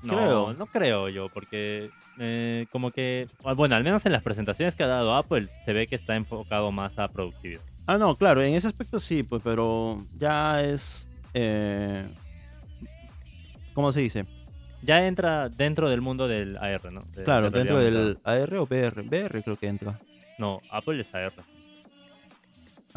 No, 0.03 0.13
creo. 0.15 0.53
no 0.53 0.65
creo 0.67 1.09
yo, 1.09 1.27
porque 1.29 1.89
eh, 2.19 2.65
como 2.71 2.91
que, 2.91 3.27
ah, 3.43 3.53
bueno, 3.53 3.75
al 3.75 3.83
menos 3.83 4.05
en 4.05 4.11
las 4.11 4.21
presentaciones 4.23 4.75
que 4.75 4.83
ha 4.83 4.87
dado 4.87 5.15
Apple, 5.15 5.47
se 5.65 5.73
ve 5.73 5.87
que 5.87 5.95
está 5.95 6.15
enfocado 6.15 6.71
más 6.71 6.99
a 6.99 7.07
productividad. 7.07 7.61
Ah, 7.87 7.97
no, 7.97 8.15
claro, 8.15 8.41
en 8.41 8.53
ese 8.53 8.67
aspecto 8.67 8.99
sí, 8.99 9.23
pues, 9.23 9.41
pero 9.43 10.03
ya 10.19 10.61
es. 10.61 11.07
Eh, 11.33 12.05
¿Cómo 13.73 13.91
se 13.91 14.01
dice? 14.01 14.25
Ya 14.81 15.05
entra 15.07 15.49
dentro 15.49 15.89
del 15.89 16.01
mundo 16.01 16.27
del 16.27 16.57
AR, 16.57 16.91
¿no? 16.91 17.01
De- 17.15 17.23
Claro, 17.23 17.49
de 17.49 17.59
dentro 17.59 17.79
del 17.79 18.17
AR 18.23 18.53
o 18.55 18.63
VR. 18.63 19.01
VR 19.01 19.43
creo 19.43 19.55
que 19.57 19.67
entra. 19.67 19.99
No, 20.37 20.61
Apple 20.69 21.01
es 21.01 21.13
AR. 21.15 21.31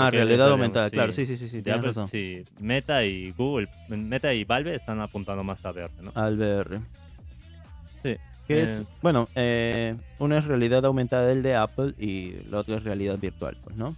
Ah, 0.06 0.10
realidad 0.10 0.50
aumentada, 0.50 0.88
sí. 0.88 0.92
claro, 0.94 1.12
sí, 1.12 1.26
sí, 1.26 1.36
sí, 1.36 1.48
sí, 1.48 1.62
tienes 1.62 1.78
Apple, 1.80 1.88
razón. 1.88 2.08
sí. 2.08 2.44
Meta 2.60 3.04
y 3.04 3.30
Google, 3.32 3.68
Meta 3.88 4.32
y 4.34 4.44
Valve 4.44 4.74
están 4.74 5.00
apuntando 5.00 5.42
más 5.44 5.64
a 5.64 5.70
VR, 5.70 5.90
¿no? 6.02 6.12
Al 6.14 6.36
VR. 6.38 6.80
Sí. 8.02 8.16
Que 8.46 8.60
Eh, 8.60 8.62
es, 8.62 8.82
bueno, 9.02 9.28
eh, 9.34 9.94
una 10.18 10.38
es 10.38 10.44
realidad 10.44 10.84
aumentada 10.84 11.26
del 11.26 11.42
de 11.42 11.54
Apple 11.56 11.94
y 11.98 12.32
la 12.50 12.58
otra 12.58 12.76
es 12.76 12.84
realidad 12.84 13.18
virtual, 13.18 13.56
pues, 13.62 13.76
¿no? 13.76 13.94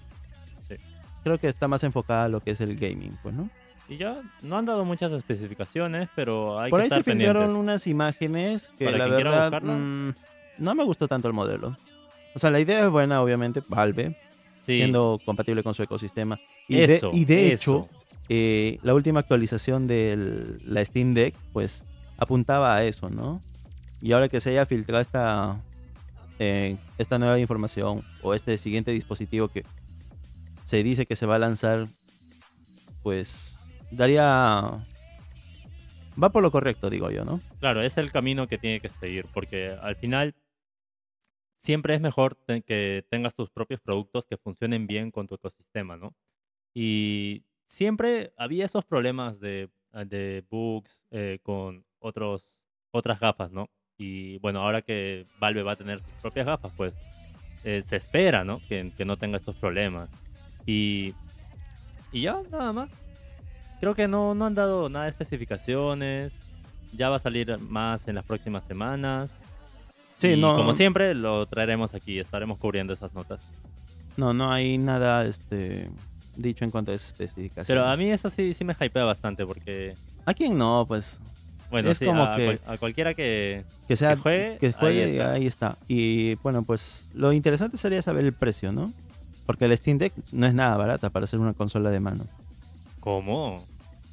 Sí. 0.68 0.74
Creo 1.24 1.38
que 1.38 1.48
está 1.48 1.68
más 1.68 1.82
enfocada 1.84 2.24
a 2.24 2.28
lo 2.28 2.40
que 2.40 2.50
es 2.52 2.60
el 2.60 2.76
gaming, 2.76 3.16
pues, 3.22 3.34
¿no? 3.34 3.48
Y 3.88 3.96
ya 3.96 4.20
no 4.42 4.56
han 4.58 4.64
dado 4.64 4.84
muchas 4.84 5.12
especificaciones, 5.12 6.08
pero 6.14 6.58
hay 6.58 6.70
Por 6.70 6.80
que 6.80 6.84
ahí 6.84 6.90
se 6.90 7.02
filtraron 7.02 7.54
unas 7.56 7.86
imágenes 7.86 8.70
que 8.78 8.86
Para 8.86 8.98
la 8.98 9.06
verdad 9.06 9.42
buscarla. 9.50 9.72
mm, 9.74 10.14
no 10.58 10.74
me 10.74 10.84
gustó 10.84 11.08
tanto 11.08 11.28
el 11.28 11.34
modelo. 11.34 11.76
O 12.34 12.38
sea, 12.38 12.50
la 12.50 12.60
idea 12.60 12.84
es 12.84 12.90
buena, 12.90 13.20
obviamente, 13.20 13.60
Valve, 13.68 14.16
Sí, 14.64 14.76
siendo 14.76 15.20
compatible 15.24 15.62
con 15.62 15.74
su 15.74 15.82
ecosistema. 15.82 16.40
Y 16.68 16.76
de, 16.76 16.84
eso, 16.84 17.10
y 17.12 17.24
de 17.24 17.52
eso. 17.52 17.80
hecho, 17.80 17.88
eh, 18.28 18.78
la 18.82 18.94
última 18.94 19.20
actualización 19.20 19.86
de 19.86 20.58
la 20.64 20.84
Steam 20.84 21.14
Deck, 21.14 21.34
pues 21.52 21.84
apuntaba 22.16 22.76
a 22.76 22.84
eso, 22.84 23.10
¿no? 23.10 23.40
Y 24.00 24.12
ahora 24.12 24.28
que 24.28 24.40
se 24.40 24.50
haya 24.50 24.64
filtrado 24.66 25.02
esta, 25.02 25.60
eh, 26.38 26.76
esta 26.98 27.18
nueva 27.18 27.38
información 27.38 28.02
o 28.22 28.34
este 28.34 28.56
siguiente 28.58 28.92
dispositivo 28.92 29.48
que 29.48 29.64
se 30.64 30.82
dice 30.82 31.06
que 31.06 31.16
se 31.16 31.26
va 31.26 31.36
a 31.36 31.38
lanzar, 31.38 31.86
pues 33.02 33.56
daría... 33.90 34.70
Va 36.22 36.28
por 36.30 36.42
lo 36.42 36.50
correcto, 36.50 36.90
digo 36.90 37.10
yo, 37.10 37.24
¿no? 37.24 37.40
Claro, 37.58 37.82
es 37.82 37.96
el 37.96 38.12
camino 38.12 38.46
que 38.46 38.58
tiene 38.58 38.80
que 38.80 38.88
seguir, 38.88 39.26
porque 39.32 39.74
al 39.82 39.96
final 39.96 40.34
siempre 41.62 41.94
es 41.94 42.00
mejor 42.00 42.34
te- 42.34 42.62
que 42.62 43.04
tengas 43.08 43.34
tus 43.34 43.48
propios 43.50 43.80
productos 43.80 44.26
que 44.26 44.36
funcionen 44.36 44.86
bien 44.86 45.10
con 45.12 45.28
tu 45.28 45.36
ecosistema, 45.36 45.96
¿no? 45.96 46.12
Y 46.74 47.44
siempre 47.66 48.32
había 48.36 48.64
esos 48.64 48.84
problemas 48.84 49.38
de, 49.38 49.70
ah, 49.92 50.04
de 50.04 50.44
bugs 50.50 51.04
eh, 51.12 51.38
con 51.42 51.84
otros, 52.00 52.52
otras 52.90 53.20
gafas, 53.20 53.52
¿no? 53.52 53.70
Y 53.96 54.38
bueno, 54.38 54.60
ahora 54.60 54.82
que 54.82 55.24
Valve 55.38 55.62
va 55.62 55.72
a 55.72 55.76
tener 55.76 55.98
sus 56.00 56.20
propias 56.20 56.46
gafas, 56.46 56.72
pues 56.76 56.94
eh, 57.64 57.80
se 57.86 57.96
espera, 57.96 58.42
¿no? 58.42 58.60
Que, 58.68 58.90
que 58.96 59.04
no 59.04 59.16
tenga 59.16 59.36
estos 59.36 59.54
problemas. 59.56 60.10
Y, 60.66 61.14
y 62.10 62.22
ya, 62.22 62.40
nada 62.50 62.72
más. 62.72 62.90
Creo 63.78 63.94
que 63.94 64.08
no, 64.08 64.34
no 64.34 64.46
han 64.46 64.54
dado 64.54 64.88
nada 64.88 65.04
de 65.04 65.10
especificaciones. 65.10 66.34
Ya 66.94 67.08
va 67.08 67.16
a 67.16 67.20
salir 67.20 67.56
más 67.58 68.08
en 68.08 68.16
las 68.16 68.24
próximas 68.24 68.64
semanas. 68.64 69.36
Sí, 70.22 70.28
y 70.34 70.40
no, 70.40 70.56
como 70.56 70.72
siempre, 70.74 71.14
lo 71.14 71.44
traeremos 71.46 71.94
aquí. 71.94 72.18
Estaremos 72.18 72.58
cubriendo 72.58 72.92
esas 72.92 73.12
notas. 73.14 73.50
no, 74.16 74.32
no 74.32 74.50
hay 74.52 74.78
nada 74.78 75.24
este, 75.26 75.88
dicho 76.36 76.64
en 76.64 76.70
cuanto 76.70 76.92
a 76.92 76.94
especificaciones. 76.94 77.66
Pero 77.66 77.84
a 77.86 77.96
mí 77.96 78.10
eso 78.10 78.30
sí, 78.30 78.54
sí 78.54 78.64
me 78.64 78.74
hypea 78.80 79.04
bastante 79.04 79.44
porque, 79.46 79.94
¿A 80.26 80.32
quién 80.34 80.56
no? 80.56 80.84
Pues 80.88 81.18
bueno, 81.70 81.90
Es 81.90 81.98
sí, 81.98 82.04
como 82.04 82.22
a, 82.24 82.36
que- 82.36 82.58
a 82.66 82.76
cualquiera 82.78 83.14
que... 83.14 83.64
que 83.88 83.96
sea 83.96 84.14
Que 84.16 84.20
juegue, 84.20 84.58
que 84.58 84.72
juegue, 84.72 85.22
ahí 85.22 85.46
está. 85.46 85.76
y 85.88 86.34
bueno 86.36 86.62
pues 86.64 87.06
lo 87.14 87.32
interesante 87.32 87.78
sería 87.78 88.02
saber 88.02 88.26
el 88.26 88.34
precio 88.34 88.72
no 88.72 88.92
porque 89.46 89.64
el 89.64 89.74
Steam 89.78 89.96
Deck 89.96 90.12
no 90.32 90.46
es 90.46 90.52
nada 90.52 90.76
barata 90.76 91.08
para 91.08 91.26
ser 91.26 91.38
una 91.40 91.54
consola 91.54 91.88
de 91.90 91.98
mano 91.98 92.26
¿Cómo? 93.00 93.64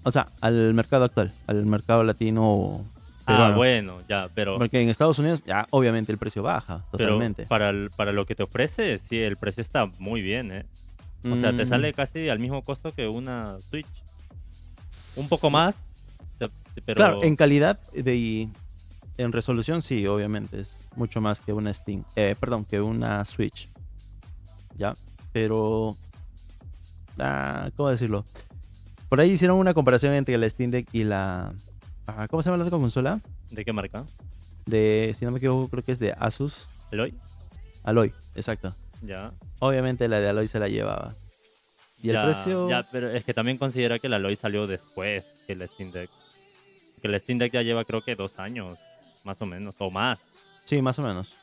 o 0.03 0.11
sea 0.11 0.29
al 0.39 0.73
mercado 0.73 1.03
actual 1.03 1.33
al 1.47 1.65
mercado 1.65 2.03
latino 2.05 2.85
Ah, 3.31 3.53
bueno, 3.55 3.99
ya, 4.07 4.27
pero... 4.33 4.57
porque 4.57 4.81
en 4.81 4.89
Estados 4.89 5.19
Unidos 5.19 5.43
ya 5.45 5.67
obviamente 5.71 6.11
el 6.11 6.17
precio 6.17 6.41
baja 6.43 6.85
Pero 6.91 7.05
totalmente. 7.05 7.45
para, 7.45 7.69
el- 7.69 7.89
para 7.95 8.11
lo 8.11 8.25
que 8.25 8.35
te 8.35 8.43
ofrece, 8.43 8.97
sí, 8.99 9.17
el 9.19 9.35
precio 9.37 9.61
está 9.61 9.85
muy 9.99 10.21
bien, 10.21 10.51
¿eh? 10.51 10.65
O 11.31 11.35
sea, 11.35 11.53
te 11.55 11.65
Mm, 11.65 11.69
sale 11.69 11.93
casi 11.93 12.29
al 12.29 12.39
mismo 12.39 12.61
costo 12.63 12.91
que 12.93 13.07
una 13.07 13.59
Switch. 13.59 13.85
Un 15.17 15.27
poco 15.29 15.49
más, 15.49 15.75
pero... 16.85 16.95
claro 16.95 17.23
en 17.23 17.35
calidad 17.35 17.77
de 17.93 18.15
y 18.15 18.49
en 19.17 19.31
resolución 19.33 19.81
sí 19.81 20.07
obviamente 20.07 20.61
es 20.61 20.87
mucho 20.95 21.19
más 21.19 21.41
que 21.41 21.51
una 21.51 21.73
Steam 21.73 22.03
eh, 22.15 22.35
perdón 22.39 22.63
que 22.65 22.79
una 22.79 23.25
Switch. 23.25 23.67
Ya 24.77 24.93
pero 25.33 25.97
ah, 27.19 27.69
cómo 27.75 27.89
decirlo 27.89 28.23
por 29.09 29.19
ahí 29.19 29.31
hicieron 29.31 29.57
una 29.57 29.73
comparación 29.73 30.13
entre 30.13 30.37
la 30.37 30.49
Steam 30.49 30.71
Deck 30.71 30.87
y 30.93 31.03
la 31.03 31.51
ah, 32.17 32.27
cómo 32.27 32.41
se 32.41 32.49
llama 32.49 32.57
la 32.57 32.65
otra 32.65 32.77
consola 32.77 33.19
¿De 33.51 33.63
qué 33.65 33.73
marca? 33.73 34.03
de 34.65 35.15
si 35.17 35.25
no 35.25 35.31
me 35.31 35.37
equivoco 35.37 35.67
creo 35.69 35.83
que 35.83 35.91
es 35.91 35.99
de 35.99 36.13
Asus 36.13 36.67
¿Eloy? 36.91 37.13
Aloy 37.83 38.13
exacto 38.35 38.73
Ya. 39.01 39.31
obviamente 39.59 40.07
la 40.07 40.19
de 40.19 40.29
Aloy 40.29 40.47
se 40.47 40.59
la 40.59 40.67
llevaba 40.67 41.13
y 42.01 42.07
ya, 42.07 42.21
el 42.23 42.31
precio 42.31 42.69
Ya, 42.69 42.83
pero 42.91 43.09
es 43.11 43.23
que 43.25 43.33
también 43.33 43.57
considera 43.57 43.99
que 43.99 44.07
la 44.09 44.15
Aloy 44.17 44.35
salió 44.35 44.67
después 44.67 45.25
que 45.45 45.53
el 45.53 45.67
Steam 45.67 45.91
Deck. 45.91 46.09
Que 47.01 47.07
el 47.09 47.19
Steam 47.19 47.39
Deck 47.39 47.51
ya 47.51 47.61
lleva 47.61 47.83
creo 47.83 48.01
que 48.01 48.15
dos 48.15 48.39
años, 48.39 48.77
más 49.25 49.41
o 49.41 49.45
menos, 49.45 49.75
o 49.79 49.91
más. 49.91 50.19
sí 50.65 50.81
más 50.81 50.97
o 50.99 51.01
menos 51.01 51.33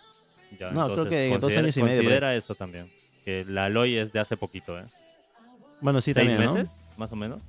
Ya, 0.59 0.71
No, 0.71 0.91
creo 0.93 1.05
que 1.07 1.37
dos 1.39 1.55
años 1.57 1.77
y 1.77 1.83
medio. 1.83 1.97
Considera 1.99 2.35
eso 2.35 2.55
también. 2.55 2.91
Que 3.25 3.45
la 3.45 3.67
Aloy 3.67 3.97
es 3.99 4.13
de 4.13 4.21
hace 4.21 4.37
poquito, 4.39 4.79
¿eh? 4.79 4.85
bueno 5.83 6.01
sí 6.01 6.15
¿Seis 6.15 6.27
también 6.27 6.55
meses? 6.55 6.71
Más 6.97 7.13
o 7.13 7.17
menos. 7.17 7.39
¿no? 7.39 7.45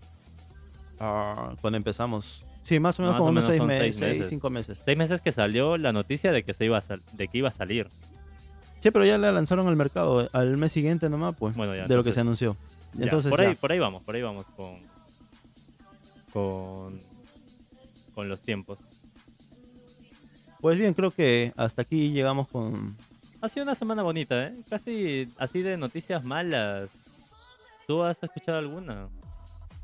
Ah, 0.99 1.53
cuando 1.61 1.77
empezamos 1.77 2.45
sí 2.67 2.79
más 2.79 2.99
o 2.99 3.01
menos 3.01 3.13
Más 3.13 3.19
como 3.19 3.29
o 3.29 3.31
unos 3.31 3.43
menos 3.45 3.49
seis, 3.49 3.57
son 3.59 3.67
meses 3.67 3.95
seis 3.97 4.11
meses. 4.17 4.29
cinco 4.29 4.49
meses 4.49 4.77
Seis 4.83 4.97
meses 4.97 5.21
que 5.21 5.31
salió 5.31 5.77
la 5.77 5.93
noticia 5.93 6.31
de 6.31 6.43
que, 6.43 6.53
se 6.53 6.65
iba 6.65 6.77
a 6.77 6.81
sal- 6.81 7.01
de 7.13 7.27
que 7.27 7.37
iba 7.37 7.47
a 7.47 7.51
salir. 7.51 7.87
Sí, 8.81 8.91
pero 8.91 9.05
ya 9.05 9.17
la 9.17 9.31
lanzaron 9.31 9.67
al 9.67 9.75
mercado 9.75 10.27
al 10.33 10.57
mes 10.57 10.71
siguiente 10.71 11.09
nomás, 11.09 11.35
pues, 11.37 11.55
Bueno, 11.55 11.73
ya, 11.75 11.87
de 11.87 11.95
lo 11.95 12.03
que 12.03 12.13
se 12.13 12.19
entonces- 12.19 12.47
anunció. 12.49 12.57
Ya, 12.93 13.03
Entonces, 13.05 13.29
por, 13.29 13.41
ya. 13.41 13.49
ahí, 13.49 13.55
por 13.55 13.71
ahí 13.71 13.79
vamos, 13.79 14.03
por 14.03 14.15
ahí 14.15 14.21
vamos 14.21 14.45
con, 14.55 14.75
con, 16.33 16.99
con 18.15 18.29
los 18.29 18.41
tiempos. 18.41 18.77
pues 20.61 20.77
bien, 20.77 20.93
creo 20.93 21.11
que 21.11 21.53
hasta 21.57 21.81
aquí 21.83 22.11
llegamos 22.11 22.47
con... 22.47 22.95
Ha 23.41 23.49
sido 23.49 23.63
una 23.63 23.75
semana 23.75 24.01
bonita, 24.03 24.47
¿eh? 24.47 24.53
Casi 24.69 25.31
así 25.37 25.61
de 25.61 25.77
noticias 25.77 26.23
malas. 26.23 26.89
¿Tú 27.85 28.03
has 28.03 28.21
escuchado 28.21 28.57
alguna? 28.57 29.07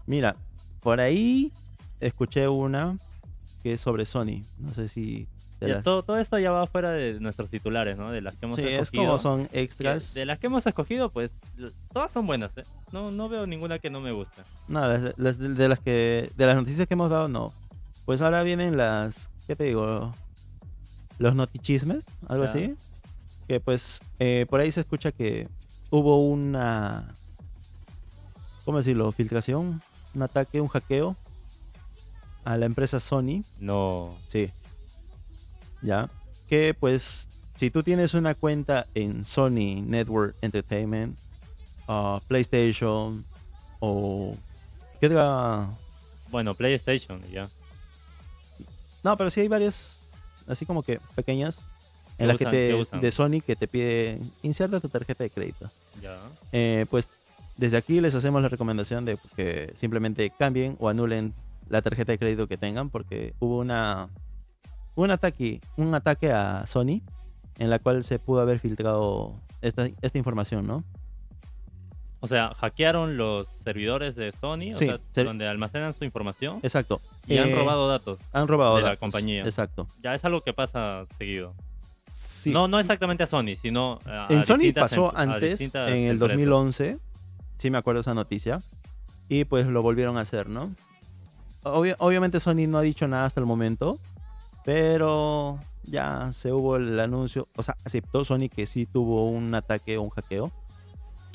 Mira, 0.08 0.36
por 0.82 1.00
ahí 1.00 1.52
escuché 2.00 2.48
una 2.48 2.98
que 3.62 3.74
es 3.74 3.82
sobre 3.82 4.06
Sony. 4.06 4.42
No 4.60 4.74
sé 4.74 4.88
si... 4.88 5.28
te 5.60 5.68
Ya, 5.70 5.76
las- 5.76 5.84
todo, 5.84 6.04
todo 6.04 6.18
esto 6.18 6.38
ya 6.40 6.52
va 6.52 6.68
fuera 6.68 6.92
de 6.92 7.20
nuestros 7.22 7.50
titulares, 7.50 7.98
¿no? 7.98 8.12
De 8.12 8.20
las 8.22 8.36
que 8.36 8.46
hemos 8.46 8.58
Sí, 8.58 8.64
es 8.68 8.82
escogido. 8.82 9.04
como 9.06 9.18
son 9.18 9.48
extras. 9.54 10.14
De 10.14 10.26
las 10.26 10.38
que 10.40 10.48
hemos 10.48 10.66
escogido, 10.68 11.10
pues 11.10 11.34
todas 11.94 12.12
son 12.12 12.28
buenas, 12.28 12.58
¿eh? 12.58 12.64
No, 12.92 13.12
no 13.12 13.30
veo 13.30 13.46
ninguna 13.46 13.80
que 13.80 13.90
no 13.90 14.02
me 14.02 14.12
guste. 14.12 14.42
No, 14.68 14.86
las- 14.88 15.18
las 15.18 15.38
de, 15.38 15.50
de 15.50 15.68
las 15.70 15.80
que... 15.80 16.30
De 16.36 16.46
las 16.46 16.56
noticias 16.56 16.88
que 16.88 16.94
hemos 16.96 17.10
dado, 17.10 17.28
no. 17.30 17.54
Pues 18.06 18.22
ahora 18.22 18.44
vienen 18.44 18.76
las... 18.76 19.30
¿Qué 19.48 19.56
te 19.56 19.64
digo? 19.66 20.14
Los 21.20 21.36
notichismes, 21.36 22.04
algo 22.28 22.44
Ya. 22.46 22.50
así. 22.50 22.76
Que 23.48 23.60
pues 23.60 24.02
eh, 24.20 24.46
por 24.50 24.60
ahí 24.60 24.72
se 24.72 24.82
escucha 24.82 25.12
que 25.14 25.48
hubo 25.90 26.18
una... 26.28 27.14
¿Cómo 28.66 28.78
decirlo? 28.78 29.12
Filtración, 29.12 29.82
un 30.16 30.22
ataque, 30.22 30.60
un 30.62 30.68
hackeo 30.70 31.16
a 32.46 32.58
la 32.58 32.66
empresa 32.66 33.00
Sony. 33.00 33.44
No. 33.60 34.16
Sí. 34.28 34.52
Ya. 35.82 36.10
Que 36.48 36.74
pues, 36.74 37.28
si 37.58 37.70
tú 37.70 37.84
tienes 37.84 38.14
una 38.14 38.36
cuenta 38.36 38.86
en 38.96 39.26
Sony 39.26 39.82
Network 39.86 40.36
Entertainment, 40.42 41.18
ah, 41.88 42.20
PlayStation 42.28 43.24
o... 43.80 44.36
¿Qué 45.00 45.08
otra? 45.08 45.68
Bueno, 46.32 46.56
PlayStation, 46.56 47.22
ya. 47.32 47.48
No, 49.04 49.18
pero 49.18 49.30
sí 49.30 49.42
hay 49.42 49.48
varias, 49.50 50.00
así 50.48 50.66
como 50.66 50.82
que 50.82 51.00
pequeñas, 51.16 51.68
¿Qué 52.18 52.24
en 52.24 52.28
las 52.30 52.38
que 52.38 52.46
te, 52.46 52.98
de 52.98 53.12
Sony 53.12 53.42
que 53.46 53.56
te 53.56 53.68
pide 53.68 54.20
inserta 54.44 54.80
tu 54.80 54.88
tarjeta 54.88 55.24
de 55.24 55.30
crédito. 55.30 55.70
Ya. 56.02 56.18
Eh, 56.52 56.86
pues 56.90 57.10
desde 57.58 57.78
aquí 57.78 58.00
les 58.02 58.16
hacemos 58.16 58.42
la 58.42 58.50
recomendación 58.50 59.06
de 59.06 59.18
que 59.36 59.72
simplemente 59.76 60.30
cambien 60.30 60.76
o 60.80 60.90
anulen 60.90 61.34
la 61.74 61.82
tarjeta 61.82 62.12
de 62.14 62.18
crédito 62.20 62.48
que 62.48 62.58
tengan 62.58 62.90
porque 62.90 63.34
hubo 63.40 63.58
una 63.60 64.08
un 64.96 65.12
ataque 65.12 65.60
un 65.76 65.94
ataque 65.96 66.32
a 66.32 66.66
Sony 66.66 67.02
en 67.58 67.70
la 67.70 67.80
cual 67.80 68.04
se 68.04 68.20
pudo 68.20 68.42
haber 68.42 68.60
filtrado 68.60 69.36
esta, 69.62 69.90
esta 70.02 70.18
información, 70.18 70.66
¿no? 70.68 70.84
O 72.20 72.28
sea, 72.28 72.54
hackearon 72.54 73.18
los 73.18 73.48
servidores 73.48 74.16
de 74.16 74.32
Sony, 74.32 74.70
o 74.72 74.74
sea, 74.74 75.00
donde 75.14 75.46
almacenan 75.48 75.94
su 75.94 76.06
información 76.06 76.60
Exacto. 76.64 77.02
y 77.28 77.38
han 77.38 77.50
Eh, 77.50 77.56
robado 77.56 77.88
datos. 77.90 78.20
han 78.32 78.48
robado 78.48 78.78
de 78.78 78.82
la 78.84 78.88
datos. 78.90 79.00
compañía. 79.02 79.44
Exacto. 79.44 79.88
Ya 80.02 80.14
es 80.16 80.24
algo 80.24 80.40
que 80.40 80.54
pasa 80.54 81.06
seguido. 81.18 81.54
Sí. 82.12 82.52
No, 82.52 82.68
no 82.70 82.80
exactamente 82.80 83.24
a 83.24 83.26
Sony, 83.26 83.56
sino 83.62 84.00
a, 84.06 84.28
en 84.30 84.46
Sony 84.46 84.72
pasó 84.74 85.10
em- 85.12 85.32
antes, 85.32 85.60
en 85.60 85.72
el 85.76 86.12
empresas. 86.12 86.20
2011, 86.20 86.98
sí 87.58 87.70
me 87.70 87.78
acuerdo 87.78 88.02
esa 88.02 88.14
noticia, 88.14 88.60
y 89.28 89.44
pues 89.46 89.66
lo 89.68 89.82
volvieron 89.82 90.18
a 90.18 90.22
hacer, 90.22 90.48
¿no? 90.48 90.72
Obvia- 91.64 91.96
obviamente 92.00 92.40
Sony 92.40 92.68
no 92.68 92.78
ha 92.78 92.82
dicho 92.82 93.08
nada 93.08 93.26
hasta 93.26 93.40
el 93.40 93.46
momento, 93.46 93.98
pero 94.64 95.60
ya 95.84 96.30
se 96.32 96.52
hubo 96.52 96.76
el 96.78 97.00
anuncio, 97.00 97.48
o 97.56 97.64
sea, 97.64 97.76
aceptó 97.86 98.24
Sony 98.26 98.50
que 98.54 98.66
sí 98.66 98.86
tuvo 98.86 99.30
un 99.30 99.54
ataque 99.56 99.98
o 99.98 100.02
un 100.02 100.10
hackeo 100.10 100.52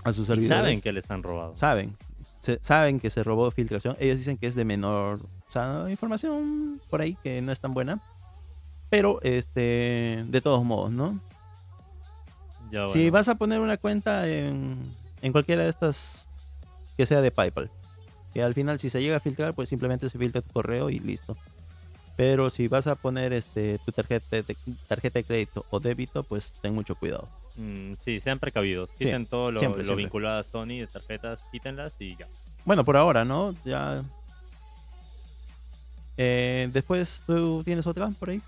a 0.05 0.13
sus 0.13 0.27
servidores. 0.27 0.59
saben 0.59 0.81
que 0.81 0.93
les 0.93 1.11
han 1.11 1.23
robado. 1.23 1.55
Saben, 1.57 1.97
se- 2.41 2.59
saben 2.63 3.01
que 3.01 3.11
se 3.11 3.23
robó 3.23 3.51
filtración, 3.51 3.97
ellos 4.01 4.19
dicen 4.19 4.37
que 4.39 4.47
es 4.47 4.55
de 4.55 4.65
menor, 4.65 5.19
o 5.21 5.53
sea, 5.53 5.87
información 5.89 6.81
por 6.91 7.01
ahí 7.01 7.17
que 7.23 7.41
no 7.43 7.53
es 7.53 7.61
tan 7.61 7.75
buena, 7.75 8.01
pero 8.91 9.21
este, 9.23 10.25
de 10.29 10.41
todos 10.41 10.65
modos, 10.65 10.91
¿no? 10.91 11.19
Ya, 12.71 12.87
Si 12.87 13.09
vas 13.11 13.29
a 13.29 13.35
poner 13.37 13.61
una 13.61 13.77
cuenta 13.79 14.29
en, 14.29 14.77
en 15.23 15.33
cualquiera 15.33 15.63
de 15.65 15.71
estas 15.71 16.27
que 16.97 17.07
sea 17.07 17.21
de 17.21 17.31
PayPal, 17.31 17.71
que 18.33 18.43
al 18.43 18.55
final 18.55 18.79
si 18.79 18.91
se 18.91 19.01
llega 19.01 19.17
a 19.17 19.21
filtrar, 19.21 19.55
pues 19.55 19.69
simplemente 19.69 20.09
se 20.11 20.19
filtra 20.19 20.43
tu 20.43 20.53
correo 20.53 20.91
y 20.91 20.99
listo. 20.99 21.37
Pero 22.17 22.51
si 22.51 22.67
vas 22.67 22.89
a 22.89 22.97
poner 22.97 23.33
este 23.33 23.79
tu 23.85 23.93
tarjeta 23.93 24.37
de, 24.43 24.57
tarjeta 24.89 25.21
de 25.21 25.25
crédito 25.25 25.65
o 25.71 25.79
débito, 25.79 26.25
pues 26.25 26.55
ten 26.61 26.75
mucho 26.75 26.97
cuidado. 26.97 27.29
Mm, 27.57 27.93
sí, 27.95 28.19
sean 28.19 28.39
precavidos. 28.41 28.91
Sí, 28.99 29.05
Quiten 29.05 29.27
todo 29.27 29.53
lo, 29.53 29.61
siempre, 29.61 29.83
lo 29.83 29.87
siempre. 29.87 30.05
vinculado 30.05 30.41
a 30.41 30.43
Sony 30.43 30.81
de 30.81 30.89
tarjetas, 30.89 31.43
quítenlas 31.53 31.95
y 32.01 32.17
ya. 32.17 32.27
Bueno, 32.65 32.85
por 32.85 32.97
ahora, 32.97 33.25
¿no? 33.25 33.55
Ya. 33.65 34.03
Eh, 36.17 36.69
después, 36.73 37.23
¿tú 37.25 37.63
tienes 37.65 37.87
otra 37.87 38.11
por 38.19 38.31
ahí? 38.31 38.43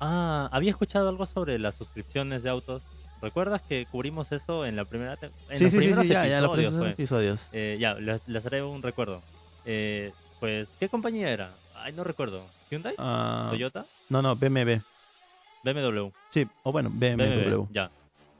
Ah, 0.00 0.48
había 0.52 0.70
escuchado 0.70 1.08
algo 1.08 1.26
sobre 1.26 1.58
las 1.58 1.74
suscripciones 1.74 2.42
de 2.42 2.50
autos. 2.50 2.82
¿Recuerdas 3.22 3.62
que 3.62 3.86
cubrimos 3.86 4.30
eso 4.32 4.66
en 4.66 4.76
la 4.76 4.84
primera 4.84 5.14
en 5.14 5.30
sí, 5.30 5.30
los 5.48 5.58
sí, 5.58 5.70
sí, 5.70 5.76
primeros 5.78 6.06
sí, 6.06 6.12
ya, 6.12 6.26
ya, 6.26 6.40
los 6.40 6.50
primeros 6.52 6.78
fue? 6.78 6.90
episodios. 6.90 7.48
Eh, 7.52 7.76
ya, 7.80 7.94
les, 7.94 8.26
les 8.28 8.44
haré 8.46 8.62
un 8.62 8.82
recuerdo. 8.82 9.22
Eh, 9.64 10.12
pues, 10.38 10.68
¿qué 10.78 10.88
compañía 10.88 11.30
era? 11.30 11.50
Ay, 11.76 11.92
no 11.92 12.04
recuerdo. 12.04 12.42
¿Hyundai? 12.70 12.94
Ah, 12.98 13.46
¿Toyota? 13.50 13.86
no, 14.10 14.20
no, 14.22 14.36
BMW. 14.36 14.80
BMW. 15.64 16.10
Sí, 16.30 16.46
o 16.62 16.72
bueno, 16.72 16.90
BMW. 16.92 17.16
BMW, 17.24 17.66
ya. 17.72 17.90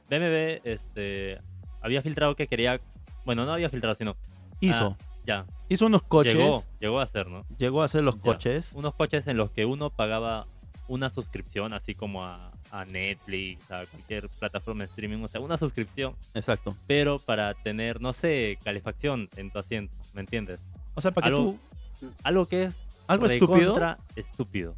BMW, 0.09 0.61
este, 0.63 1.39
había 1.81 2.01
filtrado 2.01 2.35
que 2.35 2.47
quería, 2.47 2.79
bueno, 3.25 3.45
no 3.45 3.53
había 3.53 3.69
filtrado, 3.69 3.95
sino, 3.95 4.15
Hizo. 4.61 4.95
Ah, 4.99 5.05
ya, 5.25 5.45
Hizo 5.69 5.85
unos 5.87 6.03
coches. 6.03 6.33
llegó, 6.33 6.63
llegó 6.79 6.99
a 7.01 7.07
ser, 7.07 7.27
¿no? 7.27 7.45
llegó 7.57 7.81
a 7.81 7.85
hacer 7.85 8.03
los 8.03 8.15
Ya. 8.15 8.21
coches. 8.21 8.71
Unos 8.73 8.95
coches 8.95 9.27
en 9.27 9.37
los 9.37 9.51
que 9.51 9.65
uno 9.65 9.89
pagaba 9.89 10.47
una 10.87 11.09
suscripción, 11.09 11.73
así 11.73 11.93
como 11.93 12.23
a, 12.23 12.51
a 12.71 12.85
Netflix, 12.85 13.69
a 13.71 13.85
cualquier 13.85 14.29
plataforma 14.29 14.83
de 14.83 14.89
streaming, 14.89 15.23
o 15.23 15.27
sea, 15.27 15.39
una 15.41 15.57
suscripción, 15.57 16.15
Exacto. 16.33 16.75
pero 16.87 17.17
para 17.19 17.53
tener, 17.53 18.01
no 18.01 18.13
sé, 18.13 18.57
calefacción 18.63 19.29
en 19.35 19.51
tu 19.51 19.59
asiento, 19.59 19.93
¿me 20.13 20.21
entiendes? 20.21 20.59
O 20.95 21.01
sea, 21.01 21.11
para 21.11 21.27
que 21.27 21.33
Algo- 21.35 21.51
tú. 21.99 22.11
Algo 22.23 22.45
que 22.45 22.63
es 22.65 22.75
Algo 23.07 23.25
estúpido. 23.27 23.97
estúpido. 24.15 24.75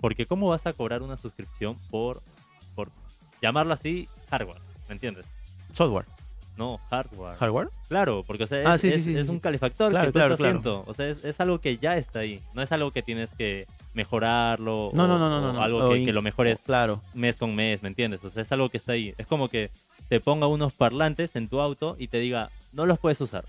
Porque 0.00 0.26
¿cómo 0.26 0.48
vas 0.48 0.66
a 0.66 0.72
cobrar 0.72 1.02
una 1.02 1.16
suscripción 1.16 1.76
por, 1.90 2.20
por 2.74 2.88
llamarlo 3.40 3.72
así, 3.72 4.08
hardware? 4.30 4.60
¿Me 4.88 4.94
entiendes? 4.94 5.24
Software. 5.72 6.04
No, 6.56 6.78
hardware. 6.90 7.36
Hardware. 7.38 7.68
Claro, 7.88 8.22
porque 8.26 8.44
o 8.44 8.46
sea, 8.46 8.60
es, 8.60 8.66
Ah, 8.66 8.78
sí, 8.78 8.90
sí, 8.90 8.98
es- 8.98 9.04
sí, 9.04 9.16
es 9.16 9.28
un 9.28 9.40
calefactor 9.40 9.90
Claro, 9.90 10.06
que 10.06 10.12
tú 10.12 10.18
claro, 10.18 10.34
estás 10.34 10.44
claro. 10.44 10.58
haciendo. 10.58 10.84
O 10.86 10.94
sea, 10.94 11.08
es, 11.08 11.24
es 11.24 11.40
algo 11.40 11.58
que 11.60 11.78
ya 11.78 11.96
está 11.96 12.20
ahí. 12.20 12.42
No 12.52 12.62
es 12.62 12.70
algo 12.70 12.90
que 12.92 13.02
tienes 13.02 13.30
que 13.30 13.66
mejorarlo. 13.94 14.90
No, 14.92 15.04
o- 15.04 15.08
no, 15.08 15.18
no, 15.18 15.28
no, 15.40 15.50
o 15.50 15.52
no. 15.52 15.62
Algo 15.62 15.88
O 15.88 15.92
que, 15.92 16.04
que 16.04 16.12
lo 16.12 16.22
mejores 16.22 16.60
Claro. 16.60 17.00
mes 17.14 17.36
con 17.36 17.54
mes, 17.54 17.82
¿me 17.82 17.88
entiendes? 17.88 18.22
O 18.24 18.28
sea, 18.28 18.42
es 18.42 18.52
algo 18.52 18.68
que 18.68 18.76
está 18.76 18.92
ahí. 18.92 19.14
Es 19.18 19.26
como 19.26 19.48
que 19.48 19.70
te 20.08 20.20
ponga 20.20 20.46
unos 20.46 20.74
parlantes 20.74 21.34
en 21.36 21.48
tu 21.48 21.60
auto 21.60 21.96
y 21.98 22.08
te 22.08 22.18
diga, 22.18 22.50
no 22.72 22.86
los 22.86 22.98
puedes 22.98 23.20
usar. 23.20 23.44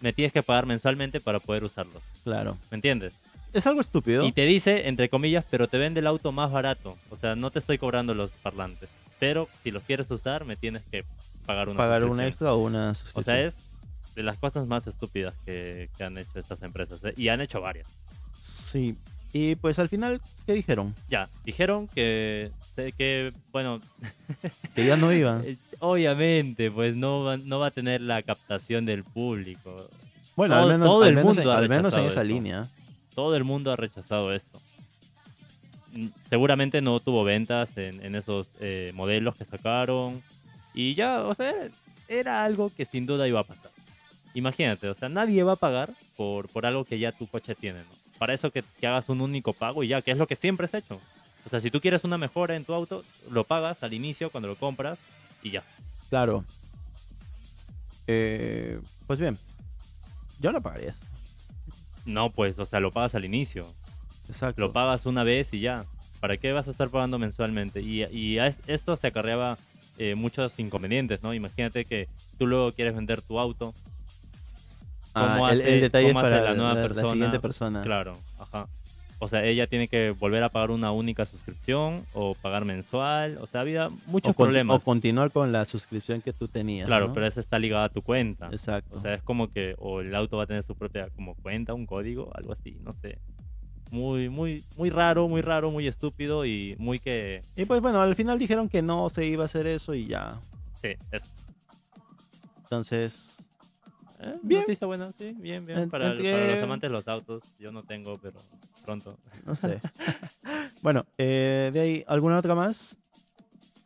Me 0.00 0.12
tienes 0.12 0.32
que 0.32 0.42
pagar 0.42 0.66
mensualmente 0.66 1.20
para 1.20 1.40
poder 1.40 1.64
usarlos. 1.64 2.02
Claro. 2.24 2.56
¿Me 2.70 2.76
entiendes? 2.76 3.14
Es 3.52 3.66
algo 3.66 3.80
estúpido. 3.80 4.24
Y 4.26 4.32
te 4.32 4.42
dice, 4.42 4.88
entre 4.88 5.08
comillas, 5.08 5.44
pero 5.50 5.68
te 5.68 5.78
vende 5.78 6.00
el 6.00 6.06
auto 6.06 6.32
más 6.32 6.52
barato. 6.52 6.96
O 7.10 7.16
sea, 7.16 7.34
no 7.34 7.50
te 7.50 7.58
estoy 7.58 7.78
cobrando 7.78 8.14
los 8.14 8.30
parlantes. 8.30 8.88
Pero 9.18 9.48
si 9.62 9.70
los 9.70 9.82
quieres 9.82 10.10
usar, 10.10 10.44
me 10.44 10.54
tienes 10.56 10.82
que 10.82 11.04
pagar 11.46 11.68
una 11.68 11.78
pagar 11.78 12.04
un 12.04 12.20
extra 12.20 12.52
o 12.52 12.58
una 12.58 12.90
O 12.90 12.94
suscripción. 12.94 13.24
sea, 13.24 13.40
es 13.44 13.56
de 14.14 14.22
las 14.22 14.36
cosas 14.38 14.66
más 14.68 14.86
estúpidas 14.86 15.34
que, 15.44 15.88
que 15.96 16.04
han 16.04 16.18
hecho 16.18 16.38
estas 16.38 16.62
empresas. 16.62 17.02
¿eh? 17.04 17.14
Y 17.16 17.28
han 17.28 17.40
hecho 17.40 17.60
varias. 17.60 17.88
Sí. 18.38 18.96
Y 19.32 19.56
pues 19.56 19.78
al 19.78 19.88
final, 19.88 20.20
¿qué 20.46 20.54
dijeron? 20.54 20.94
Ya, 21.10 21.28
dijeron 21.44 21.86
que, 21.88 22.50
que 22.96 23.32
bueno, 23.52 23.80
Que 24.74 24.86
ya 24.86 24.96
no 24.96 25.12
iban. 25.12 25.44
obviamente, 25.80 26.70
pues 26.70 26.96
no 26.96 27.24
va, 27.24 27.36
no 27.36 27.58
va 27.58 27.66
a 27.66 27.70
tener 27.70 28.00
la 28.00 28.22
captación 28.22 28.86
del 28.86 29.04
público. 29.04 29.76
Bueno, 30.36 30.54
todo- 30.54 30.62
al 30.64 30.68
menos, 30.70 30.86
todo 30.88 31.04
el 31.04 31.14
menos 31.16 31.36
mundo 31.36 31.52
al 31.52 31.68
menos 31.68 31.92
en 31.94 32.00
esa 32.00 32.08
esto. 32.08 32.24
línea. 32.24 32.66
Todo 33.14 33.36
el 33.36 33.44
mundo 33.44 33.72
ha 33.72 33.76
rechazado 33.76 34.32
esto. 34.32 34.60
Mm, 35.92 36.06
Seguramente 36.30 36.80
no 36.80 37.00
tuvo 37.00 37.24
ventas 37.24 37.76
en, 37.76 38.04
en 38.04 38.14
esos 38.14 38.48
eh, 38.60 38.92
modelos 38.94 39.36
que 39.36 39.44
sacaron. 39.44 40.22
Y 40.74 40.94
ya, 40.94 41.22
o 41.22 41.34
sea, 41.34 41.52
era 42.08 42.44
algo 42.44 42.70
que 42.74 42.84
sin 42.84 43.04
duda 43.06 43.26
iba 43.28 43.40
a 43.40 43.44
pasar. 43.44 43.70
Imagínate, 44.34 44.88
o 44.88 44.94
sea, 44.94 45.08
nadie 45.08 45.42
va 45.42 45.52
a 45.54 45.56
pagar 45.56 45.92
por, 46.16 46.48
por 46.48 46.64
algo 46.66 46.84
que 46.84 46.98
ya 46.98 47.12
tu 47.12 47.26
coche 47.26 47.54
tiene, 47.54 47.80
¿no? 47.80 48.07
Para 48.18 48.34
eso 48.34 48.50
que, 48.50 48.62
que 48.80 48.86
hagas 48.86 49.08
un 49.08 49.20
único 49.20 49.52
pago 49.52 49.82
y 49.84 49.88
ya, 49.88 50.02
que 50.02 50.10
es 50.10 50.18
lo 50.18 50.26
que 50.26 50.36
siempre 50.36 50.64
has 50.66 50.74
hecho. 50.74 51.00
O 51.46 51.48
sea, 51.48 51.60
si 51.60 51.70
tú 51.70 51.80
quieres 51.80 52.04
una 52.04 52.18
mejora 52.18 52.56
en 52.56 52.64
tu 52.64 52.74
auto, 52.74 53.04
lo 53.30 53.44
pagas 53.44 53.82
al 53.82 53.94
inicio 53.94 54.30
cuando 54.30 54.48
lo 54.48 54.56
compras 54.56 54.98
y 55.42 55.50
ya. 55.50 55.62
Claro. 56.10 56.44
Eh, 58.06 58.80
pues 59.06 59.18
bien. 59.18 59.38
Yo 60.40 60.52
lo 60.52 60.60
pagaría. 60.60 60.94
No, 62.06 62.30
pues, 62.30 62.58
o 62.58 62.64
sea, 62.64 62.80
lo 62.80 62.90
pagas 62.90 63.14
al 63.14 63.24
inicio. 63.24 63.66
Exacto. 64.28 64.60
Lo 64.60 64.72
pagas 64.72 65.06
una 65.06 65.24
vez 65.24 65.52
y 65.52 65.60
ya. 65.60 65.84
¿Para 66.20 66.36
qué 66.36 66.52
vas 66.52 66.66
a 66.68 66.72
estar 66.72 66.88
pagando 66.88 67.18
mensualmente? 67.18 67.80
Y, 67.80 68.04
y 68.04 68.38
a 68.38 68.48
es- 68.48 68.58
esto 68.66 68.96
se 68.96 69.06
acarreaba 69.06 69.56
eh, 69.98 70.14
muchos 70.14 70.58
inconvenientes, 70.58 71.22
¿no? 71.22 71.34
Imagínate 71.34 71.84
que 71.84 72.08
tú 72.38 72.46
luego 72.46 72.72
quieres 72.72 72.94
vender 72.94 73.22
tu 73.22 73.38
auto. 73.38 73.74
Ah, 75.14 75.32
¿Cómo 75.34 75.48
el, 75.48 75.60
hace- 75.60 75.74
el 75.74 75.80
detalle 75.80 76.06
es 76.08 76.12
cómo 76.12 76.20
hace 76.20 76.30
para 76.30 76.42
la 76.44 76.54
nueva 76.54 76.74
la, 76.74 76.80
la 76.82 76.86
persona? 76.88 77.12
siguiente 77.12 77.40
persona. 77.40 77.82
Claro, 77.82 78.12
ajá. 78.38 78.66
O 79.20 79.26
sea, 79.26 79.44
ella 79.44 79.66
tiene 79.66 79.88
que 79.88 80.12
volver 80.12 80.44
a 80.44 80.48
pagar 80.48 80.70
una 80.70 80.92
única 80.92 81.24
suscripción 81.24 82.04
o 82.14 82.34
pagar 82.34 82.64
mensual. 82.64 83.36
O 83.40 83.48
sea, 83.48 83.62
había 83.62 83.88
muchos 84.06 84.30
o, 84.30 84.34
con- 84.34 84.46
problemas. 84.46 84.76
o 84.76 84.80
continuar 84.80 85.32
con 85.32 85.50
la 85.50 85.64
suscripción 85.64 86.20
que 86.22 86.32
tú 86.32 86.46
tenías. 86.46 86.86
claro, 86.86 87.08
¿no? 87.08 87.14
pero 87.14 87.26
esa 87.26 87.40
está 87.40 87.58
ligada 87.58 87.84
a 87.86 87.88
tu 87.88 88.02
cuenta. 88.02 88.48
Exacto. 88.52 88.94
O 88.94 89.00
sea, 89.00 89.14
es 89.14 89.22
como 89.22 89.50
que 89.50 89.74
o 89.78 90.02
el 90.02 90.14
auto 90.14 90.36
va 90.36 90.44
a 90.44 90.46
tener 90.46 90.62
su 90.62 90.76
propia 90.76 91.08
como 91.16 91.34
cuenta, 91.34 91.74
un 91.74 91.84
código, 91.84 92.30
algo 92.36 92.52
así, 92.52 92.78
no 92.84 92.92
sé. 92.92 93.18
Muy, 93.90 94.28
muy, 94.28 94.62
muy 94.76 94.90
raro, 94.90 95.26
muy 95.26 95.40
raro, 95.40 95.72
muy 95.72 95.88
estúpido 95.88 96.44
y 96.44 96.76
muy 96.78 97.00
que... 97.00 97.40
y 97.56 97.64
pues 97.64 97.80
bueno, 97.80 98.00
al 98.02 98.14
final 98.14 98.38
dijeron 98.38 98.68
que 98.68 98.82
no 98.82 99.08
se 99.08 99.24
iba 99.26 99.42
a 99.42 99.46
hacer 99.46 99.66
eso 99.66 99.94
y 99.94 100.06
ya. 100.06 100.36
Sí, 100.80 100.90
es... 101.10 101.24
Entonces, 102.64 103.37
eh, 104.20 104.34
Bien. 104.42 104.60
Noticia 104.62 104.86
buena, 104.86 105.12
sí, 105.12 105.34
bien, 105.38 105.64
bien. 105.66 105.88
Para, 105.90 106.14
los 106.14 106.62
amantes 106.62 106.90
de 106.90 106.92
los 106.92 107.08
autos, 107.08 107.42
yo 107.58 107.72
no 107.72 107.82
tengo, 107.82 108.18
pero 108.18 108.38
pronto. 108.84 109.18
no 109.44 109.54
sé. 109.54 109.80
bueno, 110.82 111.04
eh, 111.18 111.70
de 111.72 111.80
ahí, 111.80 112.04
¿alguna 112.06 112.38
otra 112.38 112.54
más? 112.54 112.96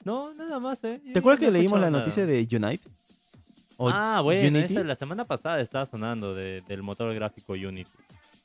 No, 0.04 0.32
nada 0.34 0.58
más, 0.58 0.82
¿eh? 0.84 1.00
¿Te 1.12 1.18
acuerdas 1.20 1.40
no 1.40 1.46
que 1.46 1.52
leímos 1.52 1.80
la 1.80 1.90
noticia 1.90 2.26
de 2.26 2.40
Unite? 2.50 2.82
¿O 3.76 3.88
Ah, 3.88 4.20
bueno, 4.22 4.48
Unity? 4.48 4.74
esa 4.74 4.84
la 4.84 4.96
semana 4.96 5.24
pasada 5.24 5.60
estaba 5.60 5.86
sonando 5.86 6.34
de- 6.34 6.60
del 6.62 6.82
motor 6.82 7.14
gráfico 7.14 7.52
Unity. 7.54 7.90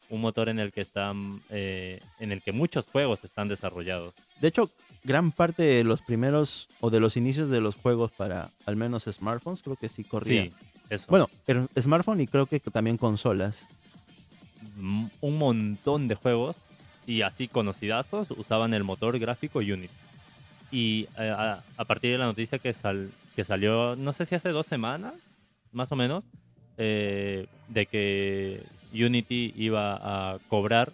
un 0.09 0.21
motor 0.21 0.47
en 0.47 0.57
el 0.57 0.71
que 0.71 0.79
están, 0.79 1.41
eh, 1.49 1.99
en 2.19 2.31
el 2.31 2.41
que 2.41 2.53
muchos 2.53 2.85
juegos 2.85 3.25
están 3.25 3.49
desarrollados. 3.49 4.13
De 4.39 4.47
hecho, 4.47 4.69
gran 5.03 5.33
parte 5.33 5.63
de 5.63 5.83
los 5.83 6.01
primeros 6.01 6.69
o 6.79 6.89
de 6.89 7.01
los 7.01 7.17
inicios 7.17 7.49
de 7.49 7.59
los 7.59 7.75
juegos 7.75 8.11
para 8.13 8.49
al 8.65 8.77
menos 8.77 9.03
smartphones 9.03 9.61
creo 9.61 9.75
que 9.75 9.89
sí 9.89 10.05
corría. 10.05 10.43
Sí, 10.45 10.53
eso. 10.89 11.05
Bueno, 11.09 11.29
pero 11.45 11.67
smartphone 11.79 12.21
y 12.21 12.27
creo 12.27 12.45
que 12.45 12.59
también 12.59 12.97
consolas. 12.97 13.67
M- 14.77 15.09
un 15.21 15.37
montón 15.37 16.07
de 16.07 16.15
juegos 16.15 16.57
y 17.05 17.21
así 17.21 17.47
conocidazos 17.47 18.31
usaban 18.31 18.73
el 18.73 18.83
motor 18.83 19.17
gráfico 19.19 19.59
Unity. 19.59 19.89
Y 20.71 21.07
eh, 21.17 21.29
a, 21.29 21.63
a 21.77 21.85
partir 21.85 22.11
de 22.11 22.17
la 22.17 22.25
noticia 22.25 22.59
que, 22.59 22.73
sal- 22.73 23.09
que 23.35 23.43
salió, 23.43 23.95
no 23.95 24.11
sé 24.13 24.25
si 24.25 24.35
hace 24.35 24.49
dos 24.49 24.65
semanas, 24.67 25.13
más 25.71 25.91
o 25.91 25.95
menos, 25.95 26.25
eh, 26.77 27.47
de 27.69 27.85
que 27.85 28.61
Unity 28.93 29.53
iba 29.57 29.95
a 30.33 30.37
cobrar, 30.49 30.91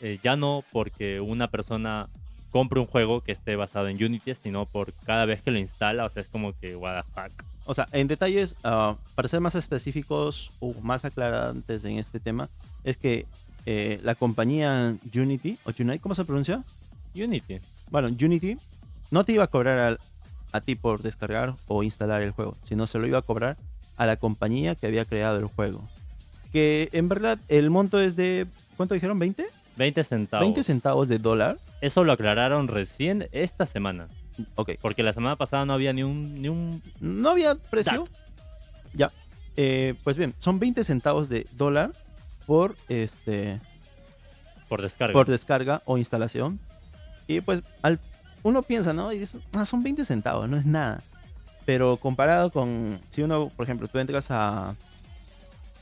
eh, 0.00 0.18
ya 0.22 0.36
no 0.36 0.64
porque 0.72 1.20
una 1.20 1.48
persona 1.48 2.08
compre 2.50 2.80
un 2.80 2.86
juego 2.86 3.20
que 3.20 3.32
esté 3.32 3.56
basado 3.56 3.88
en 3.88 4.02
Unity, 4.02 4.34
sino 4.34 4.64
por 4.64 4.92
cada 5.04 5.26
vez 5.26 5.42
que 5.42 5.50
lo 5.50 5.58
instala, 5.58 6.06
o 6.06 6.08
sea, 6.08 6.22
es 6.22 6.28
como 6.28 6.58
que, 6.58 6.74
what 6.76 7.02
the 7.04 7.12
fuck. 7.12 7.44
O 7.68 7.74
sea, 7.74 7.86
en 7.92 8.08
detalles, 8.08 8.56
ah, 8.64 8.96
para 9.14 9.28
ser 9.28 9.40
más 9.40 9.54
específicos 9.54 10.50
o 10.58 10.72
más 10.80 11.04
aclarantes 11.04 11.84
en 11.84 11.98
este 11.98 12.18
tema, 12.18 12.48
es 12.82 12.96
que 12.96 13.26
eh, 13.66 14.00
la 14.02 14.14
compañía 14.14 14.96
Unity, 15.14 15.58
o 15.64 15.70
Unite, 15.78 15.98
¿cómo 16.00 16.14
se 16.14 16.24
pronuncia? 16.24 16.64
Unity. 17.14 17.60
Bueno, 17.90 18.08
Unity 18.08 18.56
no 19.10 19.24
te 19.24 19.32
iba 19.32 19.44
a 19.44 19.48
cobrar 19.48 19.78
al- 19.78 19.98
a 20.52 20.62
ti 20.62 20.76
por 20.76 21.02
descargar 21.02 21.52
o 21.66 21.82
instalar 21.82 22.22
el 22.22 22.30
juego, 22.30 22.56
sino 22.66 22.86
se 22.86 22.98
lo 22.98 23.06
iba 23.06 23.18
a 23.18 23.22
cobrar 23.22 23.58
a 23.98 24.06
la 24.06 24.16
compañía 24.16 24.74
que 24.74 24.86
había 24.86 25.04
creado 25.04 25.36
el 25.38 25.44
juego. 25.44 25.86
Que 26.54 26.88
en 26.92 27.08
verdad 27.10 27.38
el 27.48 27.68
monto 27.68 28.00
es 28.00 28.16
de, 28.16 28.46
¿cuánto 28.78 28.94
dijeron? 28.94 29.20
¿20? 29.20 29.44
20 29.76 30.04
centavos. 30.04 30.46
20 30.46 30.64
centavos 30.64 31.06
de 31.08 31.18
dólar. 31.18 31.58
Eso 31.82 32.02
lo 32.04 32.12
aclararon 32.14 32.66
recién 32.68 33.28
esta 33.32 33.66
semana. 33.66 34.08
Ok. 34.54 34.72
Porque 34.80 35.02
la 35.02 35.12
semana 35.12 35.36
pasada 35.36 35.64
no 35.64 35.72
había 35.72 35.92
ni 35.92 36.02
un, 36.02 36.40
ni 36.42 36.48
un 36.48 36.82
No 37.00 37.30
había 37.30 37.54
precio. 37.54 38.04
Dato. 38.04 38.10
Ya. 38.94 39.10
Eh, 39.56 39.94
pues 40.04 40.16
bien, 40.16 40.34
son 40.38 40.58
20 40.58 40.84
centavos 40.84 41.28
de 41.28 41.46
dólar 41.52 41.92
por 42.46 42.76
este 42.88 43.60
por 44.68 44.82
descarga. 44.82 45.12
por 45.12 45.26
descarga 45.26 45.82
o 45.84 45.98
instalación. 45.98 46.60
Y 47.26 47.40
pues 47.40 47.62
al, 47.82 47.98
uno 48.42 48.62
piensa, 48.62 48.92
¿no? 48.92 49.12
Y 49.12 49.18
dice, 49.18 49.38
"Ah, 49.52 49.66
son 49.66 49.82
20 49.82 50.04
centavos, 50.04 50.48
no 50.48 50.56
es 50.56 50.64
nada. 50.66 51.02
Pero 51.66 51.96
comparado 51.96 52.50
con, 52.50 52.98
si 53.10 53.22
uno, 53.22 53.50
por 53.54 53.64
ejemplo, 53.64 53.88
tú 53.88 53.98
entras 53.98 54.30
a, 54.30 54.74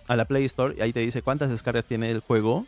a 0.08 0.16
la 0.16 0.24
Play 0.24 0.44
Store 0.46 0.74
y 0.76 0.80
ahí 0.80 0.92
te 0.92 1.00
dice 1.00 1.22
cuántas 1.22 1.50
descargas 1.50 1.84
tiene 1.84 2.10
el 2.10 2.20
juego. 2.20 2.66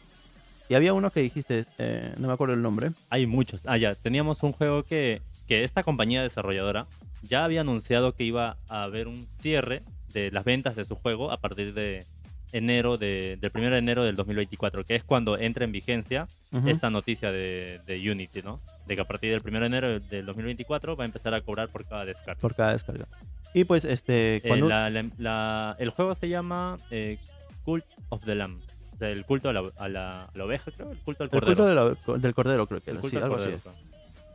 Y 0.68 0.74
había 0.74 0.92
uno 0.92 1.10
que 1.10 1.20
dijiste, 1.20 1.64
eh, 1.78 2.14
no 2.18 2.28
me 2.28 2.34
acuerdo 2.34 2.54
el 2.54 2.62
nombre. 2.62 2.90
Hay 3.10 3.26
muchos. 3.26 3.62
Ah, 3.64 3.78
ya, 3.78 3.94
teníamos 3.94 4.42
un 4.42 4.52
juego 4.52 4.82
que, 4.82 5.22
que 5.48 5.64
esta 5.64 5.82
compañía 5.82 6.22
desarrolladora 6.22 6.86
ya 7.22 7.44
había 7.44 7.62
anunciado 7.62 8.12
que 8.12 8.22
iba 8.24 8.56
a 8.68 8.82
haber 8.84 9.08
un 9.08 9.26
cierre 9.40 9.82
de 10.12 10.30
las 10.30 10.44
ventas 10.44 10.76
de 10.76 10.84
su 10.84 10.94
juego 10.94 11.32
a 11.32 11.38
partir 11.38 11.74
de 11.74 12.04
enero 12.52 12.96
de, 12.96 13.36
del 13.40 13.50
1 13.54 13.70
de 13.70 13.76
enero 13.78 14.04
del 14.04 14.16
2024, 14.16 14.84
que 14.84 14.94
es 14.94 15.04
cuando 15.04 15.36
entra 15.38 15.64
en 15.66 15.72
vigencia 15.72 16.26
esta 16.66 16.88
noticia 16.88 17.30
de, 17.30 17.78
de 17.86 18.10
Unity, 18.10 18.40
¿no? 18.42 18.58
De 18.86 18.94
que 18.94 19.02
a 19.02 19.04
partir 19.04 19.30
del 19.32 19.42
1 19.46 19.60
de 19.60 19.66
enero 19.66 20.00
del 20.00 20.24
2024 20.24 20.96
va 20.96 21.04
a 21.04 21.06
empezar 21.06 21.34
a 21.34 21.42
cobrar 21.42 21.68
por 21.68 21.84
cada 21.86 22.06
descarga. 22.06 22.40
Por 22.40 22.54
cada 22.54 22.72
descarga. 22.72 23.06
Y 23.52 23.64
pues, 23.64 23.84
este, 23.84 24.36
Eh, 24.36 24.42
cuando... 24.46 24.68
la- 24.68 24.88
la- 24.88 25.10
la- 25.18 25.76
el 25.78 25.90
juego 25.90 26.14
se 26.14 26.28
llama 26.28 26.76
eh, 26.90 27.18
Cult 27.64 27.84
of 28.08 28.24
the 28.24 28.34
Lamb. 28.34 28.60
O 28.94 28.98
sea, 28.98 29.10
el 29.10 29.24
culto 29.26 29.50
a 29.50 29.52
la, 29.52 29.62
a 29.76 29.88
la- 29.88 30.24
a 30.24 30.30
la 30.34 30.44
oveja, 30.44 30.70
creo. 30.70 30.90
El 30.92 30.98
culto 30.98 31.24
al 31.24 31.30
el 31.30 31.30
cordero. 31.40 31.94
culto 31.96 32.12
de 32.14 32.20
del 32.20 32.34
cordero, 32.34 32.66
creo 32.66 32.80
que 32.80 32.90
El 32.92 32.96
era. 32.96 33.00
culto 33.02 33.10
Sí, 33.10 33.16
al 33.18 33.22
algo 33.24 33.36
así 33.36 33.48
es. 33.50 33.62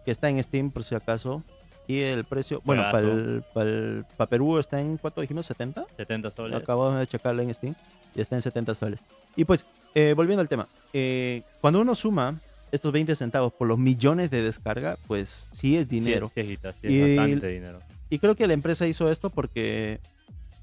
Que 0.06 0.12
está 0.12 0.30
en 0.30 0.42
Steam 0.44 0.72
por 0.72 0.84
si 0.84 0.96
acaso. 0.96 1.44
Y 1.86 2.00
el 2.00 2.24
precio, 2.24 2.62
bueno, 2.64 2.84
para 2.92 3.06
Juegazo. 3.54 4.28
Perú 4.30 4.58
está 4.58 4.80
en, 4.80 4.96
¿cuánto 4.98 5.20
dijimos? 5.20 5.50
¿70? 5.52 5.86
70 5.98 6.32
soles. 6.32 6.56
Acabamos 6.58 6.98
de 6.98 7.08
checarlo 7.08 7.42
en 7.42 7.54
Steam 7.54 7.76
y 8.16 8.22
está 8.22 8.38
en 8.38 8.42
70 8.42 8.74
soles. 8.76 9.02
Y 9.36 9.44
pues, 9.44 9.66
eh, 9.94 10.14
volviendo 10.16 10.42
al 10.42 10.48
tema, 10.48 10.66
eh, 10.94 11.44
cuando 11.60 11.82
uno 11.82 11.94
suma 11.94 12.40
estos 12.72 12.92
20 12.94 13.16
centavos 13.18 13.52
por 13.52 13.68
los 13.68 13.78
millones 13.78 14.32
de 14.32 14.42
descarga, 14.42 14.98
pues 15.08 15.50
sí 15.52 15.76
es 15.76 15.90
dinero. 15.90 16.32
Sí, 16.34 16.40
es, 16.42 16.60
sí, 16.76 16.88
es 16.88 16.92
Y- 16.92 17.16
bastante 17.18 17.48
dinero. 17.50 17.80
Y 18.10 18.20
creo 18.20 18.36
que 18.36 18.48
la 18.48 18.54
empresa 18.54 18.88
hizo 18.88 19.10
esto 19.12 19.30
porque 19.30 20.00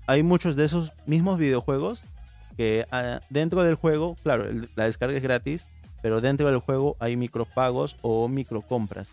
hay 0.07 0.23
muchos 0.23 0.57
de 0.57 0.65
esos 0.65 0.93
mismos 1.07 1.39
videojuegos 1.39 2.01
que 2.57 2.87
ah, 2.93 3.21
dentro 3.29 3.63
del 3.63 3.75
juego, 3.75 4.17
claro, 4.23 4.49
el- 4.49 4.69
la 4.75 4.85
descarga 4.85 5.17
es 5.17 5.23
gratis, 5.23 5.67
pero 6.01 6.23
dentro 6.23 6.49
del 6.49 6.59
juego 6.61 6.97
hay 6.99 7.17
micropagos 7.17 7.97
o 8.01 8.27
microcompras. 8.27 9.09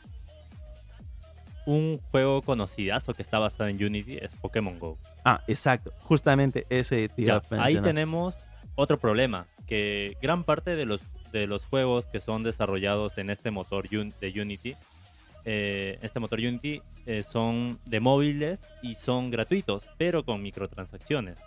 Un 1.68 2.00
juego 2.12 2.42
conocidazo 2.42 3.14
que 3.14 3.22
está 3.22 3.40
basado 3.40 3.68
en 3.68 3.84
Unity 3.84 4.20
es 4.22 4.34
Pokémon 4.36 4.80
Go. 4.80 4.98
Ah, 5.26 5.42
exacto, 5.48 5.92
justamente 6.00 6.66
ese 6.70 7.10
ahí 7.60 7.78
tenemos 7.82 8.38
otro 8.76 8.98
problema, 8.98 9.48
que 9.66 10.16
gran 10.22 10.46
parte 10.46 10.78
de 10.78 10.86
los, 10.86 11.02
de 11.34 11.46
los 11.46 11.66
juegos 11.66 12.06
que 12.06 12.22
son 12.22 12.44
desarrollados 12.44 13.18
en 13.18 13.30
este 13.30 13.52
motor 13.52 13.90
de 13.90 14.42
Unity, 14.42 14.76
eh, 15.44 16.00
este 16.02 16.22
motor 16.22 16.40
Unity 16.40 16.82
eh, 17.06 17.22
son 17.22 17.80
de 17.86 18.00
móviles 18.00 18.62
y 18.82 18.96
son 18.96 19.30
gratuitos, 19.30 19.84
pero 19.98 20.24
con 20.24 20.42
microtransacciones. 20.42 21.38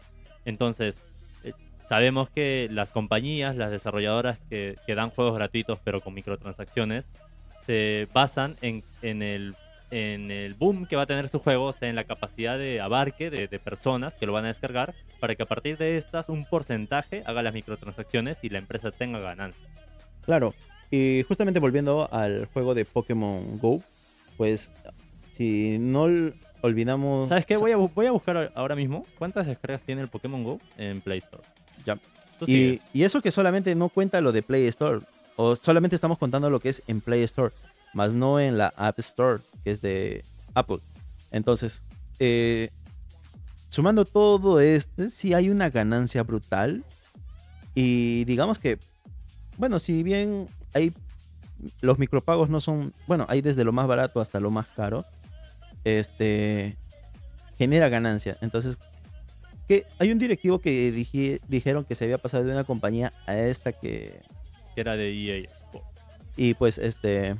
Entonces, 0.44 1.02
eh, 1.44 1.52
sabemos 1.88 2.28
que 2.28 2.68
las 2.70 2.92
compañías, 2.92 3.56
las 3.56 3.70
desarrolladoras 3.70 4.38
que, 4.50 4.76
que 4.86 4.94
dan 4.94 5.10
juegos 5.10 5.34
gratuitos 5.34 5.78
pero 5.82 6.02
con 6.02 6.12
microtransacciones, 6.12 7.08
se 7.60 8.06
basan 8.12 8.56
en, 8.60 8.82
en 9.02 9.22
el 9.22 9.54
en 9.90 10.30
el 10.30 10.54
boom 10.54 10.86
que 10.86 10.96
va 10.96 11.02
a 11.02 11.06
tener 11.06 11.28
su 11.28 11.38
juego, 11.38 11.66
o 11.66 11.72
sea, 11.72 11.88
en 11.88 11.96
la 11.96 12.04
capacidad 12.04 12.58
de 12.58 12.80
abarque 12.80 13.30
de, 13.30 13.48
de 13.48 13.58
personas 13.58 14.14
que 14.14 14.26
lo 14.26 14.32
van 14.32 14.44
a 14.44 14.48
descargar, 14.48 14.94
para 15.18 15.34
que 15.34 15.42
a 15.42 15.46
partir 15.46 15.76
de 15.78 15.98
estas 15.98 16.28
un 16.28 16.44
porcentaje 16.44 17.22
haga 17.26 17.42
las 17.42 17.54
microtransacciones 17.54 18.38
y 18.42 18.48
la 18.50 18.58
empresa 18.58 18.90
tenga 18.90 19.18
ganancias. 19.18 19.66
Claro, 20.24 20.54
y 20.90 21.24
justamente 21.26 21.60
volviendo 21.60 22.08
al 22.12 22.46
juego 22.52 22.74
de 22.74 22.84
Pokémon 22.84 23.58
Go, 23.58 23.82
pues 24.36 24.70
si 25.32 25.78
no 25.78 26.04
ol- 26.06 26.34
olvidamos... 26.60 27.28
¿Sabes 27.28 27.46
qué? 27.46 27.56
Voy 27.56 27.72
a, 27.72 27.76
voy 27.76 28.06
a 28.06 28.12
buscar 28.12 28.52
ahora 28.54 28.76
mismo 28.76 29.06
cuántas 29.18 29.46
descargas 29.46 29.82
tiene 29.82 30.02
el 30.02 30.08
Pokémon 30.08 30.44
Go 30.44 30.60
en 30.76 31.00
Play 31.00 31.18
Store. 31.18 31.42
Ya. 31.84 31.98
Y 32.46 32.80
eso 32.94 33.20
que 33.20 33.30
solamente 33.30 33.74
no 33.74 33.88
cuenta 33.88 34.20
lo 34.20 34.32
de 34.32 34.42
Play 34.42 34.66
Store, 34.68 35.00
o 35.36 35.56
solamente 35.56 35.94
estamos 35.94 36.16
contando 36.16 36.48
lo 36.48 36.58
que 36.60 36.70
es 36.70 36.82
en 36.86 37.00
Play 37.00 37.22
Store, 37.24 37.52
más 37.92 38.12
no 38.12 38.38
en 38.40 38.58
la 38.58 38.72
App 38.76 38.98
Store, 39.00 39.42
que 39.64 39.70
es 39.72 39.80
de 39.82 40.22
Apple. 40.54 40.78
Entonces, 41.30 41.82
eh, 42.18 42.70
sumando 43.68 44.04
todo 44.04 44.60
esto, 44.60 45.10
sí 45.10 45.34
hay 45.34 45.48
una 45.50 45.70
ganancia 45.70 46.22
brutal. 46.22 46.84
Y 47.74 48.24
digamos 48.24 48.58
que, 48.58 48.78
bueno, 49.58 49.78
si 49.78 50.02
bien 50.02 50.48
hay 50.74 50.92
los 51.82 51.98
micropagos 51.98 52.48
no 52.48 52.60
son, 52.60 52.92
bueno, 53.06 53.26
hay 53.28 53.42
desde 53.42 53.64
lo 53.64 53.72
más 53.72 53.86
barato 53.86 54.20
hasta 54.20 54.40
lo 54.40 54.50
más 54.50 54.66
caro, 54.68 55.04
este 55.84 56.76
genera 57.58 57.88
ganancia. 57.88 58.36
Entonces, 58.40 58.78
que 59.68 59.84
hay 59.98 60.10
un 60.10 60.18
directivo 60.18 60.58
que 60.58 60.90
dije- 60.90 61.40
dijeron 61.48 61.84
que 61.84 61.94
se 61.94 62.04
había 62.04 62.18
pasado 62.18 62.44
de 62.44 62.52
una 62.52 62.64
compañía 62.64 63.12
a 63.26 63.36
esta 63.36 63.72
que 63.72 64.20
Que 64.74 64.80
era 64.80 64.96
de 64.96 65.12
EA 65.12 65.46
y 66.36 66.54
pues 66.54 66.78
este 66.78 67.36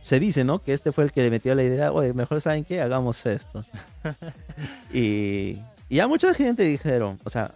se 0.00 0.20
dice, 0.20 0.44
¿no? 0.44 0.60
Que 0.60 0.72
este 0.72 0.92
fue 0.92 1.04
el 1.04 1.12
que 1.12 1.22
le 1.22 1.30
metió 1.30 1.54
la 1.54 1.62
idea, 1.62 1.92
oye, 1.92 2.12
mejor 2.12 2.40
saben 2.40 2.64
qué, 2.64 2.80
hagamos 2.80 3.24
esto. 3.26 3.64
y, 4.92 5.58
y 5.88 5.96
ya 5.96 6.06
mucha 6.06 6.32
gente 6.34 6.62
dijeron, 6.64 7.18
o 7.24 7.30
sea, 7.30 7.50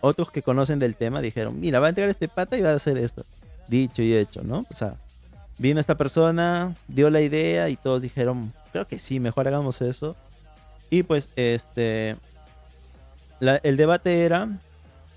otros 0.00 0.30
que 0.30 0.42
conocen 0.42 0.78
del 0.78 0.94
tema 0.96 1.20
dijeron, 1.20 1.58
mira, 1.60 1.80
va 1.80 1.86
a 1.86 1.88
entregar 1.90 2.10
este 2.10 2.28
pata 2.28 2.56
y 2.56 2.62
va 2.62 2.70
a 2.70 2.76
hacer 2.76 2.98
esto. 2.98 3.24
Dicho 3.68 4.02
y 4.02 4.14
hecho, 4.14 4.42
¿no? 4.42 4.64
O 4.70 4.74
sea, 4.74 4.94
vino 5.58 5.80
esta 5.80 5.96
persona, 5.96 6.74
dio 6.88 7.08
la 7.10 7.20
idea 7.20 7.68
y 7.68 7.76
todos 7.76 8.02
dijeron, 8.02 8.52
creo 8.72 8.86
que 8.86 8.98
sí, 8.98 9.20
mejor 9.20 9.48
hagamos 9.48 9.80
eso. 9.80 10.16
Y 10.90 11.02
pues 11.04 11.28
este, 11.36 12.16
la- 13.40 13.56
el 13.62 13.76
debate 13.76 14.24
era 14.24 14.48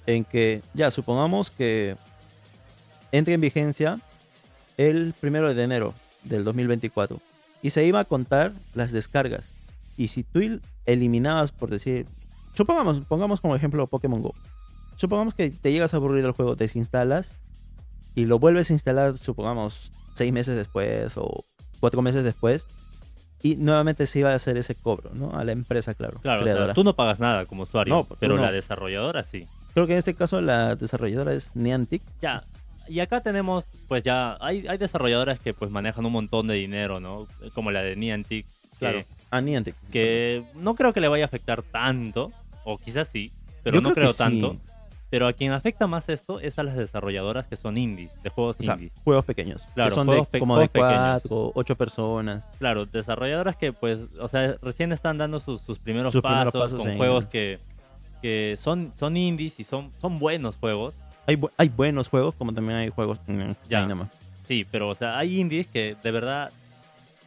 en 0.05 0.23
que, 0.23 0.61
ya, 0.73 0.91
supongamos 0.91 1.51
que 1.51 1.95
entre 3.11 3.33
en 3.33 3.41
vigencia 3.41 3.99
el 4.77 5.13
primero 5.19 5.53
de 5.53 5.63
enero 5.63 5.93
del 6.29 6.43
2024 6.43 7.19
y 7.61 7.69
se 7.71 7.85
iba 7.85 7.99
a 7.99 8.05
contar 8.05 8.51
las 8.75 8.91
descargas. 8.91 9.49
Y 9.97 10.09
si 10.09 10.23
tú 10.23 10.59
eliminabas, 10.85 11.51
por 11.51 11.69
decir, 11.69 12.05
supongamos, 12.55 12.99
pongamos 13.05 13.41
como 13.41 13.55
ejemplo 13.55 13.87
Pokémon 13.87 14.21
Go. 14.21 14.33
Supongamos 14.95 15.33
que 15.33 15.49
te 15.49 15.71
llegas 15.71 15.93
a 15.93 15.97
aburrir 15.97 16.23
del 16.23 16.31
juego, 16.33 16.55
desinstalas 16.55 17.39
y 18.15 18.25
lo 18.25 18.39
vuelves 18.39 18.69
a 18.69 18.73
instalar, 18.73 19.17
supongamos, 19.17 19.91
seis 20.15 20.31
meses 20.33 20.55
después 20.55 21.17
o 21.17 21.43
cuatro 21.79 22.01
meses 22.01 22.23
después. 22.23 22.65
Y 23.43 23.55
nuevamente 23.55 24.07
se 24.07 24.19
iba 24.19 24.31
a 24.31 24.35
hacer 24.35 24.57
ese 24.57 24.73
cobro, 24.73 25.11
¿no? 25.13 25.31
A 25.37 25.43
la 25.43 25.51
empresa, 25.51 25.93
claro. 25.93 26.19
Claro, 26.21 26.43
o 26.43 26.47
sea, 26.47 26.73
tú 26.73 26.83
no 26.83 26.95
pagas 26.95 27.19
nada 27.19 27.45
como 27.45 27.63
usuario, 27.63 27.93
No, 27.93 28.03
pero 28.19 28.35
no. 28.35 28.41
la 28.41 28.51
desarrolladora 28.51 29.23
sí. 29.23 29.45
Creo 29.75 29.85
que 29.85 29.93
en 29.93 29.99
este 29.99 30.15
caso 30.15 30.41
la 30.41 30.75
desarrolladora 30.75 31.33
es 31.33 31.55
Niantic. 31.55 32.01
Ya. 32.19 32.43
Y 32.89 32.99
acá 32.99 33.21
tenemos, 33.21 33.65
pues 33.87 34.03
ya, 34.03 34.37
hay, 34.39 34.67
hay 34.67 34.77
desarrolladoras 34.77 35.39
que 35.39 35.53
pues 35.53 35.71
manejan 35.71 36.05
un 36.05 36.11
montón 36.13 36.47
de 36.47 36.55
dinero, 36.55 36.99
¿no? 36.99 37.27
Como 37.53 37.71
la 37.71 37.81
de 37.81 37.95
Niantic. 37.95 38.45
que- 38.45 38.77
Claro. 38.79 39.03
Ah, 39.31 39.41
Niantic. 39.41 39.75
Que 39.91 40.43
no 40.55 40.75
creo 40.75 40.93
que 40.93 41.01
le 41.01 41.07
vaya 41.07 41.23
a 41.23 41.27
afectar 41.27 41.63
tanto, 41.63 42.31
o 42.63 42.77
quizás 42.77 43.07
sí, 43.11 43.31
pero 43.63 43.75
Yo 43.77 43.81
no 43.81 43.89
creo 43.93 43.95
creo, 43.95 44.11
que 44.11 44.17
tanto. 44.17 44.51
sí. 44.53 44.59
Pero 45.09 45.25
a 45.25 45.31
quien 45.33 45.53
afecta 45.53 45.87
más 45.87 46.09
esto 46.09 46.41
es 46.41 46.59
a 46.59 46.63
las 46.63 46.75
desarrolladoras 46.75 47.47
que 47.47 47.55
son 47.55 47.77
indies, 47.77 48.11
de 48.23 48.29
juegos 48.29 48.57
O 48.59 48.63
sea, 48.63 48.73
indies. 48.73 48.91
juegos 49.05 49.23
pequeños. 49.23 49.65
Claro, 49.73 49.89
que 49.89 49.95
son 49.95 50.07
juegos 50.07 50.31
de, 50.31 50.39
como 50.39 50.59
de 50.59 50.67
cuatro, 50.67 51.51
ocho 51.55 51.75
personas. 51.77 52.45
Claro, 52.59 52.85
desarrolladoras 52.85 53.55
que 53.55 53.71
pues, 53.71 53.99
o 54.19 54.27
sea, 54.27 54.57
recién 54.61 54.91
están 54.91 55.17
dando 55.17 55.39
sus, 55.39 55.61
sus 55.61 55.79
primeros 55.79 56.11
Sus 56.11 56.21
pasos, 56.21 56.51
primeros 56.51 56.71
pasos 56.71 56.85
con 56.85 56.97
juegos 56.97 57.27
que, 57.27 57.57
que 58.21 58.55
son, 58.57 58.91
son 58.97 59.15
indies 59.15 59.59
y 59.61 59.63
son, 59.63 59.91
son 60.01 60.19
buenos 60.19 60.57
juegos. 60.57 60.95
Hay, 61.27 61.35
bu- 61.35 61.51
hay 61.57 61.69
buenos 61.69 62.07
juegos, 62.07 62.33
como 62.35 62.53
también 62.53 62.79
hay 62.79 62.89
juegos 62.89 63.19
en 63.27 63.55
Ya. 63.69 63.81
Dynamo. 63.81 64.09
Sí, 64.47 64.65
pero 64.71 64.89
o 64.89 64.95
sea, 64.95 65.17
hay 65.17 65.39
indies 65.39 65.67
que 65.67 65.95
de 66.01 66.11
verdad 66.11 66.51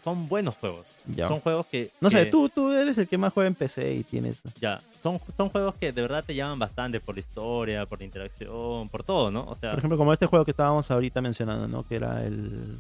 son 0.03 0.27
buenos 0.29 0.55
juegos. 0.57 0.87
Ya. 1.15 1.29
Son 1.29 1.41
juegos 1.41 1.67
que... 1.67 1.91
No 2.01 2.11
sé, 2.11 2.27
tú, 2.27 2.49
tú 2.49 2.73
eres 2.73 2.97
el 2.99 3.07
que 3.09 3.19
más 3.19 3.33
juega 3.33 3.49
en 3.49 3.55
PC 3.55 3.95
y 3.95 4.03
tienes... 4.05 4.41
Ya, 4.61 4.81
son, 5.03 5.21
son 5.37 5.51
juegos 5.51 5.75
que 5.77 5.93
de 5.93 6.01
verdad 6.03 6.25
te 6.25 6.35
llaman 6.35 6.59
bastante 6.59 7.01
por 7.01 7.15
la 7.17 7.21
historia, 7.21 7.85
por 7.87 7.99
la 7.99 8.05
interacción, 8.07 8.89
por 8.89 9.05
todo, 9.05 9.31
¿no? 9.31 9.43
O 9.45 9.55
sea, 9.55 9.71
Por 9.73 9.79
ejemplo, 9.81 9.99
como 9.99 10.13
este 10.13 10.27
juego 10.27 10.45
que 10.45 10.53
estábamos 10.53 10.91
ahorita 10.91 11.21
mencionando, 11.21 11.69
¿no? 11.69 11.83
Que 11.87 11.97
era 11.97 12.25
el... 12.25 12.79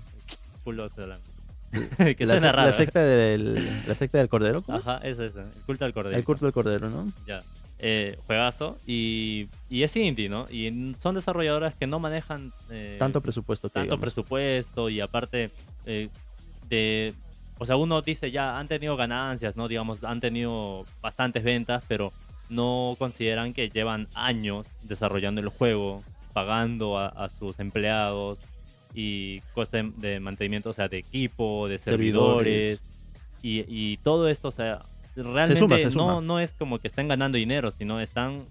Full 0.64 0.78
que 2.16 2.26
la, 2.26 2.32
suena 2.32 2.52
raro. 2.52 2.70
la 2.70 2.72
secta 2.76 3.04
del, 3.04 3.84
la 3.86 3.94
secta 3.94 4.18
del 4.18 4.28
cordero. 4.28 4.62
¿cómo? 4.62 4.78
Ajá, 4.78 4.98
eso 5.04 5.22
es, 5.24 5.34
el 5.36 5.44
culto 5.66 5.84
al 5.84 5.92
cordero. 5.92 6.16
El 6.16 6.24
culto 6.24 6.44
del 6.46 6.52
cordero, 6.52 6.90
¿no? 6.90 7.12
Ya. 7.26 7.40
Eh, 7.82 8.16
juegazo. 8.26 8.78
Y, 8.86 9.48
y 9.68 9.82
es 9.82 9.96
indie, 9.96 10.28
¿no? 10.28 10.46
Y 10.50 10.94
son 10.98 11.14
desarrolladoras 11.14 11.74
que 11.74 11.86
no 11.86 11.98
manejan 11.98 12.52
eh, 12.70 12.96
Tanto 12.98 13.20
presupuesto 13.20 13.68
que 13.68 13.74
tanto 13.74 13.84
digamos. 13.96 14.00
presupuesto 14.02 14.88
y 14.90 15.00
aparte 15.00 15.50
eh, 15.86 16.08
de... 16.68 17.14
O 17.58 17.66
sea, 17.66 17.76
uno 17.76 18.00
dice 18.02 18.30
ya, 18.30 18.58
han 18.58 18.68
tenido 18.68 18.96
ganancias, 18.96 19.54
¿no? 19.56 19.68
Digamos, 19.68 20.02
han 20.04 20.20
tenido 20.20 20.84
bastantes 21.02 21.42
ventas, 21.44 21.84
pero 21.88 22.12
no 22.48 22.96
consideran 22.98 23.52
que 23.52 23.68
llevan 23.68 24.08
años 24.14 24.66
desarrollando 24.82 25.40
el 25.40 25.48
juego, 25.48 26.02
pagando 26.32 26.98
a, 26.98 27.08
a 27.08 27.28
sus 27.28 27.58
empleados 27.60 28.38
y 28.94 29.40
coste 29.54 29.90
de 29.98 30.20
mantenimiento, 30.20 30.70
o 30.70 30.72
sea, 30.72 30.88
de 30.88 30.98
equipo, 30.98 31.68
de 31.68 31.78
servidores, 31.78 32.78
Servidores. 32.78 32.82
y, 33.42 33.92
y 33.92 33.96
todo 33.98 34.28
esto, 34.28 34.48
o 34.48 34.52
sea, 34.52 34.80
realmente 35.16 35.56
suma, 35.56 35.78
se 35.78 35.84
No, 35.84 35.90
suma. 35.90 36.20
no 36.20 36.40
es 36.40 36.52
como 36.52 36.78
que 36.78 36.88
estén 36.88 37.08
ganando 37.08 37.36
dinero, 37.38 37.70
sino 37.70 38.00
están 38.00 38.44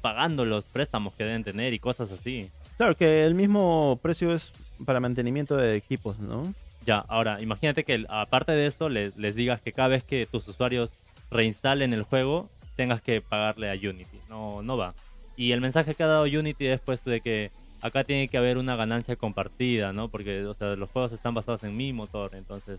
pagando 0.00 0.44
los 0.44 0.64
préstamos 0.64 1.14
que 1.14 1.24
deben 1.24 1.44
tener 1.44 1.74
y 1.74 1.78
cosas 1.78 2.10
así. 2.10 2.48
Claro, 2.76 2.94
que 2.96 3.24
el 3.24 3.34
mismo 3.34 3.98
precio 4.02 4.32
es 4.32 4.52
para 4.86 5.00
mantenimiento 5.00 5.56
de 5.56 5.76
equipos, 5.76 6.18
¿no? 6.18 6.54
Ya, 6.86 7.04
ahora, 7.08 7.42
imagínate 7.42 7.84
que 7.84 8.06
aparte 8.08 8.52
de 8.52 8.66
esto 8.66 8.88
les, 8.88 9.16
les 9.18 9.34
digas 9.34 9.60
que 9.60 9.72
cada 9.72 9.88
vez 9.88 10.02
que 10.02 10.24
tus 10.26 10.48
usuarios 10.48 10.92
reinstalen 11.30 11.92
el 11.92 12.02
juego, 12.04 12.48
tengas 12.76 13.02
que 13.02 13.20
pagarle 13.20 13.70
a 13.70 13.74
Unity. 13.74 14.18
No, 14.30 14.62
no 14.62 14.76
va. 14.78 14.94
Y 15.36 15.52
el 15.52 15.60
mensaje 15.60 15.94
que 15.94 16.02
ha 16.02 16.06
dado 16.06 16.22
Unity 16.24 16.64
después 16.64 17.04
de 17.04 17.20
que 17.20 17.50
acá 17.82 18.04
tiene 18.04 18.28
que 18.28 18.38
haber 18.38 18.56
una 18.56 18.76
ganancia 18.76 19.16
compartida, 19.16 19.92
¿no? 19.92 20.08
Porque, 20.08 20.44
o 20.46 20.54
sea, 20.54 20.74
los 20.76 20.88
juegos 20.90 21.12
están 21.12 21.34
basados 21.34 21.62
en 21.64 21.76
mi 21.76 21.92
motor, 21.92 22.30
entonces 22.34 22.78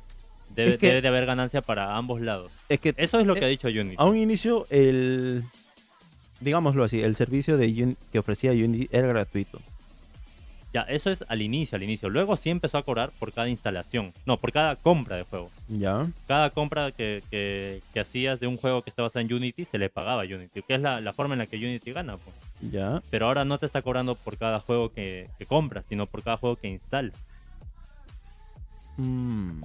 debe, 0.55 0.71
Es 0.73 0.77
que- 0.79 0.87
debe 0.87 1.01
de 1.01 1.07
haber 1.07 1.25
ganancia 1.25 1.61
para 1.61 1.95
ambos 1.97 2.21
lados. 2.21 2.51
Es 2.69 2.79
que 2.79 2.93
Eso 2.97 3.19
es 3.19 3.25
lo 3.25 3.33
que 3.35 3.41
Eh, 3.41 3.45
ha 3.45 3.47
dicho 3.47 3.67
Unity. 3.67 3.95
a 3.97 4.05
un 4.05 4.17
inicio 4.17 4.65
el... 4.69 5.43
Digámoslo 6.39 6.83
así, 6.83 7.01
el 7.01 7.15
servicio 7.15 7.57
de 7.57 7.67
Uni- 7.67 7.97
que 8.11 8.17
ofrecía 8.19 8.51
Unity 8.51 8.89
era 8.91 9.07
gratuito. 9.07 9.59
Ya, 10.73 10.81
eso 10.83 11.11
es 11.11 11.23
al 11.27 11.41
inicio, 11.41 11.75
al 11.75 11.83
inicio. 11.83 12.07
Luego 12.09 12.37
sí 12.37 12.49
empezó 12.49 12.77
a 12.77 12.83
cobrar 12.83 13.11
por 13.19 13.33
cada 13.33 13.49
instalación. 13.49 14.13
No, 14.25 14.37
por 14.37 14.53
cada 14.53 14.77
compra 14.77 15.17
de 15.17 15.23
juego. 15.23 15.51
¿Ya? 15.67 16.07
cada 16.27 16.49
compra 16.49 16.91
que, 16.93 17.21
que- 17.29 17.81
que 17.93 17.99
hacías 17.99 18.39
de 18.39 18.47
un 18.47 18.55
juego 18.57 18.81
que 18.81 18.89
estaba 18.89 19.07
basado 19.09 19.25
en 19.25 19.33
Unity 19.33 19.65
se 19.65 19.77
le 19.77 19.89
pagaba 19.89 20.21
a 20.21 20.25
Unity, 20.25 20.61
que 20.61 20.75
es 20.75 20.81
la, 20.81 21.01
la 21.01 21.11
forma 21.13 21.33
en 21.35 21.39
la 21.39 21.45
que 21.45 21.57
Unity 21.57 21.91
gana. 21.91 22.15
pues. 22.17 22.35
¿Ya? 22.71 23.03
Pero 23.09 23.25
ahora 23.27 23.43
no 23.45 23.57
te 23.59 23.65
está 23.65 23.81
cobrando 23.81 24.15
por 24.15 24.37
cada 24.37 24.59
juego 24.61 24.91
que, 24.93 25.27
que 25.37 25.45
compras, 25.45 25.83
sino 25.89 26.07
por 26.07 26.23
cada 26.23 26.37
juego 26.37 26.55
que 26.55 26.69
instalas. 26.69 27.13
Mm. 28.97 29.63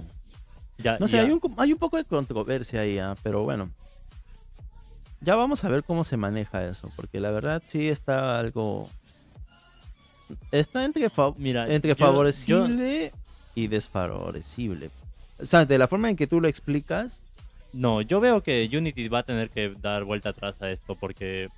Ya, 0.77 0.97
No 0.99 1.07
sé, 1.07 1.17
ya- 1.17 1.23
hay 1.23 1.31
un, 1.31 1.41
hay 1.57 1.73
un 1.73 1.79
poco 1.79 1.97
de 1.97 2.05
controversia 2.05 2.81
ahí, 2.81 2.99
ah, 2.99 3.15
pero 3.23 3.43
bueno. 3.43 3.71
Ya 5.21 5.35
vamos 5.35 5.63
a 5.63 5.69
ver 5.69 5.83
cómo 5.83 6.03
se 6.03 6.15
maneja 6.17 6.63
eso, 6.65 6.91
porque 6.95 7.19
la 7.19 7.31
verdad 7.31 7.61
sí 7.65 7.87
está 7.89 8.39
algo... 8.39 8.89
Está 10.51 10.85
entre, 10.85 11.09
fa- 11.09 11.33
Mira, 11.37 11.71
entre 11.73 11.89
yo- 11.91 11.95
favorecible 11.95 13.11
y 13.55 13.67
desfavorecible. 13.67 14.89
O 15.39 15.45
sea, 15.45 15.65
de 15.65 15.77
la 15.77 15.87
forma 15.87 16.09
en 16.09 16.15
que 16.15 16.27
tú 16.27 16.39
lo 16.41 16.47
explicas, 16.47 17.19
No, 17.73 18.01
yo 18.01 18.19
veo 18.19 18.41
que 18.43 18.69
Unity 18.71 19.07
va 19.07 19.19
a 19.19 19.23
tener 19.23 19.49
que 19.49 19.69
dar 19.81 20.03
vuelta 20.03 20.29
atrás 20.29 20.61
a 20.61 20.69
esto 20.71 20.95
porque 20.95 21.49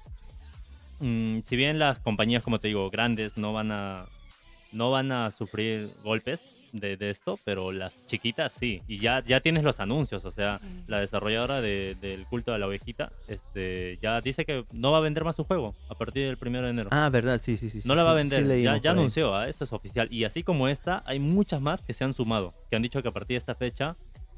mm, 0.99 1.39
si 1.45 1.55
bien 1.55 1.79
las 1.79 1.99
compañías, 1.99 2.43
como 2.43 2.59
te 2.59 2.67
digo, 2.69 2.89
grandes 2.89 3.37
no 3.37 3.53
van 3.53 3.71
a 3.71 4.05
no 4.71 4.91
van 4.91 5.11
a 5.11 5.31
sufrir 5.31 5.91
golpes 6.03 6.41
de, 6.73 6.97
de 6.97 7.09
esto, 7.09 7.39
pero 7.45 7.71
las 7.71 8.05
chiquitas 8.07 8.51
sí. 8.53 8.81
Y 8.87 8.97
ya, 8.99 9.23
ya 9.25 9.39
tienes 9.41 9.63
los 9.63 9.79
anuncios, 9.79 10.25
o 10.25 10.31
sea, 10.31 10.59
la 10.87 10.99
desarrolladora 10.99 11.61
de- 11.61 11.95
del 11.99 12.25
culto 12.25 12.51
de 12.51 12.59
la 12.59 12.67
ovejita 12.67 13.11
este, 13.27 13.97
ya 14.01 14.21
dice 14.21 14.45
que 14.45 14.63
no 14.73 14.91
va 14.91 14.97
a 14.99 15.01
vender 15.01 15.23
más 15.23 15.35
su 15.35 15.43
juego 15.43 15.75
a 15.89 15.95
partir 15.95 16.27
del 16.27 16.37
primero 16.37 16.65
de 16.65 16.71
enero. 16.71 16.89
Ah, 16.91 17.09
verdad, 17.09 17.39
sí, 17.41 17.57
sí, 17.57 17.69
sí. 17.69 17.79
no 17.85 17.93
sí, 17.93 17.97
la 17.97 18.03
va 18.03 18.11
a 18.11 18.15
vender, 18.15 18.45
sí 18.47 18.63
ya, 18.63 18.77
ya 18.77 18.91
anunció, 18.91 19.35
¿ah? 19.35 19.47
esto 19.49 19.63
es 19.63 19.73
oficial. 19.73 20.07
Y 20.11 20.23
así 20.23 20.43
como 20.43 20.67
esta, 20.67 21.03
hay 21.05 21.19
muchas 21.19 21.61
más 21.61 21.81
que 21.81 21.93
se 21.93 22.03
han 22.03 22.13
sumado, 22.13 22.53
que 22.69 22.75
han 22.75 22.81
dicho 22.81 23.01
que 23.01 23.07
a 23.09 23.11
partir 23.11 23.35
de 23.35 23.39
esta 23.39 23.55
fecha 23.55 23.95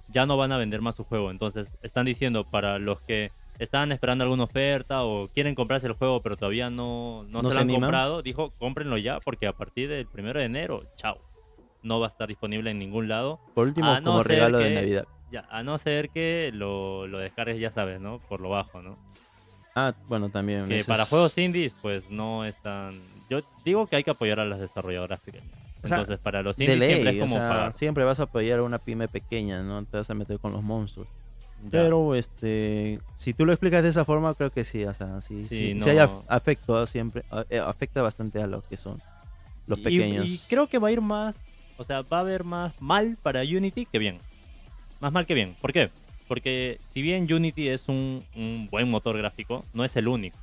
ya 0.09 0.25
no 0.25 0.35
van 0.37 0.51
a 0.51 0.57
vender 0.57 0.81
más 0.81 0.95
su 0.95 1.03
juego. 1.05 1.31
Entonces, 1.31 1.73
están 1.83 2.05
diciendo 2.05 2.43
para 2.43 2.79
los 2.79 2.99
que 3.01 3.31
estaban 3.59 3.91
esperando 3.91 4.23
alguna 4.23 4.43
oferta 4.43 5.03
o 5.03 5.27
quieren 5.29 5.53
comprarse 5.55 5.85
el 5.87 5.93
juego 5.93 6.19
pero 6.21 6.35
todavía 6.35 6.69
no, 6.71 7.23
no, 7.29 7.41
¿No 7.41 7.43
se 7.43 7.47
se 7.49 7.53
lo 7.53 7.59
han 7.61 7.67
animan? 7.67 7.81
comprado, 7.81 8.21
dijo, 8.23 8.49
cómprenlo 8.57 8.97
ya 8.97 9.19
porque 9.19 9.47
a 9.47 9.53
partir 9.53 9.87
del 9.87 10.05
primero 10.07 10.39
de 10.39 10.45
enero, 10.45 10.83
chao. 10.97 11.17
No 11.83 11.99
va 11.99 12.07
a 12.07 12.09
estar 12.09 12.27
disponible 12.27 12.69
en 12.71 12.79
ningún 12.79 13.07
lado. 13.07 13.39
Por 13.55 13.67
último, 13.67 13.93
no 13.99 14.03
como 14.03 14.23
regalo 14.23 14.59
de 14.59 14.71
Navidad. 14.71 15.05
Ya, 15.31 15.45
a 15.49 15.63
no 15.63 15.77
ser 15.77 16.09
que 16.09 16.51
lo, 16.53 17.07
lo 17.07 17.17
descargues, 17.19 17.59
ya 17.59 17.71
sabes, 17.71 17.99
¿no? 18.01 18.19
Por 18.19 18.41
lo 18.41 18.49
bajo, 18.49 18.81
¿no? 18.81 18.97
Ah, 19.75 19.93
bueno, 20.07 20.29
también. 20.29 20.67
que 20.67 20.83
para 20.83 21.03
es- 21.03 21.09
juegos 21.09 21.37
indies, 21.37 21.73
pues 21.81 22.09
no 22.09 22.43
es 22.45 22.57
tan. 22.61 22.91
Yo 23.29 23.39
digo 23.63 23.87
que 23.87 23.95
hay 23.95 24.03
que 24.03 24.11
apoyar 24.11 24.39
a 24.41 24.45
las 24.45 24.59
desarrolladoras 24.59 25.21
pequeñas. 25.21 25.47
O 25.83 25.87
sea, 25.87 25.97
Entonces, 25.99 26.19
para 26.19 26.43
los 26.43 26.59
indies 26.59 26.77
siempre 26.83 27.09
es 27.11 27.15
o 27.17 27.19
como 27.21 27.35
sea, 27.37 27.49
pagar. 27.49 27.73
siempre 27.73 28.03
vas 28.03 28.19
a 28.19 28.23
apoyar 28.23 28.59
a 28.59 28.63
una 28.63 28.77
pyme 28.77 29.07
pequeña, 29.07 29.63
no 29.63 29.83
te 29.85 29.97
vas 29.97 30.09
a 30.09 30.13
meter 30.13 30.37
con 30.39 30.51
los 30.51 30.61
monstruos. 30.61 31.07
Ya. 31.63 31.69
Pero 31.71 32.13
este, 32.15 32.99
si 33.17 33.33
tú 33.33 33.45
lo 33.45 33.53
explicas 33.53 33.81
de 33.83 33.89
esa 33.89 34.03
forma, 34.03 34.33
creo 34.35 34.49
que 34.49 34.63
sí, 34.65 34.83
o 34.83 34.93
sea, 34.93 35.21
sí, 35.21 35.43
Sí, 35.43 35.55
sí, 35.55 35.73
no. 35.75 35.83
sí 35.83 35.89
hay 35.91 35.97
af- 35.97 36.23
afecto 36.27 36.85
siempre, 36.87 37.23
eh, 37.49 37.59
afecta 37.59 38.01
bastante 38.01 38.41
a 38.41 38.47
los 38.47 38.63
que 38.65 38.77
son 38.77 38.99
los 39.67 39.79
Y- 39.79 39.83
pequeños. 39.83 40.27
Y, 40.27 40.39
creo 40.49 40.67
que 40.67 40.77
va 40.79 40.89
a 40.89 40.91
ir 40.91 41.01
más. 41.01 41.39
O 41.81 41.83
sea, 41.83 42.01
va 42.03 42.17
a 42.17 42.21
haber 42.21 42.43
más 42.43 42.79
mal 42.81 43.17
para 43.21 43.41
Unity 43.41 43.85
que 43.85 43.99
bien. 43.99 44.19
Más 44.99 45.11
mal 45.11 45.25
que 45.25 45.33
bien. 45.33 45.55
¿Por 45.59 45.73
qué? 45.73 45.89
Porque 46.27 46.79
si 46.93 47.01
bien 47.01 47.31
Unity 47.31 47.67
es 47.69 47.89
un, 47.89 48.23
un 48.35 48.67
buen 48.71 48.89
motor 48.89 49.17
gráfico, 49.17 49.65
no 49.73 49.83
es 49.83 49.95
el 49.97 50.07
único. 50.07 50.37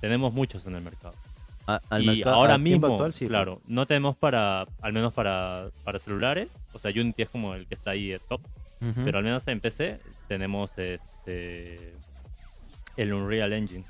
Tenemos 0.00 0.32
muchos 0.32 0.66
en 0.66 0.74
el 0.76 0.82
mercado. 0.82 1.14
A- 1.66 1.80
al 1.90 2.02
y 2.02 2.06
mercado- 2.06 2.34
ahora 2.36 2.54
al 2.54 2.60
mismo, 2.62 2.86
actual, 2.86 3.12
sí, 3.12 3.28
claro, 3.28 3.60
no 3.66 3.84
tenemos 3.86 4.16
para, 4.16 4.66
al 4.80 4.92
menos 4.92 5.12
para, 5.12 5.68
para 5.84 5.98
celulares. 5.98 6.48
O 6.72 6.78
sea, 6.78 6.90
Unity 6.90 7.22
es 7.22 7.28
como 7.28 7.54
el 7.54 7.66
que 7.66 7.74
está 7.74 7.90
ahí 7.92 8.12
el 8.12 8.20
top. 8.20 8.40
Pero 9.04 9.18
al 9.18 9.24
menos 9.24 9.46
en 9.48 9.58
PC 9.60 9.98
tenemos 10.28 10.70
este 10.78 11.94
el 12.96 13.12
Unreal 13.12 13.52
Engine 13.52 13.84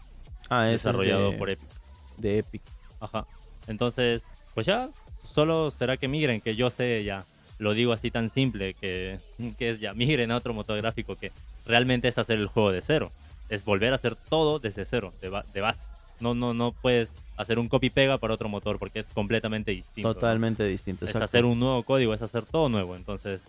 Ah, 0.49 0.65
ese 0.69 0.77
es 0.77 0.83
desarrollado 0.83 1.31
de, 1.33 1.37
por 1.37 1.51
Epic. 1.51 1.69
de 2.17 2.39
Epic. 2.39 2.63
Ajá. 3.01 3.27
Entonces, 3.67 4.27
pues 4.55 4.67
ya, 4.67 4.89
solo 5.29 5.70
será 5.70 5.97
que 5.97 6.09
migren, 6.09 6.41
que 6.41 6.57
yo 6.57 6.70
sé 6.70 7.05
ya. 7.05 7.24
Lo 7.59 7.74
digo 7.74 7.93
así 7.93 8.11
tan 8.11 8.29
simple 8.31 8.74
que, 8.74 9.18
que 9.59 9.70
es 9.70 9.81
ya 9.81 9.93
migren 9.93 10.31
a 10.31 10.37
otro 10.37 10.55
motor 10.55 10.76
gráfico 10.76 11.16
que 11.16 11.33
realmente 11.66 12.07
es 12.09 12.16
hacer 12.18 12.39
el 12.39 12.47
juego 12.47 12.70
de 12.72 12.83
cero. 12.83 13.11
Es 13.49 13.64
volver 13.64 13.93
a 13.93 13.97
hacer 13.97 14.14
todo 14.14 14.59
desde 14.61 14.85
cero, 14.85 15.12
de, 15.20 15.29
ba- 15.29 15.45
de 15.53 15.61
base. 15.61 15.89
No, 16.20 16.35
no, 16.35 16.55
no 16.55 16.72
puedes 16.72 17.11
hacer 17.37 17.59
un 17.59 17.68
copy 17.68 17.91
pega 17.91 18.18
para 18.18 18.35
otro 18.35 18.49
motor 18.49 18.79
porque 18.79 19.01
es 19.01 19.07
completamente 19.07 19.70
distinto. 19.72 20.09
¿no? 20.09 20.14
Totalmente 20.14 20.64
distinto. 20.64 21.05
es 21.05 21.14
hacer 21.16 21.45
un 21.45 21.59
nuevo 21.59 21.83
código, 21.83 22.14
es 22.14 22.22
hacer 22.22 22.45
todo 22.45 22.68
nuevo. 22.68 22.95
Entonces, 22.97 23.41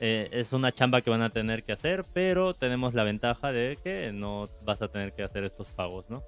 eh, 0.00 0.28
es 0.32 0.52
una 0.52 0.70
chamba 0.72 1.00
que 1.02 1.10
van 1.10 1.22
a 1.22 1.30
tener 1.30 1.62
que 1.64 1.72
hacer, 1.72 2.04
pero 2.14 2.54
tenemos 2.54 2.94
la 2.94 3.04
ventaja 3.04 3.52
de 3.52 3.76
que 3.82 4.12
no 4.12 4.46
vas 4.64 4.80
a 4.82 4.88
tener 4.88 5.12
que 5.12 5.22
hacer 5.24 5.44
estos 5.44 5.68
pagos, 5.68 6.04
¿no? 6.08 6.22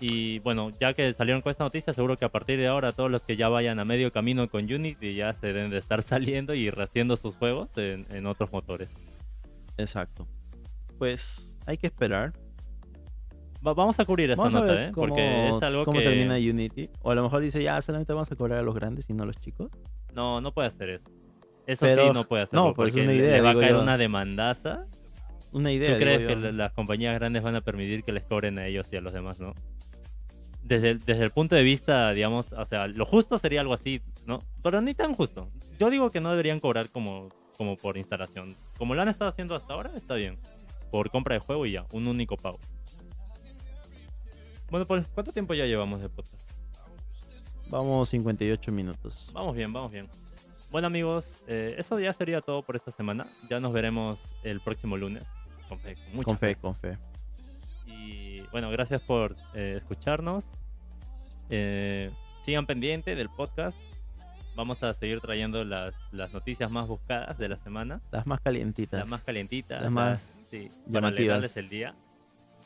Y 0.00 0.38
bueno, 0.38 0.70
ya 0.80 0.94
que 0.94 1.12
salieron 1.12 1.42
con 1.42 1.50
esta 1.50 1.64
noticia, 1.64 1.92
seguro 1.92 2.16
que 2.16 2.24
a 2.24 2.30
partir 2.30 2.58
de 2.58 2.66
ahora 2.68 2.92
todos 2.92 3.10
los 3.10 3.20
que 3.22 3.36
ya 3.36 3.48
vayan 3.50 3.78
a 3.80 3.84
medio 3.84 4.10
camino 4.10 4.48
con 4.48 4.64
Unity 4.64 5.14
ya 5.14 5.32
se 5.34 5.48
deben 5.48 5.70
de 5.70 5.76
estar 5.78 6.02
saliendo 6.02 6.54
y 6.54 6.70
rehaciendo 6.70 7.16
sus 7.16 7.36
juegos 7.36 7.68
en, 7.76 8.06
en 8.10 8.26
otros 8.26 8.50
motores. 8.52 8.88
Exacto. 9.76 10.26
Pues 10.98 11.56
hay 11.66 11.76
que 11.78 11.86
esperar. 11.88 12.32
Va- 13.66 13.74
vamos 13.74 14.00
a 14.00 14.04
cubrir 14.06 14.30
esta 14.30 14.42
Vamos 14.42 14.54
a 14.54 14.60
nota, 14.60 14.72
ver 14.72 14.88
¿eh? 14.88 14.92
cómo, 14.92 15.08
Porque 15.08 15.48
es 15.48 15.62
algo 15.62 15.84
cómo 15.84 15.98
que... 15.98 16.04
termina 16.04 16.36
Unity. 16.36 16.88
O 17.02 17.10
a 17.10 17.14
lo 17.14 17.22
mejor 17.22 17.42
dice, 17.42 17.62
ya, 17.62 17.80
solamente 17.82 18.12
vamos 18.14 18.30
a 18.32 18.36
cobrar 18.36 18.58
a 18.58 18.62
los 18.62 18.74
grandes 18.74 19.08
y 19.10 19.12
no 19.12 19.24
a 19.24 19.26
los 19.26 19.36
chicos. 19.38 19.70
No, 20.14 20.40
no 20.40 20.52
puede 20.52 20.68
hacer 20.68 20.88
eso. 20.90 21.10
Eso 21.66 21.84
Pero- 21.86 22.08
sí 22.08 22.14
no 22.14 22.26
puede 22.26 22.44
hacerlo. 22.44 22.68
no, 22.68 22.74
pues 22.74 22.88
es 22.88 22.94
porque 22.94 23.04
una 23.04 23.12
le- 23.12 23.18
idea, 23.18 23.36
le 23.36 23.40
va 23.42 23.50
a 23.50 23.54
caer 23.54 23.72
yo. 23.72 23.82
una 23.82 23.98
demandaza. 23.98 24.86
Una 25.52 25.72
idea. 25.72 25.92
¿Tú 25.94 26.00
crees 26.00 26.26
que 26.26 26.42
yo. 26.42 26.52
las 26.52 26.72
compañías 26.72 27.14
grandes 27.14 27.42
van 27.42 27.56
a 27.56 27.60
permitir 27.60 28.02
que 28.02 28.12
les 28.12 28.22
cobren 28.24 28.58
a 28.58 28.66
ellos 28.66 28.90
y 28.92 28.96
a 28.96 29.00
los 29.02 29.12
demás, 29.12 29.40
no? 29.40 29.52
Desde 30.70 30.90
el, 30.90 31.04
desde 31.04 31.24
el 31.24 31.32
punto 31.32 31.56
de 31.56 31.64
vista, 31.64 32.12
digamos, 32.12 32.52
o 32.52 32.64
sea, 32.64 32.86
lo 32.86 33.04
justo 33.04 33.36
sería 33.38 33.60
algo 33.60 33.74
así, 33.74 34.00
¿no? 34.24 34.38
Pero 34.62 34.80
ni 34.80 34.94
tan 34.94 35.16
justo. 35.16 35.50
Yo 35.80 35.90
digo 35.90 36.10
que 36.10 36.20
no 36.20 36.30
deberían 36.30 36.60
cobrar 36.60 36.90
como, 36.90 37.28
como 37.58 37.76
por 37.76 37.96
instalación. 37.96 38.54
Como 38.78 38.94
lo 38.94 39.02
han 39.02 39.08
estado 39.08 39.28
haciendo 39.28 39.56
hasta 39.56 39.74
ahora, 39.74 39.90
está 39.96 40.14
bien. 40.14 40.38
Por 40.92 41.10
compra 41.10 41.34
de 41.34 41.40
juego 41.40 41.66
y 41.66 41.72
ya, 41.72 41.86
un 41.90 42.06
único 42.06 42.36
pago. 42.36 42.60
Bueno, 44.70 44.86
pues, 44.86 45.08
¿cuánto 45.12 45.32
tiempo 45.32 45.54
ya 45.54 45.64
llevamos 45.64 46.02
de 46.02 46.08
podcast? 46.08 46.48
Vamos 47.68 48.08
58 48.10 48.70
minutos. 48.70 49.28
Vamos 49.32 49.56
bien, 49.56 49.72
vamos 49.72 49.90
bien. 49.90 50.08
Bueno 50.70 50.86
amigos, 50.86 51.34
eh, 51.48 51.74
eso 51.78 51.98
ya 51.98 52.12
sería 52.12 52.42
todo 52.42 52.62
por 52.62 52.76
esta 52.76 52.92
semana. 52.92 53.26
Ya 53.48 53.58
nos 53.58 53.72
veremos 53.72 54.20
el 54.44 54.60
próximo 54.60 54.96
lunes. 54.96 55.24
Con 55.68 55.80
fe, 55.80 55.96
con 55.96 56.14
mucha 56.14 56.24
Con 56.26 56.38
fe, 56.38 56.54
con 56.54 56.76
fe. 56.76 56.98
Y 57.86 58.40
bueno, 58.52 58.70
gracias 58.70 59.02
por 59.02 59.34
eh, 59.54 59.74
escucharnos. 59.78 60.59
Eh, 61.50 62.10
sigan 62.42 62.66
pendiente 62.66 63.14
del 63.14 63.28
podcast. 63.28 63.78
Vamos 64.56 64.82
a 64.82 64.92
seguir 64.94 65.20
trayendo 65.20 65.64
las, 65.64 65.94
las 66.12 66.32
noticias 66.32 66.70
más 66.70 66.86
buscadas 66.88 67.38
de 67.38 67.48
la 67.48 67.56
semana. 67.56 68.00
Las 68.10 68.26
más 68.26 68.40
calientitas. 68.40 69.00
Las 69.00 69.08
más 69.08 69.22
calientitas. 69.22 69.82
Las 69.82 69.90
más 69.90 70.20
sí, 70.50 70.70
para 70.92 71.08
alegrarles 71.08 71.56
el 71.56 71.68
día. 71.68 71.94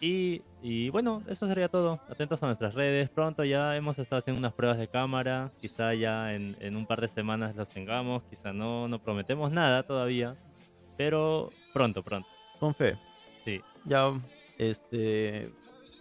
Y, 0.01 0.43
y 0.62 0.91
bueno, 0.91 1.22
eso 1.28 1.47
sería 1.47 1.68
todo. 1.68 2.01
Atentos 2.11 2.43
a 2.43 2.47
nuestras 2.47 2.74
redes. 2.74 3.09
Pronto 3.11 3.45
ya 3.45 3.76
hemos 3.76 3.99
estado 3.99 4.20
haciendo 4.20 4.41
unas 4.41 4.53
pruebas 4.53 4.78
de 4.78 4.89
cámara. 4.89 5.51
Quizá 5.61 5.95
ya 5.95 6.35
en, 6.35 6.57
en 6.61 6.76
un 6.76 6.85
par 6.85 7.01
de 7.01 7.09
semanas 7.09 7.55
las 7.55 7.68
tengamos. 7.68 8.22
Quizá 8.24 8.53
no, 8.53 8.89
no 8.89 8.99
prometemos 8.99 9.53
nada 9.53 9.82
todavía. 9.85 10.35
Pero 10.97 11.51
pronto, 11.72 12.03
pronto. 12.03 12.28
Con 12.59 12.74
fe. 12.74 12.97
Sí. 13.45 13.61
Ya, 13.85 14.11
este. 14.59 15.51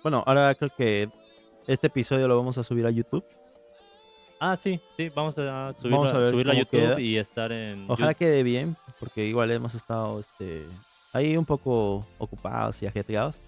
Bueno, 0.01 0.23
ahora 0.25 0.55
creo 0.55 0.71
que 0.75 1.09
este 1.67 1.87
episodio 1.87 2.27
lo 2.27 2.37
vamos 2.37 2.57
a 2.57 2.63
subir 2.63 2.85
a 2.85 2.89
YouTube. 2.91 3.23
Ah, 4.39 4.55
sí, 4.57 4.79
sí, 4.97 5.09
vamos 5.09 5.37
a 5.37 5.71
subirlo, 5.73 5.97
Vamos 5.97 6.13
a 6.13 6.17
ver 6.17 6.31
subirlo 6.31 6.51
a 6.51 6.55
cómo 6.55 6.63
YouTube 6.65 6.79
queda. 6.95 6.99
y 7.01 7.17
estar 7.17 7.51
en. 7.51 7.85
Ojalá 7.89 8.11
YouTube. 8.11 8.19
quede 8.19 8.43
bien, 8.43 8.75
porque 8.99 9.25
igual 9.25 9.49
hemos 9.51 9.73
estado 9.73 10.19
este, 10.19 10.65
ahí 11.13 11.37
un 11.37 11.45
poco 11.45 12.05
ocupados 12.17 12.81
y 12.83 12.87
ajetreados. 12.87 13.39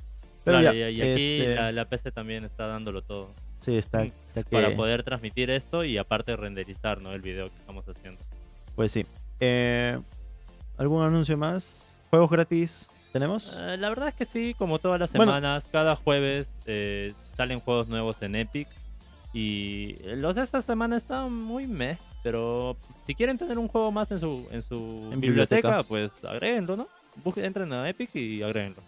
Pero 0.45 0.59
Claro, 0.59 0.77
ya, 0.77 0.89
y, 0.89 1.01
aquí 1.01 1.39
este, 1.39 1.55
la, 1.55 1.71
la 1.71 1.85
PC 1.85 2.11
también 2.11 2.45
está 2.45 2.67
dándolo 2.67 3.01
todo. 3.01 3.29
sí, 3.59 3.75
está, 3.77 4.03
mm, 4.03 4.11
está 4.27 4.43
que- 4.43 4.49
Para 4.51 4.73
poder 4.75 5.03
transmitir 5.03 5.49
esto 5.49 5.83
y 5.83 5.97
aparte 5.97 6.35
renderizar 6.35 7.01
¿no? 7.01 7.11
el 7.13 7.21
video 7.21 7.49
que 7.49 7.55
estamos 7.57 7.83
haciendo. 7.89 8.21
Pues 8.75 8.91
sí. 8.91 9.05
Eh, 9.41 9.99
¿Algún 10.77 11.03
anuncio 11.03 11.35
más? 11.35 11.97
¿Juegos 12.09 12.29
gratis 12.29 12.89
tenemos? 13.11 13.53
Eh, 13.59 13.75
la 13.77 13.89
verdad 13.89 14.09
es 14.09 14.13
que 14.13 14.25
sí, 14.25 14.53
como 14.57 14.77
todas 14.79 14.99
las 14.99 15.11
Bueno. 15.13 15.31
semanas, 15.33 15.65
cada 15.71 15.95
jueves 15.95 16.51
eh, 16.67 17.13
salen 17.35 17.59
juegos 17.59 17.87
nuevos 17.87 18.21
en 18.21 18.35
Epic. 18.35 18.67
Y 19.33 19.95
los 20.15 20.35
de 20.35 20.41
esta 20.43 20.61
semana 20.61 20.95
están 20.97 21.33
muy 21.33 21.67
meh. 21.67 21.97
Pero 22.23 22.75
si 23.05 23.13
quieren 23.13 23.37
tener 23.37 23.59
un 23.59 23.67
juego 23.67 23.91
más 23.91 24.09
en 24.11 24.19
su, 24.19 24.47
en 24.51 24.61
su 24.63 25.09
En 25.11 25.19
biblioteca, 25.19 25.67
biblioteca. 25.81 25.83
pues 25.83 26.25
agréguenlo, 26.25 26.75
¿no? 26.75 26.87
Busquen- 27.23 27.45
entren 27.45 27.71
a 27.73 27.87
Epic 27.87 28.15
y 28.15 28.41
agréguenlo. 28.41 28.81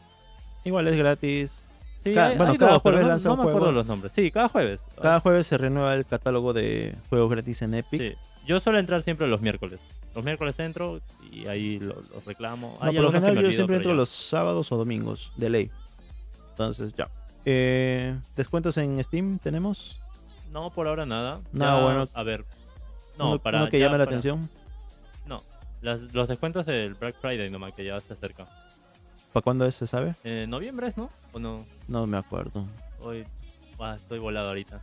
Igual 0.65 0.87
es 0.87 0.97
gratis. 0.97 1.65
Sí, 2.03 2.13
Cada- 2.13 2.29
hay- 2.29 2.37
bueno, 2.37 2.51
hay 2.53 2.57
cada 2.57 2.79
jueves 2.79 3.01
no, 3.01 3.07
lanza 3.09 3.29
no 3.29 3.33
un 3.33 3.39
me 3.39 3.43
acuerdo 3.43 3.59
juego. 3.59 3.71
los 3.73 3.85
nombres. 3.85 4.11
Sí, 4.13 4.31
cada 4.31 4.49
jueves. 4.49 4.81
Cada 5.01 5.19
jueves 5.19 5.45
se 5.47 5.57
renueva 5.57 5.93
el 5.93 6.05
catálogo 6.05 6.53
de 6.53 6.95
juegos 7.09 7.29
gratis 7.29 7.61
en 7.61 7.73
Epic. 7.75 7.99
Sí, 8.01 8.13
yo 8.45 8.59
suelo 8.59 8.79
entrar 8.79 9.03
siempre 9.03 9.27
los 9.27 9.41
miércoles. 9.41 9.79
Los 10.15 10.23
miércoles 10.23 10.57
entro 10.59 10.99
y 11.31 11.45
ahí 11.45 11.77
lo- 11.79 11.95
los 11.95 12.25
reclamo. 12.25 12.79
No, 12.81 12.91
por 12.91 13.01
lo 13.03 13.11
general 13.11 13.39
yo 13.43 13.51
siempre 13.51 13.75
entro 13.75 13.91
ya. 13.91 13.97
los 13.97 14.09
sábados 14.09 14.71
o 14.71 14.77
domingos, 14.77 15.31
de 15.35 15.49
ley. 15.51 15.71
Entonces 16.51 16.93
ya. 16.95 17.07
Eh, 17.49 18.19
¿Descuentos 18.35 18.75
en 18.77 19.01
Steam 19.01 19.39
tenemos? 19.39 19.97
No, 20.51 20.69
por 20.69 20.85
ahora 20.85 21.05
nada. 21.05 21.39
Ya, 21.53 21.79
bueno. 21.81 22.05
A 22.13 22.23
ver. 22.23 22.43
No, 23.17 23.29
uno, 23.29 23.39
para. 23.39 23.59
uno 23.61 23.69
que 23.69 23.79
ya 23.79 23.85
llame 23.85 23.97
la 23.99 24.03
para- 24.03 24.17
atención. 24.17 24.49
No. 25.25 25.41
Las- 25.81 26.01
los 26.13 26.27
descuentos 26.27 26.65
del 26.65 26.95
Black 26.95 27.15
Friday 27.21 27.49
nomás, 27.49 27.71
que 27.73 27.85
ya 27.85 28.01
se 28.01 28.11
acerca. 28.11 28.47
¿Para 29.31 29.43
cuándo 29.45 29.65
es, 29.65 29.75
se 29.75 29.87
sabe? 29.87 30.13
Eh, 30.25 30.45
noviembre, 30.49 30.91
¿no? 30.97 31.07
¿O 31.31 31.39
no? 31.39 31.65
No 31.87 32.05
me 32.05 32.17
acuerdo. 32.17 32.65
Hoy. 32.99 33.23
Ah, 33.79 33.93
estoy 33.95 34.19
volado 34.19 34.49
ahorita. 34.49 34.81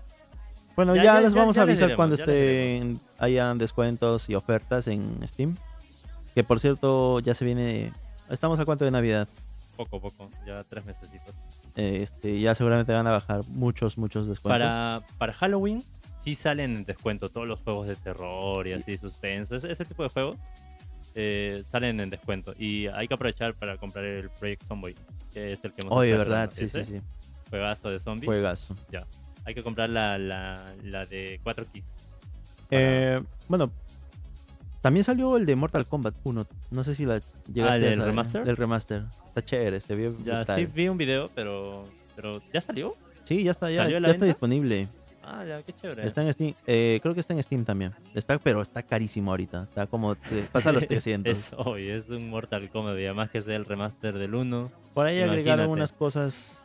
Bueno, 0.75 0.97
Ya- 0.97 1.05
ya, 1.05 1.15
ya- 1.17 1.21
les 1.21 1.35
vamos 1.35 1.59
a 1.59 1.62
avisar 1.62 1.89
diremos, 1.89 1.97
cuando 1.97 2.15
estén 2.17 2.99
hayan 3.19 3.59
descuentos 3.59 4.31
y 4.31 4.35
ofertas 4.37 4.87
en 4.89 5.21
Steam. 5.29 5.59
Que 6.35 6.45
por 6.45 6.61
cierto, 6.61 7.21
ya 7.21 7.35
se 7.35 7.45
viene. 7.45 7.93
Estamos 8.31 8.59
a 8.59 8.65
cuánto 8.65 8.87
de 8.87 8.91
Navidad. 8.91 9.29
Poco 9.77 10.01
poco. 10.01 10.31
Ya 10.47 10.65
tres 10.65 10.85
mesecitos. 10.87 11.35
Este, 11.77 12.39
ya 12.41 12.55
seguramente 12.55 12.93
van 12.93 13.07
a 13.07 13.12
bajar 13.12 13.41
muchos, 13.49 13.99
muchos 13.99 14.29
descuentos. 14.29 14.61
Para, 14.61 15.01
para 15.18 15.33
Halloween 15.33 15.83
sí 16.22 16.35
salen 16.35 16.77
en 16.77 16.85
descuento 16.85 17.29
todos 17.29 17.47
los 17.47 17.61
juegos 17.61 17.87
de 17.87 17.97
terror 17.97 18.66
y 18.66 18.72
así 18.72 18.97
suspenso. 18.97 19.57
Ese, 19.57 19.70
ese 19.70 19.85
tipo 19.85 20.03
de 20.03 20.09
juegos 20.09 20.39
eh, 21.14 21.62
salen 21.70 22.01
en 22.01 22.11
descuento. 22.11 22.55
Y 22.59 22.87
hay 22.89 23.09
que 23.09 23.14
aprovechar 23.14 23.55
para 23.55 23.77
comprar 23.77 24.05
el 24.05 24.31
Project 24.31 24.64
Zomboid, 24.64 24.97
que 25.33 25.53
es 25.53 25.64
el 25.64 25.72
que 25.72 25.83
hemos 25.83 25.97
Oye, 25.97 26.16
verdad, 26.16 26.51
sí, 26.53 26.68
sí, 26.68 26.79
ese 26.79 26.85
sí. 26.85 27.01
Juegazo 27.51 27.91
de 27.91 27.99
zombies. 27.99 28.27
Juegazo. 28.27 28.77
Hay 29.45 29.55
que 29.55 29.62
comprar 29.62 29.91
la, 29.91 30.16
la, 30.18 30.75
la 30.83 31.05
de 31.05 31.39
4 31.43 31.66
keys. 31.72 31.85
Eh, 32.70 33.20
bueno, 33.49 33.70
también 34.85 35.03
salió 35.03 35.39
el 35.39 35.47
de 35.47 35.57
Mortal 35.57 35.87
Kombat 35.87 36.14
1. 36.24 36.47
No 36.70 36.85
sé 36.85 36.95
si 36.95 37.07
la 37.07 37.18
llegaste 37.51 37.62
Ah, 37.62 37.76
¿el 37.76 37.85
a 37.87 37.95
saber. 37.95 38.07
remaster? 38.07 38.49
El 38.51 38.57
remaster. 38.59 39.03
Está 39.28 39.43
chévere, 39.43 39.80
se 39.80 39.95
vio 39.95 40.14
Ya 40.22 40.37
brutal. 40.41 40.57
sí 40.59 40.66
vi 40.66 40.89
un 40.89 40.99
video, 40.99 41.30
pero, 41.35 41.87
pero 42.14 42.43
¿ya 42.53 42.61
salió? 42.61 42.95
Sí, 43.24 43.43
ya 43.45 43.53
está, 43.53 43.70
ya, 43.70 43.85
¿Salió 43.85 43.97
a 43.97 44.01
ya 44.01 44.09
está 44.11 44.26
disponible. 44.26 44.87
Ah, 45.22 45.43
ya, 45.43 45.62
qué 45.62 45.72
chévere. 45.72 46.07
Está 46.07 46.22
en 46.22 46.30
Steam. 46.35 46.53
eh, 46.66 46.99
creo 47.03 47.14
que 47.14 47.20
está 47.20 47.32
en 47.32 47.43
Steam 47.43 47.64
también. 47.64 47.93
Está, 48.14 48.39
pero 48.39 48.61
está 48.61 48.82
carísimo 48.82 49.30
ahorita. 49.30 49.62
Está 49.62 49.87
como. 49.87 50.16
pasa 50.53 50.70
los 50.70 50.87
300. 50.87 51.32
Es, 51.32 51.47
es, 51.47 51.53
hoy, 51.57 51.89
es 51.89 52.07
un 52.11 52.28
Mortal 52.28 52.68
Kombat 52.68 52.99
y 52.99 53.05
además 53.07 53.30
que 53.30 53.39
es 53.39 53.49
el 53.49 53.64
remaster 53.64 54.18
del 54.18 54.35
1. 54.35 54.70
Por 54.93 55.07
ahí 55.07 55.22
agregaron 55.22 55.64
imagínate. 55.64 55.70
unas 55.72 55.93
cosas. 55.93 56.61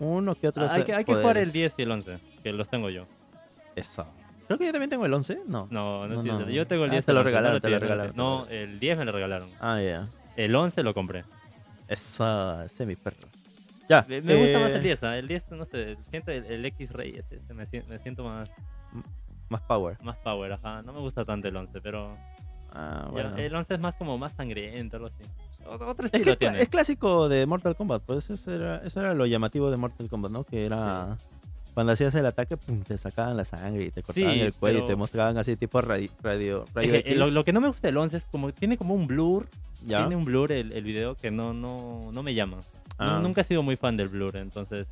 Uno 0.00 0.34
que 0.34 0.48
otro. 0.48 0.66
Ah, 0.68 0.74
hay 0.74 0.82
que, 0.82 0.92
hay 0.92 1.04
que 1.04 1.12
jugar 1.14 1.36
el 1.36 1.44
poderes. 1.44 1.52
10 1.52 1.74
y 1.78 1.82
el 1.82 1.90
11, 1.92 2.18
que 2.42 2.52
los 2.52 2.68
tengo 2.68 2.90
yo. 2.90 3.06
Eso. 3.76 4.04
Creo 4.48 4.58
que 4.58 4.66
yo 4.66 4.72
también 4.72 4.90
tengo 4.90 5.06
el 5.06 5.14
11. 5.14 5.42
No. 5.46 5.68
No, 5.70 6.08
no, 6.08 6.22
No, 6.22 6.40
no. 6.40 6.50
Yo 6.50 6.66
tengo 6.66 6.84
el 6.84 6.90
Ah, 6.90 6.94
10. 6.94 7.04
te 7.06 7.12
y 7.12 7.14
lo 7.14 7.20
el 7.20 7.26
11, 7.26 7.30
regalaron, 7.36 7.60
te 7.60 7.68
lo 7.70 7.78
regalaron, 7.78 8.12
te 8.12 8.16
No, 8.16 8.46
el 8.48 8.80
10 8.80 8.98
me 8.98 9.04
lo 9.04 9.12
regalaron. 9.12 9.48
Ah, 9.60 9.80
ya. 9.80 10.08
El 10.36 10.54
11 10.56 10.82
lo 10.82 10.94
compré. 10.94 11.24
Eso. 11.88 12.62
Ese 12.62 12.82
es 12.82 12.86
mi 12.88 12.96
perro. 12.96 13.28
Ya. 13.88 14.04
Me, 14.08 14.20
me 14.20 14.34
gusta 14.36 14.58
más 14.58 14.70
eh, 14.72 14.76
el 14.76 14.82
10, 14.82 15.02
¿ah? 15.04 15.18
El 15.18 15.28
10, 15.28 15.50
no 15.52 15.64
sé, 15.64 15.96
siento 16.10 16.30
el, 16.30 16.44
el 16.46 16.64
X-Ray, 16.66 17.16
ese 17.16 17.40
me, 17.54 17.66
me 17.88 17.98
siento 18.00 18.22
más, 18.24 18.50
Más 19.48 19.62
power. 19.62 19.96
más 20.02 20.16
power, 20.18 20.52
ajá. 20.52 20.82
No 20.82 20.92
me 20.92 21.00
gusta 21.00 21.24
tanto 21.24 21.48
el 21.48 21.56
11, 21.56 21.80
pero 21.82 22.16
Ah, 22.70 23.04
ya, 23.06 23.10
bueno. 23.10 23.36
el 23.38 23.54
11 23.54 23.74
es 23.74 23.80
más 23.80 23.94
como 23.94 24.18
más 24.18 24.34
sangriento, 24.34 24.96
algo 24.96 25.08
así. 25.08 25.24
Otro, 25.66 25.92
Es 25.92 26.12
estilo 26.12 26.24
que 26.32 26.36
tiene. 26.36 26.60
es 26.62 26.68
clásico 26.68 27.28
de 27.30 27.46
Mortal 27.46 27.74
Kombat, 27.76 28.02
pues 28.02 28.28
eso 28.28 28.54
era, 28.54 28.76
eso 28.84 29.00
era 29.00 29.14
lo 29.14 29.24
llamativo 29.24 29.70
de 29.70 29.78
Mortal 29.78 30.08
Kombat, 30.10 30.32
¿no? 30.32 30.44
Que 30.44 30.66
era 30.66 31.16
cuando 31.78 31.92
hacías 31.92 32.12
el 32.16 32.26
ataque, 32.26 32.56
pum, 32.56 32.82
te 32.82 32.98
sacaban 32.98 33.36
la 33.36 33.44
sangre 33.44 33.84
y 33.84 33.90
te 33.92 34.02
cortaban 34.02 34.34
Sí, 34.34 34.40
el 34.40 34.52
cuello 34.52 34.78
y 34.78 34.80
te 34.80 34.86
pero- 34.88 34.98
mostraban 34.98 35.38
así 35.38 35.54
tipo 35.54 35.80
radio, 35.80 36.10
radio, 36.24 36.64
radio 36.74 36.92
Es 36.96 37.04
que, 37.04 37.14
lo, 37.14 37.30
lo 37.30 37.44
que 37.44 37.52
no 37.52 37.60
me 37.60 37.68
gusta 37.68 37.86
del 37.86 37.96
11 37.98 38.16
es 38.16 38.24
como 38.24 38.50
tiene 38.52 38.76
como 38.76 38.94
un 38.94 39.06
blur, 39.06 39.46
¿Ya? 39.86 39.98
tiene 39.98 40.16
un 40.16 40.24
blur 40.24 40.50
el, 40.50 40.72
el 40.72 40.82
video 40.82 41.14
que 41.14 41.30
no, 41.30 41.54
no, 41.54 42.10
no 42.12 42.22
me 42.24 42.34
llama. 42.34 42.56
No- 42.56 42.64
Ah. 42.98 43.20
nunca 43.22 43.42
he 43.42 43.44
sido 43.44 43.62
muy 43.62 43.76
fan 43.76 43.96
del 43.96 44.08
blur, 44.08 44.36
entonces 44.38 44.88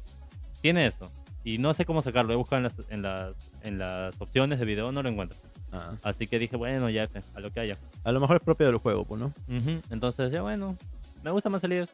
tiene 0.63 0.87
eso. 0.87 1.11
Y 1.43 1.59
no 1.59 1.75
sé 1.75 1.85
cómo 1.85 2.03
sacarlo, 2.03 2.33
he 2.33 2.37
buscado 2.37 2.59
en 2.59 2.63
las, 2.63 2.75
en 2.91 3.03
las, 3.03 3.37
en 3.65 3.79
las 3.79 4.21
opciones 4.21 4.61
de 4.61 4.65
video, 4.65 4.93
no 4.93 5.03
lo 5.03 5.09
encuentro. 5.09 5.37
Ah. 5.73 5.91
Así 6.05 6.29
que 6.29 6.39
dije, 6.39 6.55
bueno, 6.57 6.89
ya, 6.89 7.09
a 7.35 7.41
lo 7.41 7.51
que 7.51 7.59
haya. 7.59 7.77
A 8.05 8.13
lo 8.13 8.21
mejor 8.21 8.37
es 8.37 8.43
propio 8.45 8.67
del 8.69 8.77
juego, 8.77 9.05
pues, 9.05 9.21
¿no? 9.21 9.33
Ujú, 9.49 9.81
Entonces, 9.91 10.31
ya 10.31 10.43
bueno, 10.43 10.77
me 11.25 11.33
gusta 11.33 11.49
más 11.51 11.65
el 11.65 11.71
10. 11.71 11.91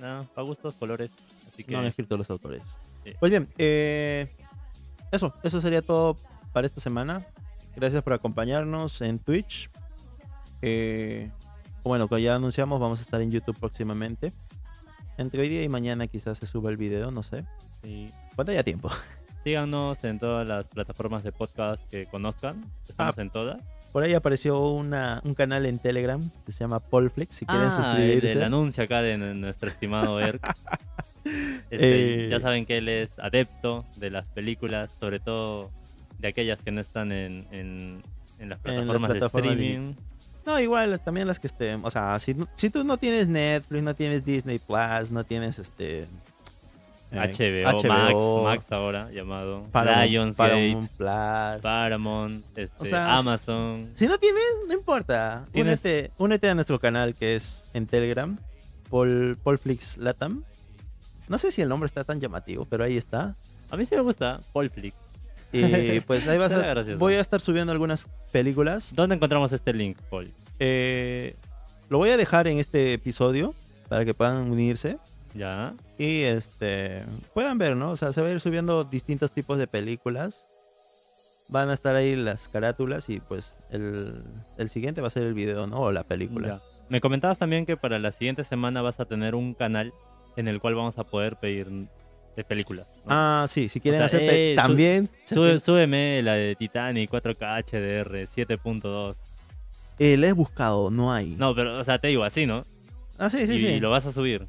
Nada, 0.00 0.22
para 0.32 0.46
gustos, 0.46 0.76
colores. 0.76 1.10
Así 1.58 1.64
que 1.64 1.72
No 1.72 1.80
han 1.80 1.86
escrito 1.86 2.16
los 2.16 2.30
autores. 2.30 2.78
Sí. 3.04 3.12
Pues 3.18 3.30
bien, 3.30 3.48
eh, 3.58 4.28
eso, 5.10 5.34
eso 5.42 5.60
sería 5.60 5.82
todo 5.82 6.16
para 6.52 6.66
esta 6.68 6.80
semana. 6.80 7.26
Gracias 7.74 8.02
por 8.04 8.12
acompañarnos 8.12 9.00
en 9.00 9.18
Twitch. 9.18 9.68
Eh, 10.62 11.30
bueno, 11.82 12.06
como 12.08 12.18
ya 12.18 12.36
anunciamos, 12.36 12.78
vamos 12.80 13.00
a 13.00 13.02
estar 13.02 13.20
en 13.20 13.30
YouTube 13.32 13.58
próximamente. 13.58 14.32
Entre 15.16 15.40
hoy 15.40 15.48
día 15.48 15.64
y 15.64 15.68
mañana 15.68 16.06
quizás 16.06 16.38
se 16.38 16.46
suba 16.46 16.70
el 16.70 16.76
video, 16.76 17.10
no 17.10 17.22
sé. 17.24 17.44
sí. 17.82 18.06
¿Cuánto 18.36 18.52
haya 18.52 18.62
tiempo? 18.62 18.88
síganos 19.42 20.04
en 20.04 20.18
todas 20.20 20.46
las 20.46 20.68
plataformas 20.68 21.24
de 21.24 21.32
podcast 21.32 21.84
que 21.88 22.06
conozcan. 22.06 22.64
Estamos 22.88 23.18
Ah. 23.18 23.22
en 23.22 23.30
todas. 23.30 23.60
Por 23.92 24.02
ahí 24.02 24.14
apareció 24.14 24.68
una, 24.68 25.20
un 25.24 25.34
canal 25.34 25.64
en 25.66 25.78
Telegram 25.78 26.20
que 26.46 26.52
se 26.52 26.60
llama 26.60 26.78
Polflix. 26.80 27.34
Si 27.36 27.46
quieren 27.46 27.68
Ah, 27.68 27.76
el, 27.78 27.84
suscribirse. 27.84 28.32
el 28.32 28.42
anuncio 28.42 28.84
acá 28.84 29.00
de 29.02 29.16
nuestro 29.18 29.68
estimado 29.68 30.20
Erk. 30.20 30.42
Este, 31.70 32.24
Eh. 32.24 32.28
Ya 32.30 32.40
saben 32.40 32.64
que 32.64 32.78
él 32.78 32.88
es 32.88 33.18
adepto 33.18 33.84
de 33.96 34.10
las 34.10 34.24
películas, 34.26 34.90
sobre 34.98 35.20
todo 35.20 35.70
de 36.18 36.28
aquellas 36.28 36.62
que 36.62 36.70
no 36.70 36.80
están 36.80 37.12
en, 37.12 37.46
en, 37.50 38.02
en 38.38 38.48
las 38.48 38.58
En 38.58 38.62
plataformas 38.62 39.12
de 39.12 39.20
de- 39.20 39.26
streaming. 39.26 39.94
No, 40.46 40.58
igual 40.58 40.98
también 41.00 41.26
las 41.26 41.38
que 41.38 41.46
estén. 41.48 41.80
O 41.84 41.90
sea, 41.90 42.18
si 42.18 42.70
tú 42.70 42.82
no 42.84 42.96
tienes 42.96 43.28
Netflix, 43.28 43.82
no 43.82 43.94
tienes 43.94 44.24
Disney 44.24 44.58
Plus, 44.58 45.10
no 45.10 45.22
tienes 45.24 45.58
este. 45.58 46.06
Eh, 47.10 47.16
HBO, 47.18 47.88
Max, 47.88 48.14
Max 48.44 48.72
ahora 48.72 49.10
llamado 49.10 49.66
Paramount, 49.72 50.10
Lionsgate, 50.10 50.50
Paramount 50.50 50.90
Plus. 50.90 51.62
Paramount, 51.62 52.44
este, 52.58 52.82
O 52.82 52.84
sea, 52.84 53.16
Amazon. 53.16 53.90
Si 53.94 54.06
no 54.06 54.18
tienes, 54.18 54.42
no 54.66 54.74
importa. 54.74 55.44
Tienes- 55.52 55.80
Únete, 55.80 56.10
únete 56.18 56.48
a 56.48 56.54
nuestro 56.54 56.78
canal 56.78 57.14
que 57.14 57.34
es 57.36 57.64
en 57.74 57.86
Telegram, 57.86 58.38
Paul, 58.90 59.38
Paulflix 59.42 59.96
Latam. 59.96 60.44
No 61.28 61.38
sé 61.38 61.52
si 61.52 61.62
el 61.62 61.68
nombre 61.68 61.86
está 61.86 62.04
tan 62.04 62.20
llamativo, 62.20 62.64
pero 62.64 62.84
ahí 62.84 62.96
está. 62.96 63.34
A 63.70 63.76
mí 63.76 63.84
sí 63.84 63.94
me 63.94 64.00
gusta 64.00 64.40
Polflix. 64.52 64.96
Y 65.52 66.00
pues 66.06 66.26
ahí 66.28 66.38
vas 66.38 66.52
a, 66.52 66.58
gracioso. 66.58 66.98
voy 66.98 67.14
a 67.14 67.20
estar 67.20 67.40
subiendo 67.40 67.72
algunas 67.72 68.08
películas. 68.32 68.92
¿Dónde 68.94 69.14
encontramos 69.16 69.52
este 69.52 69.72
link, 69.72 69.98
Paul? 70.10 70.30
Eh, 70.58 71.34
lo 71.88 71.98
voy 71.98 72.10
a 72.10 72.16
dejar 72.16 72.48
en 72.48 72.58
este 72.58 72.92
episodio 72.94 73.54
para 73.88 74.04
que 74.04 74.14
puedan 74.14 74.50
unirse 74.50 74.98
Ya. 75.38 75.74
y 75.98 76.22
este 76.22 77.02
puedan 77.32 77.56
ver, 77.58 77.76
¿no? 77.76 77.90
O 77.92 77.96
sea, 77.96 78.12
se 78.12 78.20
va 78.20 78.28
a 78.28 78.32
ir 78.32 78.40
subiendo 78.40 78.84
distintos 78.84 79.32
tipos 79.32 79.58
de 79.58 79.66
películas. 79.66 80.46
Van 81.50 81.70
a 81.70 81.74
estar 81.74 81.94
ahí 81.94 82.14
las 82.14 82.48
carátulas 82.48 83.08
y 83.08 83.20
pues 83.20 83.54
el, 83.70 84.22
el 84.58 84.68
siguiente 84.68 85.00
va 85.00 85.06
a 85.06 85.10
ser 85.10 85.22
el 85.22 85.32
video, 85.34 85.66
¿no? 85.66 85.80
O 85.80 85.92
la 85.92 86.02
película. 86.04 86.48
Ya. 86.48 86.60
Me 86.90 87.00
comentabas 87.00 87.38
también 87.38 87.64
que 87.64 87.76
para 87.76 87.98
la 87.98 88.12
siguiente 88.12 88.44
semana 88.44 88.82
vas 88.82 89.00
a 89.00 89.04
tener 89.06 89.34
un 89.34 89.54
canal 89.54 89.92
en 90.36 90.48
el 90.48 90.60
cual 90.60 90.74
vamos 90.74 90.98
a 90.98 91.04
poder 91.04 91.36
pedir 91.36 91.66
de 92.36 92.44
películas. 92.44 92.92
¿no? 92.98 93.02
Ah, 93.08 93.46
sí, 93.48 93.68
si 93.68 93.80
quieren 93.80 93.98
sea, 94.00 94.06
hacer 94.06 94.22
eh, 94.24 94.54
también. 94.56 95.08
Sube- 95.24 95.58
súbeme 95.58 96.20
la 96.22 96.34
de 96.34 96.54
Titanic 96.54 97.10
4K 97.10 97.64
HDR 97.64 98.26
7.2. 98.28 99.16
Eh, 99.98 100.16
la 100.16 100.28
he 100.28 100.32
buscado, 100.32 100.90
no 100.90 101.12
hay. 101.12 101.34
No, 101.36 101.54
pero, 101.54 101.78
o 101.78 101.84
sea, 101.84 101.98
te 101.98 102.08
digo 102.08 102.24
así, 102.24 102.46
¿no? 102.46 102.62
Ah, 103.18 103.28
sí, 103.30 103.46
sí, 103.46 103.54
y, 103.54 103.58
sí. 103.58 103.66
y 103.66 103.80
lo 103.80 103.90
vas 103.90 104.06
a 104.06 104.12
subir. 104.12 104.46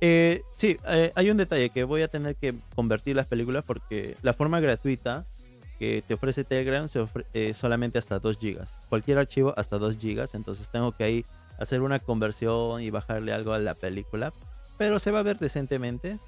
Eh, 0.00 0.42
sí, 0.56 0.76
eh, 0.86 1.12
hay 1.14 1.30
un 1.30 1.36
detalle 1.36 1.70
que 1.70 1.84
voy 1.84 2.02
a 2.02 2.08
tener 2.08 2.36
que 2.36 2.54
convertir 2.74 3.16
las 3.16 3.26
películas 3.26 3.64
porque 3.66 4.16
la 4.22 4.32
forma 4.32 4.60
gratuita 4.60 5.24
que 5.78 6.02
te 6.06 6.14
ofrece 6.14 6.44
Telegram 6.44 6.88
se 6.88 7.00
ofre- 7.00 7.26
eh, 7.34 7.54
solamente 7.54 7.98
hasta 7.98 8.18
2 8.18 8.38
GB. 8.40 8.64
Cualquier 8.88 9.18
archivo 9.18 9.54
hasta 9.56 9.78
2 9.78 9.96
GB, 9.98 10.28
entonces 10.34 10.68
tengo 10.70 10.92
que 10.92 11.04
ahí 11.04 11.24
hacer 11.58 11.82
una 11.82 11.98
conversión 11.98 12.80
y 12.82 12.90
bajarle 12.90 13.32
algo 13.32 13.52
a 13.52 13.58
la 13.58 13.74
película. 13.74 14.32
Pero 14.76 14.98
se 15.00 15.10
va 15.10 15.20
a 15.20 15.22
ver 15.24 15.38
decentemente. 15.38 16.18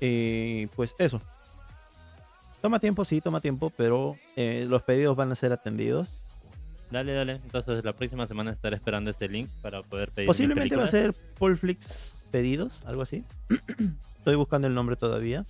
Y 0.00 0.66
pues 0.68 0.94
eso. 0.98 1.20
Toma 2.62 2.78
tiempo, 2.80 3.04
sí, 3.04 3.20
toma 3.20 3.40
tiempo, 3.40 3.70
pero 3.76 4.16
eh, 4.36 4.66
los 4.68 4.82
pedidos 4.82 5.16
van 5.16 5.30
a 5.32 5.34
ser 5.36 5.52
atendidos. 5.52 6.12
Dale, 6.90 7.12
dale. 7.12 7.32
Entonces 7.44 7.84
la 7.84 7.92
próxima 7.92 8.26
semana 8.26 8.50
estaré 8.50 8.76
esperando 8.76 9.10
este 9.10 9.28
link 9.28 9.48
para 9.62 9.82
poder 9.82 10.10
pedir. 10.10 10.26
Posiblemente 10.26 10.74
va 10.76 10.84
a 10.84 10.88
ser. 10.88 11.14
Polflix 11.38 12.19
pedidos, 12.30 12.82
algo 12.86 13.02
así. 13.02 13.24
Estoy 14.18 14.34
buscando 14.36 14.66
el 14.68 14.74
nombre 14.74 14.96
todavía. 14.96 15.44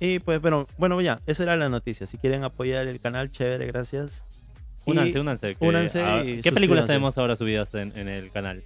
Y 0.00 0.18
pues, 0.18 0.40
pero 0.42 0.66
bueno, 0.78 1.00
ya, 1.00 1.20
esa 1.26 1.42
era 1.44 1.56
la 1.56 1.68
noticia. 1.68 2.06
Si 2.06 2.18
quieren 2.18 2.42
apoyar 2.44 2.86
el 2.86 3.00
canal, 3.00 3.30
chévere, 3.30 3.66
gracias. 3.66 4.24
Únanse, 4.84 5.20
únanse. 5.20 5.54
que 5.54 6.40
¿Qué 6.42 6.52
películas 6.52 6.86
tenemos 6.86 7.16
ahora 7.18 7.36
subidas 7.36 7.72
en, 7.74 7.96
en 7.96 8.08
el 8.08 8.30
canal? 8.32 8.62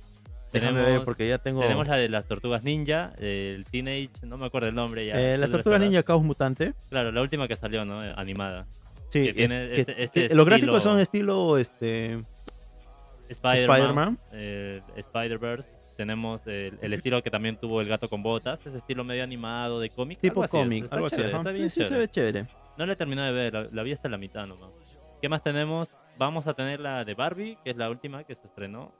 Déjame 0.52 0.80
ver 0.80 1.02
porque 1.04 1.28
ya 1.28 1.36
tengo 1.36 1.60
Tenemos 1.60 1.86
la 1.88 1.96
de 1.96 2.08
las 2.08 2.24
tortugas 2.24 2.62
ninja, 2.62 3.12
el 3.18 3.66
Teenage, 3.70 4.08
no 4.22 4.38
me 4.38 4.46
acuerdo 4.46 4.68
el 4.68 4.74
nombre 4.74 5.04
ya. 5.04 5.20
eh, 5.20 5.36
las 5.36 5.50
tortugas 5.50 5.78
ninja 5.80 6.02
Caos 6.02 6.22
Mutante. 6.22 6.72
Claro, 6.88 7.12
la 7.12 7.20
última 7.20 7.46
que 7.48 7.56
salió, 7.56 7.84
¿no? 7.84 8.02
Eh, 8.02 8.14
Animada. 8.16 8.64
Sí, 9.10 9.20
Que 9.24 9.28
eh, 9.30 9.34
tiene 9.34 9.68
que- 9.68 9.80
este- 9.82 10.02
este 10.02 10.28
que 10.28 10.34
los 10.34 10.46
gráficos 10.46 10.82
son 10.82 10.98
estilo 11.00 11.58
este 11.58 12.18
Spider-Man. 13.28 13.76
Spider-Man. 13.76 14.18
eh, 14.32 14.80
Spider-Verse. 14.96 15.68
Tenemos 15.96 16.46
el, 16.46 16.78
el 16.82 16.92
estilo 16.92 17.22
que 17.22 17.30
también 17.30 17.56
tuvo 17.56 17.80
el 17.80 17.88
gato 17.88 18.08
con 18.08 18.22
botas, 18.22 18.60
ese 18.66 18.78
estilo 18.78 19.02
medio 19.04 19.24
animado 19.24 19.80
de 19.80 19.88
cómic. 19.90 20.20
tipo 20.20 20.44
es, 20.44 20.50
cómic, 20.50 20.86
algo 20.90 21.06
así. 21.06 21.16
chévere, 21.16 21.36
está 21.36 21.50
bien 21.52 21.70
Sí, 21.70 21.84
se 21.84 21.96
ve 21.96 22.08
chévere. 22.08 22.46
No 22.76 22.84
la 22.84 22.92
he 22.92 22.96
terminado 22.96 23.28
de 23.28 23.32
ver, 23.32 23.54
la, 23.54 23.66
la 23.72 23.82
vi 23.82 23.92
hasta 23.92 24.08
la 24.08 24.18
mitad 24.18 24.46
nomás. 24.46 24.70
¿Qué 25.22 25.28
más 25.28 25.42
tenemos? 25.42 25.88
Vamos 26.18 26.46
a 26.46 26.54
tener 26.54 26.80
la 26.80 27.04
de 27.04 27.14
Barbie, 27.14 27.56
que 27.64 27.70
es 27.70 27.76
la 27.76 27.88
última 27.90 28.24
que 28.24 28.34
se 28.34 28.46
estrenó. 28.46 28.92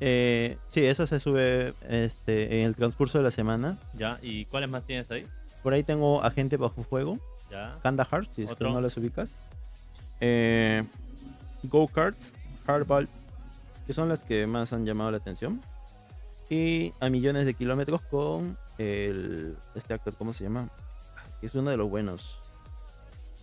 Eh, 0.00 0.56
sí, 0.68 0.84
esa 0.84 1.06
se 1.06 1.18
sube 1.18 1.74
este, 1.88 2.60
en 2.60 2.66
el 2.66 2.74
transcurso 2.76 3.18
de 3.18 3.24
la 3.24 3.30
semana. 3.30 3.76
¿Ya? 3.94 4.18
¿Y 4.22 4.44
cuáles 4.46 4.70
más 4.70 4.84
tienes 4.84 5.10
ahí? 5.10 5.26
Por 5.62 5.72
ahí 5.72 5.82
tengo 5.82 6.22
Agente 6.22 6.56
Bajo 6.56 6.82
Fuego. 6.84 7.18
¿Ya? 7.50 7.78
Kandahar, 7.82 8.26
si 8.26 8.44
es 8.44 8.54
que 8.54 8.64
no 8.64 8.80
las 8.80 8.96
ubicas. 8.96 9.34
Eh, 10.20 10.84
Go-Karts, 11.64 12.34
Hardball, 12.66 13.08
que 13.88 13.94
son 13.94 14.08
las 14.10 14.22
que 14.22 14.46
más 14.46 14.72
han 14.74 14.84
llamado 14.84 15.10
la 15.10 15.16
atención. 15.16 15.60
Y 16.50 16.92
a 17.00 17.08
millones 17.08 17.46
de 17.46 17.54
kilómetros 17.54 18.02
con 18.02 18.56
el, 18.76 19.56
este 19.74 19.94
actor, 19.94 20.14
¿cómo 20.16 20.32
se 20.34 20.44
llama? 20.44 20.68
Es 21.42 21.54
uno 21.54 21.70
de 21.70 21.76
los 21.78 21.88
buenos. 21.88 22.38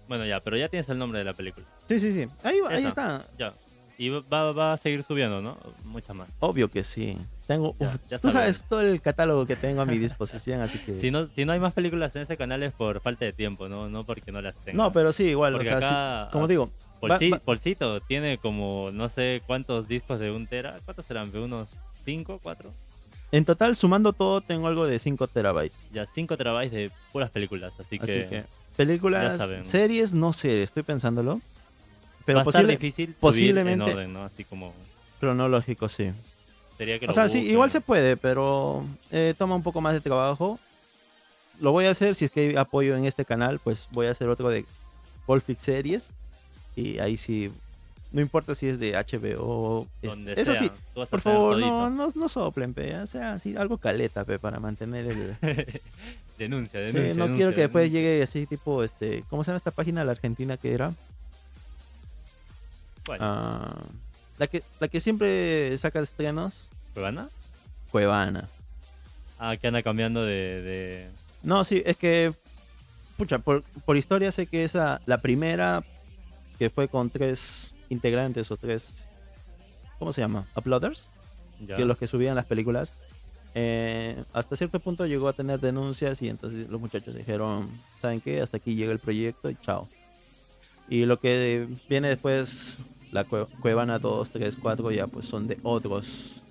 Bueno, 0.08 0.24
ya, 0.26 0.40
pero 0.40 0.56
ya 0.56 0.70
tienes 0.70 0.88
el 0.90 1.00
nombre 1.00 1.18
de 1.20 1.26
la 1.26 1.34
película. 1.34 1.66
Sí, 1.88 2.00
sí, 2.00 2.14
sí. 2.14 2.26
Ahí, 2.44 2.60
ahí 2.70 2.78
Esa. 2.80 2.88
está. 2.90 3.26
Ya. 3.40 3.54
Y 3.98 4.10
va, 4.10 4.52
va 4.52 4.74
a 4.74 4.78
seguir 4.78 5.02
subiendo, 5.04 5.42
¿no? 5.42 5.58
Muchas 5.86 6.16
más. 6.16 6.28
Obvio 6.42 6.70
que 6.70 6.84
sí. 6.84 7.18
Tengo, 7.48 7.76
Ya, 7.80 7.88
uf, 7.88 7.96
ya 8.10 8.20
tú 8.20 8.30
sabes. 8.32 8.58
sabes 8.58 8.70
todo 8.70 8.82
el 8.82 9.02
catálogo 9.02 9.46
que 9.48 9.56
tengo 9.56 9.82
a 9.82 9.86
mi 9.86 9.98
disposición, 10.00 10.62
así 10.62 10.78
que... 10.80 11.00
Si 11.00 11.10
no, 11.12 11.28
si 11.28 11.46
no 11.46 11.54
hay 11.54 11.60
más 11.60 11.74
películas 11.74 12.16
en 12.16 12.24
ese 12.24 12.38
canal 12.38 12.62
es 12.62 12.74
por 12.74 13.00
falta 13.02 13.26
de 13.26 13.34
tiempo, 13.34 13.68
no, 13.70 13.88
no 13.90 14.04
porque 14.04 14.32
no 14.32 14.42
las 14.42 14.54
tenga. 14.58 14.78
no, 14.84 14.92
pero 14.92 15.12
sí, 15.12 15.24
igual. 15.24 15.56
O 15.56 15.58
Porque 15.58 15.70
sea, 15.70 15.80
sí, 15.80 15.86
acá, 15.86 16.30
como 16.32 16.48
digo, 16.48 16.66
va- 16.68 16.70
Polsi- 16.70 16.84
va- 16.95 16.95
Polsito 17.44 18.00
tiene 18.02 18.38
como 18.38 18.90
no 18.92 19.10
sé 19.10 19.42
cuántos 19.48 19.88
discos 19.88 20.20
de 20.20 20.32
un 20.32 20.48
tera. 20.48 20.80
¿Cuántos 20.86 21.06
serán? 21.06 21.32
¿De 21.32 21.40
unos 21.40 21.70
5, 22.06 22.40
4? 22.42 22.72
en 23.32 23.44
total, 23.44 23.76
sumando 23.76 24.14
todo, 24.14 24.40
tengo 24.40 24.68
algo 24.68 24.86
de 24.86 24.98
5 24.98 25.28
terabytes. 25.28 25.90
Ya 25.92 26.06
5 26.06 26.38
terabytes 26.38 26.72
de 26.72 26.92
puras 27.12 27.30
películas. 27.32 27.74
Así, 27.80 27.98
Así 28.02 28.14
que, 28.14 28.28
que, 28.30 28.44
películas, 28.78 29.42
series, 29.66 30.14
no 30.14 30.32
sé, 30.32 30.64
estoy 30.64 30.84
pensándolo. 30.84 31.42
Pero 32.24 32.38
va 32.38 32.42
a 32.42 32.44
estar 32.44 32.54
posible, 32.64 32.74
difícil 32.78 33.16
posiblemente- 33.20 33.84
subir 33.84 33.92
en 33.92 33.98
orden, 33.98 34.14
¿no? 34.14 34.24
Así 34.24 34.44
como 34.46 34.74
cronológico, 35.20 35.90
sí. 35.90 36.12
sería 36.78 36.98
que 36.98 37.08
O 37.08 37.14
sea, 37.14 37.28
sí, 37.28 37.40
busquen. 37.40 37.52
igual 37.54 37.72
se 37.72 37.82
puede, 37.82 38.16
pero 38.16 38.86
eh, 39.12 39.34
toma 39.38 39.56
un 39.56 39.64
poco 39.64 39.82
más 39.82 39.94
de 39.94 40.02
trabajo. 40.02 40.58
Lo 41.60 41.72
voy 41.72 41.86
a 41.86 41.92
hacer 41.92 42.16
si 42.16 42.26
es 42.26 42.32
que 42.32 42.50
hay 42.50 42.56
apoyo 42.56 42.96
en 42.96 43.06
este 43.06 43.26
canal, 43.26 43.60
pues 43.60 43.88
voy 43.92 44.08
a 44.08 44.12
hacer 44.12 44.30
otro 44.30 44.50
de 44.50 44.66
Polfix 45.26 45.62
Series. 45.62 46.12
Y 46.76 47.00
ahí 47.00 47.16
sí, 47.18 47.52
no 48.12 48.22
importa 48.22 48.54
si 48.56 48.68
es 48.68 48.80
de 48.80 48.96
HBO. 48.96 49.88
es- 50.02 50.10
Donde 50.10 50.34
eso 50.34 50.54
sea, 50.54 50.62
sí, 50.64 50.72
por 50.94 51.22
favor, 51.22 51.58
no, 51.58 51.90
no, 51.90 52.10
no 52.14 52.30
soplen, 52.30 52.74
pe, 52.74 52.96
o 52.98 53.08
sea, 53.08 53.40
sí, 53.40 53.56
algo 53.56 53.78
caleta, 53.78 54.24
pe, 54.26 54.40
para 54.40 54.60
mantener 54.60 55.06
el... 55.08 55.38
denuncia, 56.38 56.80
Sí, 56.80 56.86
denuncia. 56.98 57.02
no 57.02 57.08
denuncia, 57.24 57.36
quiero 57.36 57.52
que 57.56 57.62
después 57.62 57.84
denuncia. 57.84 58.02
llegue 58.02 58.24
así 58.24 58.46
tipo, 58.46 58.84
este, 58.84 59.24
¿cómo 59.30 59.44
se 59.44 59.52
llama 59.52 59.58
esta 59.58 59.72
página 59.72 60.04
la 60.04 60.12
Argentina 60.12 60.58
que 60.58 60.74
era? 60.74 60.94
¿Cuál? 63.06 63.20
Ah, 63.22 63.76
la, 64.38 64.48
que, 64.48 64.64
la 64.80 64.88
que 64.88 65.00
siempre 65.00 65.78
saca 65.78 66.00
estrenos, 66.00 66.68
¿Cuevana? 66.94 67.30
Cuevana. 67.92 68.48
Ah, 69.38 69.58
que 69.58 69.68
anda 69.68 69.84
cambiando 69.84 70.24
de, 70.24 70.62
de- 70.62 71.10
No, 71.44 71.64
sí, 71.64 71.84
es 71.86 71.98
que, 71.98 72.32
pucha, 73.18 73.40
por, 73.40 73.64
por 73.86 73.98
historia 73.98 74.32
sé 74.32 74.48
que 74.48 74.64
esa, 74.64 75.02
la 75.06 75.20
primera 75.22 75.84
que 76.58 76.70
fue 76.70 76.88
con 76.88 77.10
tres 77.10 77.74
integrantes 77.90 78.50
o 78.52 78.58
tres, 78.58 79.06
¿cómo 80.00 80.12
se 80.14 80.22
llama? 80.22 80.48
Uploaders, 80.56 81.08
ya. 81.60 81.76
que 81.78 81.86
los 81.86 81.98
que 81.98 82.08
subían 82.08 82.36
las 82.36 82.46
películas. 82.46 82.92
eh, 83.54 84.22
hasta 84.34 84.56
cierto 84.56 84.80
punto 84.80 85.06
llegó 85.06 85.28
a 85.30 85.34
tener 85.34 85.60
denuncias 85.62 86.22
y 86.22 86.30
entonces 86.30 86.68
los 86.70 86.82
muchachos 86.82 87.16
dijeron, 87.16 87.70
¿saben 88.02 88.20
qué? 88.22 88.42
Hasta 88.42 88.58
aquí 88.58 88.76
llega 88.76 88.92
el 88.92 89.00
proyecto 89.00 89.50
y 89.50 89.56
chao. 89.56 89.88
Y 90.90 91.06
lo 91.06 91.20
que 91.20 91.68
viene 91.90 92.10
después, 92.10 92.78
la 93.12 93.26
Cue- 93.26 93.48
Cuevana 93.62 93.98
2, 94.00 94.30
3, 94.32 94.58
4, 94.62 94.92
ya 94.92 95.08
pues 95.08 95.26
son 95.26 95.48
de 95.48 95.58
otros, 95.64 96.42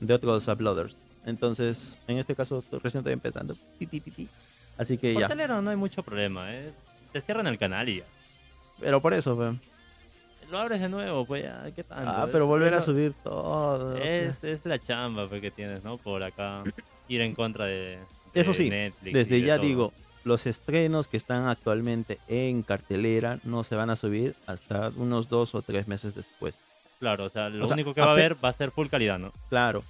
de 0.00 0.14
otros 0.14 0.46
uploaders. 0.48 0.94
Entonces, 1.26 1.98
en 2.06 2.18
este 2.18 2.34
caso, 2.34 2.62
recién 2.82 3.00
estoy 3.00 3.12
empezando. 3.12 3.56
Así 4.78 4.98
que 4.98 5.14
ya. 5.14 5.26
no 5.62 5.70
hay 5.70 5.76
mucho 5.76 6.02
problema, 6.02 6.54
¿eh? 6.54 6.72
Te 7.12 7.20
cierran 7.20 7.46
el 7.46 7.58
canal 7.58 7.88
y 7.88 7.98
ya. 7.98 8.04
Pero 8.80 9.00
por 9.00 9.14
eso, 9.14 9.36
fe. 9.36 9.58
Lo 10.50 10.58
abres 10.58 10.80
de 10.80 10.88
nuevo, 10.88 11.24
pues 11.24 11.44
ya, 11.44 11.64
¿qué 11.74 11.82
tanto? 11.82 12.10
Ah, 12.10 12.24
Es- 12.26 12.30
pero 12.30 12.46
volver 12.46 12.74
a 12.74 12.78
es- 12.78 12.84
subir 12.84 13.14
todo. 13.24 13.96
Es, 13.96 14.42
es 14.44 14.60
la 14.64 14.78
chamba 14.78 15.26
pues, 15.28 15.40
que 15.40 15.50
tienes, 15.50 15.82
¿no? 15.84 15.96
Por 15.98 16.22
acá 16.22 16.62
ir 17.08 17.20
en 17.22 17.34
contra 17.34 17.64
de, 17.66 17.98
de 18.34 18.40
Eso 18.40 18.52
sí, 18.52 18.68
Netflix 18.70 19.14
Desde 19.14 19.36
de 19.36 19.42
ya 19.42 19.56
todo. 19.56 19.66
digo, 19.66 19.92
los 20.24 20.46
estrenos 20.46 21.08
que 21.08 21.16
están 21.16 21.46
actualmente 21.48 22.18
en 22.28 22.62
cartelera 22.62 23.38
no 23.44 23.64
se 23.64 23.74
van 23.74 23.90
a 23.90 23.96
subir 23.96 24.34
hasta 24.46 24.90
unos 24.96 25.28
dos 25.28 25.54
o 25.54 25.62
tres 25.62 25.88
meses 25.88 26.14
después. 26.14 26.54
Claro, 27.00 27.24
o 27.24 27.28
sea, 27.28 27.48
lo 27.48 27.64
O 27.64 27.66
sea, 27.66 27.74
único 27.74 27.92
que 27.94 28.00
va 28.00 28.08
a 28.08 28.12
haber 28.12 28.42
va 28.42 28.50
a 28.50 28.52
ser 28.52 28.70
full 28.70 28.88
calidad, 28.88 29.18
¿no? 29.18 29.32
Claro. 29.48 29.82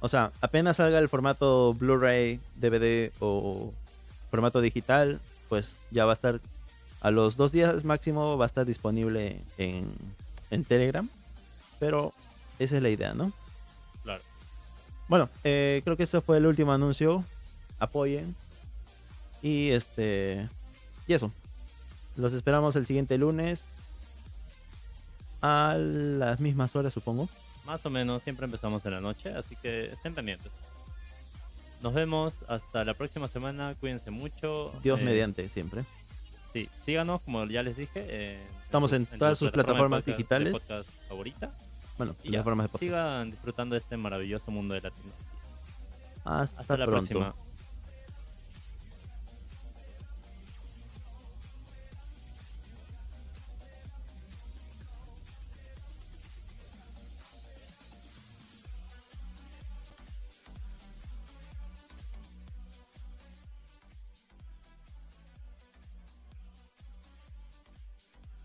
O 0.00 0.08
sea, 0.08 0.32
apenas 0.42 0.76
salga 0.76 0.98
el 0.98 1.08
formato 1.08 1.74
Blu-ray, 1.74 2.38
DVD 2.56 3.10
o 3.20 3.72
formato 4.30 4.60
digital, 4.60 5.18
pues 5.48 5.76
ya 5.90 6.04
va 6.04 6.12
a 6.12 6.14
estar 6.14 6.40
a 7.04 7.10
los 7.10 7.36
dos 7.36 7.52
días 7.52 7.84
máximo 7.84 8.38
va 8.38 8.46
a 8.46 8.48
estar 8.48 8.64
disponible 8.64 9.38
en, 9.58 9.94
en 10.50 10.64
Telegram. 10.64 11.06
Pero 11.78 12.14
esa 12.58 12.76
es 12.76 12.82
la 12.82 12.88
idea, 12.88 13.12
¿no? 13.12 13.30
Claro. 14.02 14.22
Bueno, 15.08 15.28
eh, 15.44 15.82
creo 15.84 15.98
que 15.98 16.04
este 16.04 16.22
fue 16.22 16.38
el 16.38 16.46
último 16.46 16.72
anuncio. 16.72 17.22
Apoyen. 17.78 18.34
Y 19.42 19.68
este. 19.72 20.48
Y 21.06 21.12
eso. 21.12 21.30
Los 22.16 22.32
esperamos 22.32 22.74
el 22.74 22.86
siguiente 22.86 23.18
lunes. 23.18 23.76
A 25.42 25.74
las 25.76 26.40
mismas 26.40 26.74
horas, 26.74 26.94
supongo. 26.94 27.28
Más 27.66 27.84
o 27.84 27.90
menos, 27.90 28.22
siempre 28.22 28.46
empezamos 28.46 28.86
en 28.86 28.92
la 28.92 29.00
noche, 29.02 29.28
así 29.34 29.56
que 29.56 29.92
estén 29.92 30.14
pendientes. 30.14 30.50
Nos 31.82 31.92
vemos 31.92 32.32
hasta 32.48 32.82
la 32.82 32.94
próxima 32.94 33.28
semana, 33.28 33.74
cuídense 33.78 34.10
mucho. 34.10 34.72
Dios 34.82 35.00
eh, 35.00 35.04
mediante, 35.04 35.50
siempre. 35.50 35.84
Sí, 36.54 36.70
síganos, 36.86 37.20
como 37.22 37.44
ya 37.44 37.62
les 37.62 37.76
dije. 37.76 38.36
en- 38.36 38.54
Estamos 38.64 38.92
en 38.94 39.06
su- 39.06 39.18
todas 39.18 39.36
su 39.38 39.44
sus 39.46 39.52
plataformas 39.52 40.04
de 40.06 40.12
digitales. 40.12 40.52
podcast 40.52 40.88
favorita. 41.08 41.50
Bueno, 41.98 42.12
Y 42.22 42.26
ya, 42.26 42.30
plataformas 42.30 42.64
de 42.64 42.68
podcast. 42.68 42.80
sigan 42.80 43.30
disfrutando 43.30 43.74
de 43.74 43.80
este 43.80 43.96
maravilloso 43.98 44.50
mundo 44.50 44.72
de 44.74 44.80
la 44.80 44.90
tecnología. 44.90 45.26
Hasta, 46.24 46.60
Hasta 46.62 46.76
la 46.78 46.86
pronto. 46.86 47.08
próxima. 47.10 47.34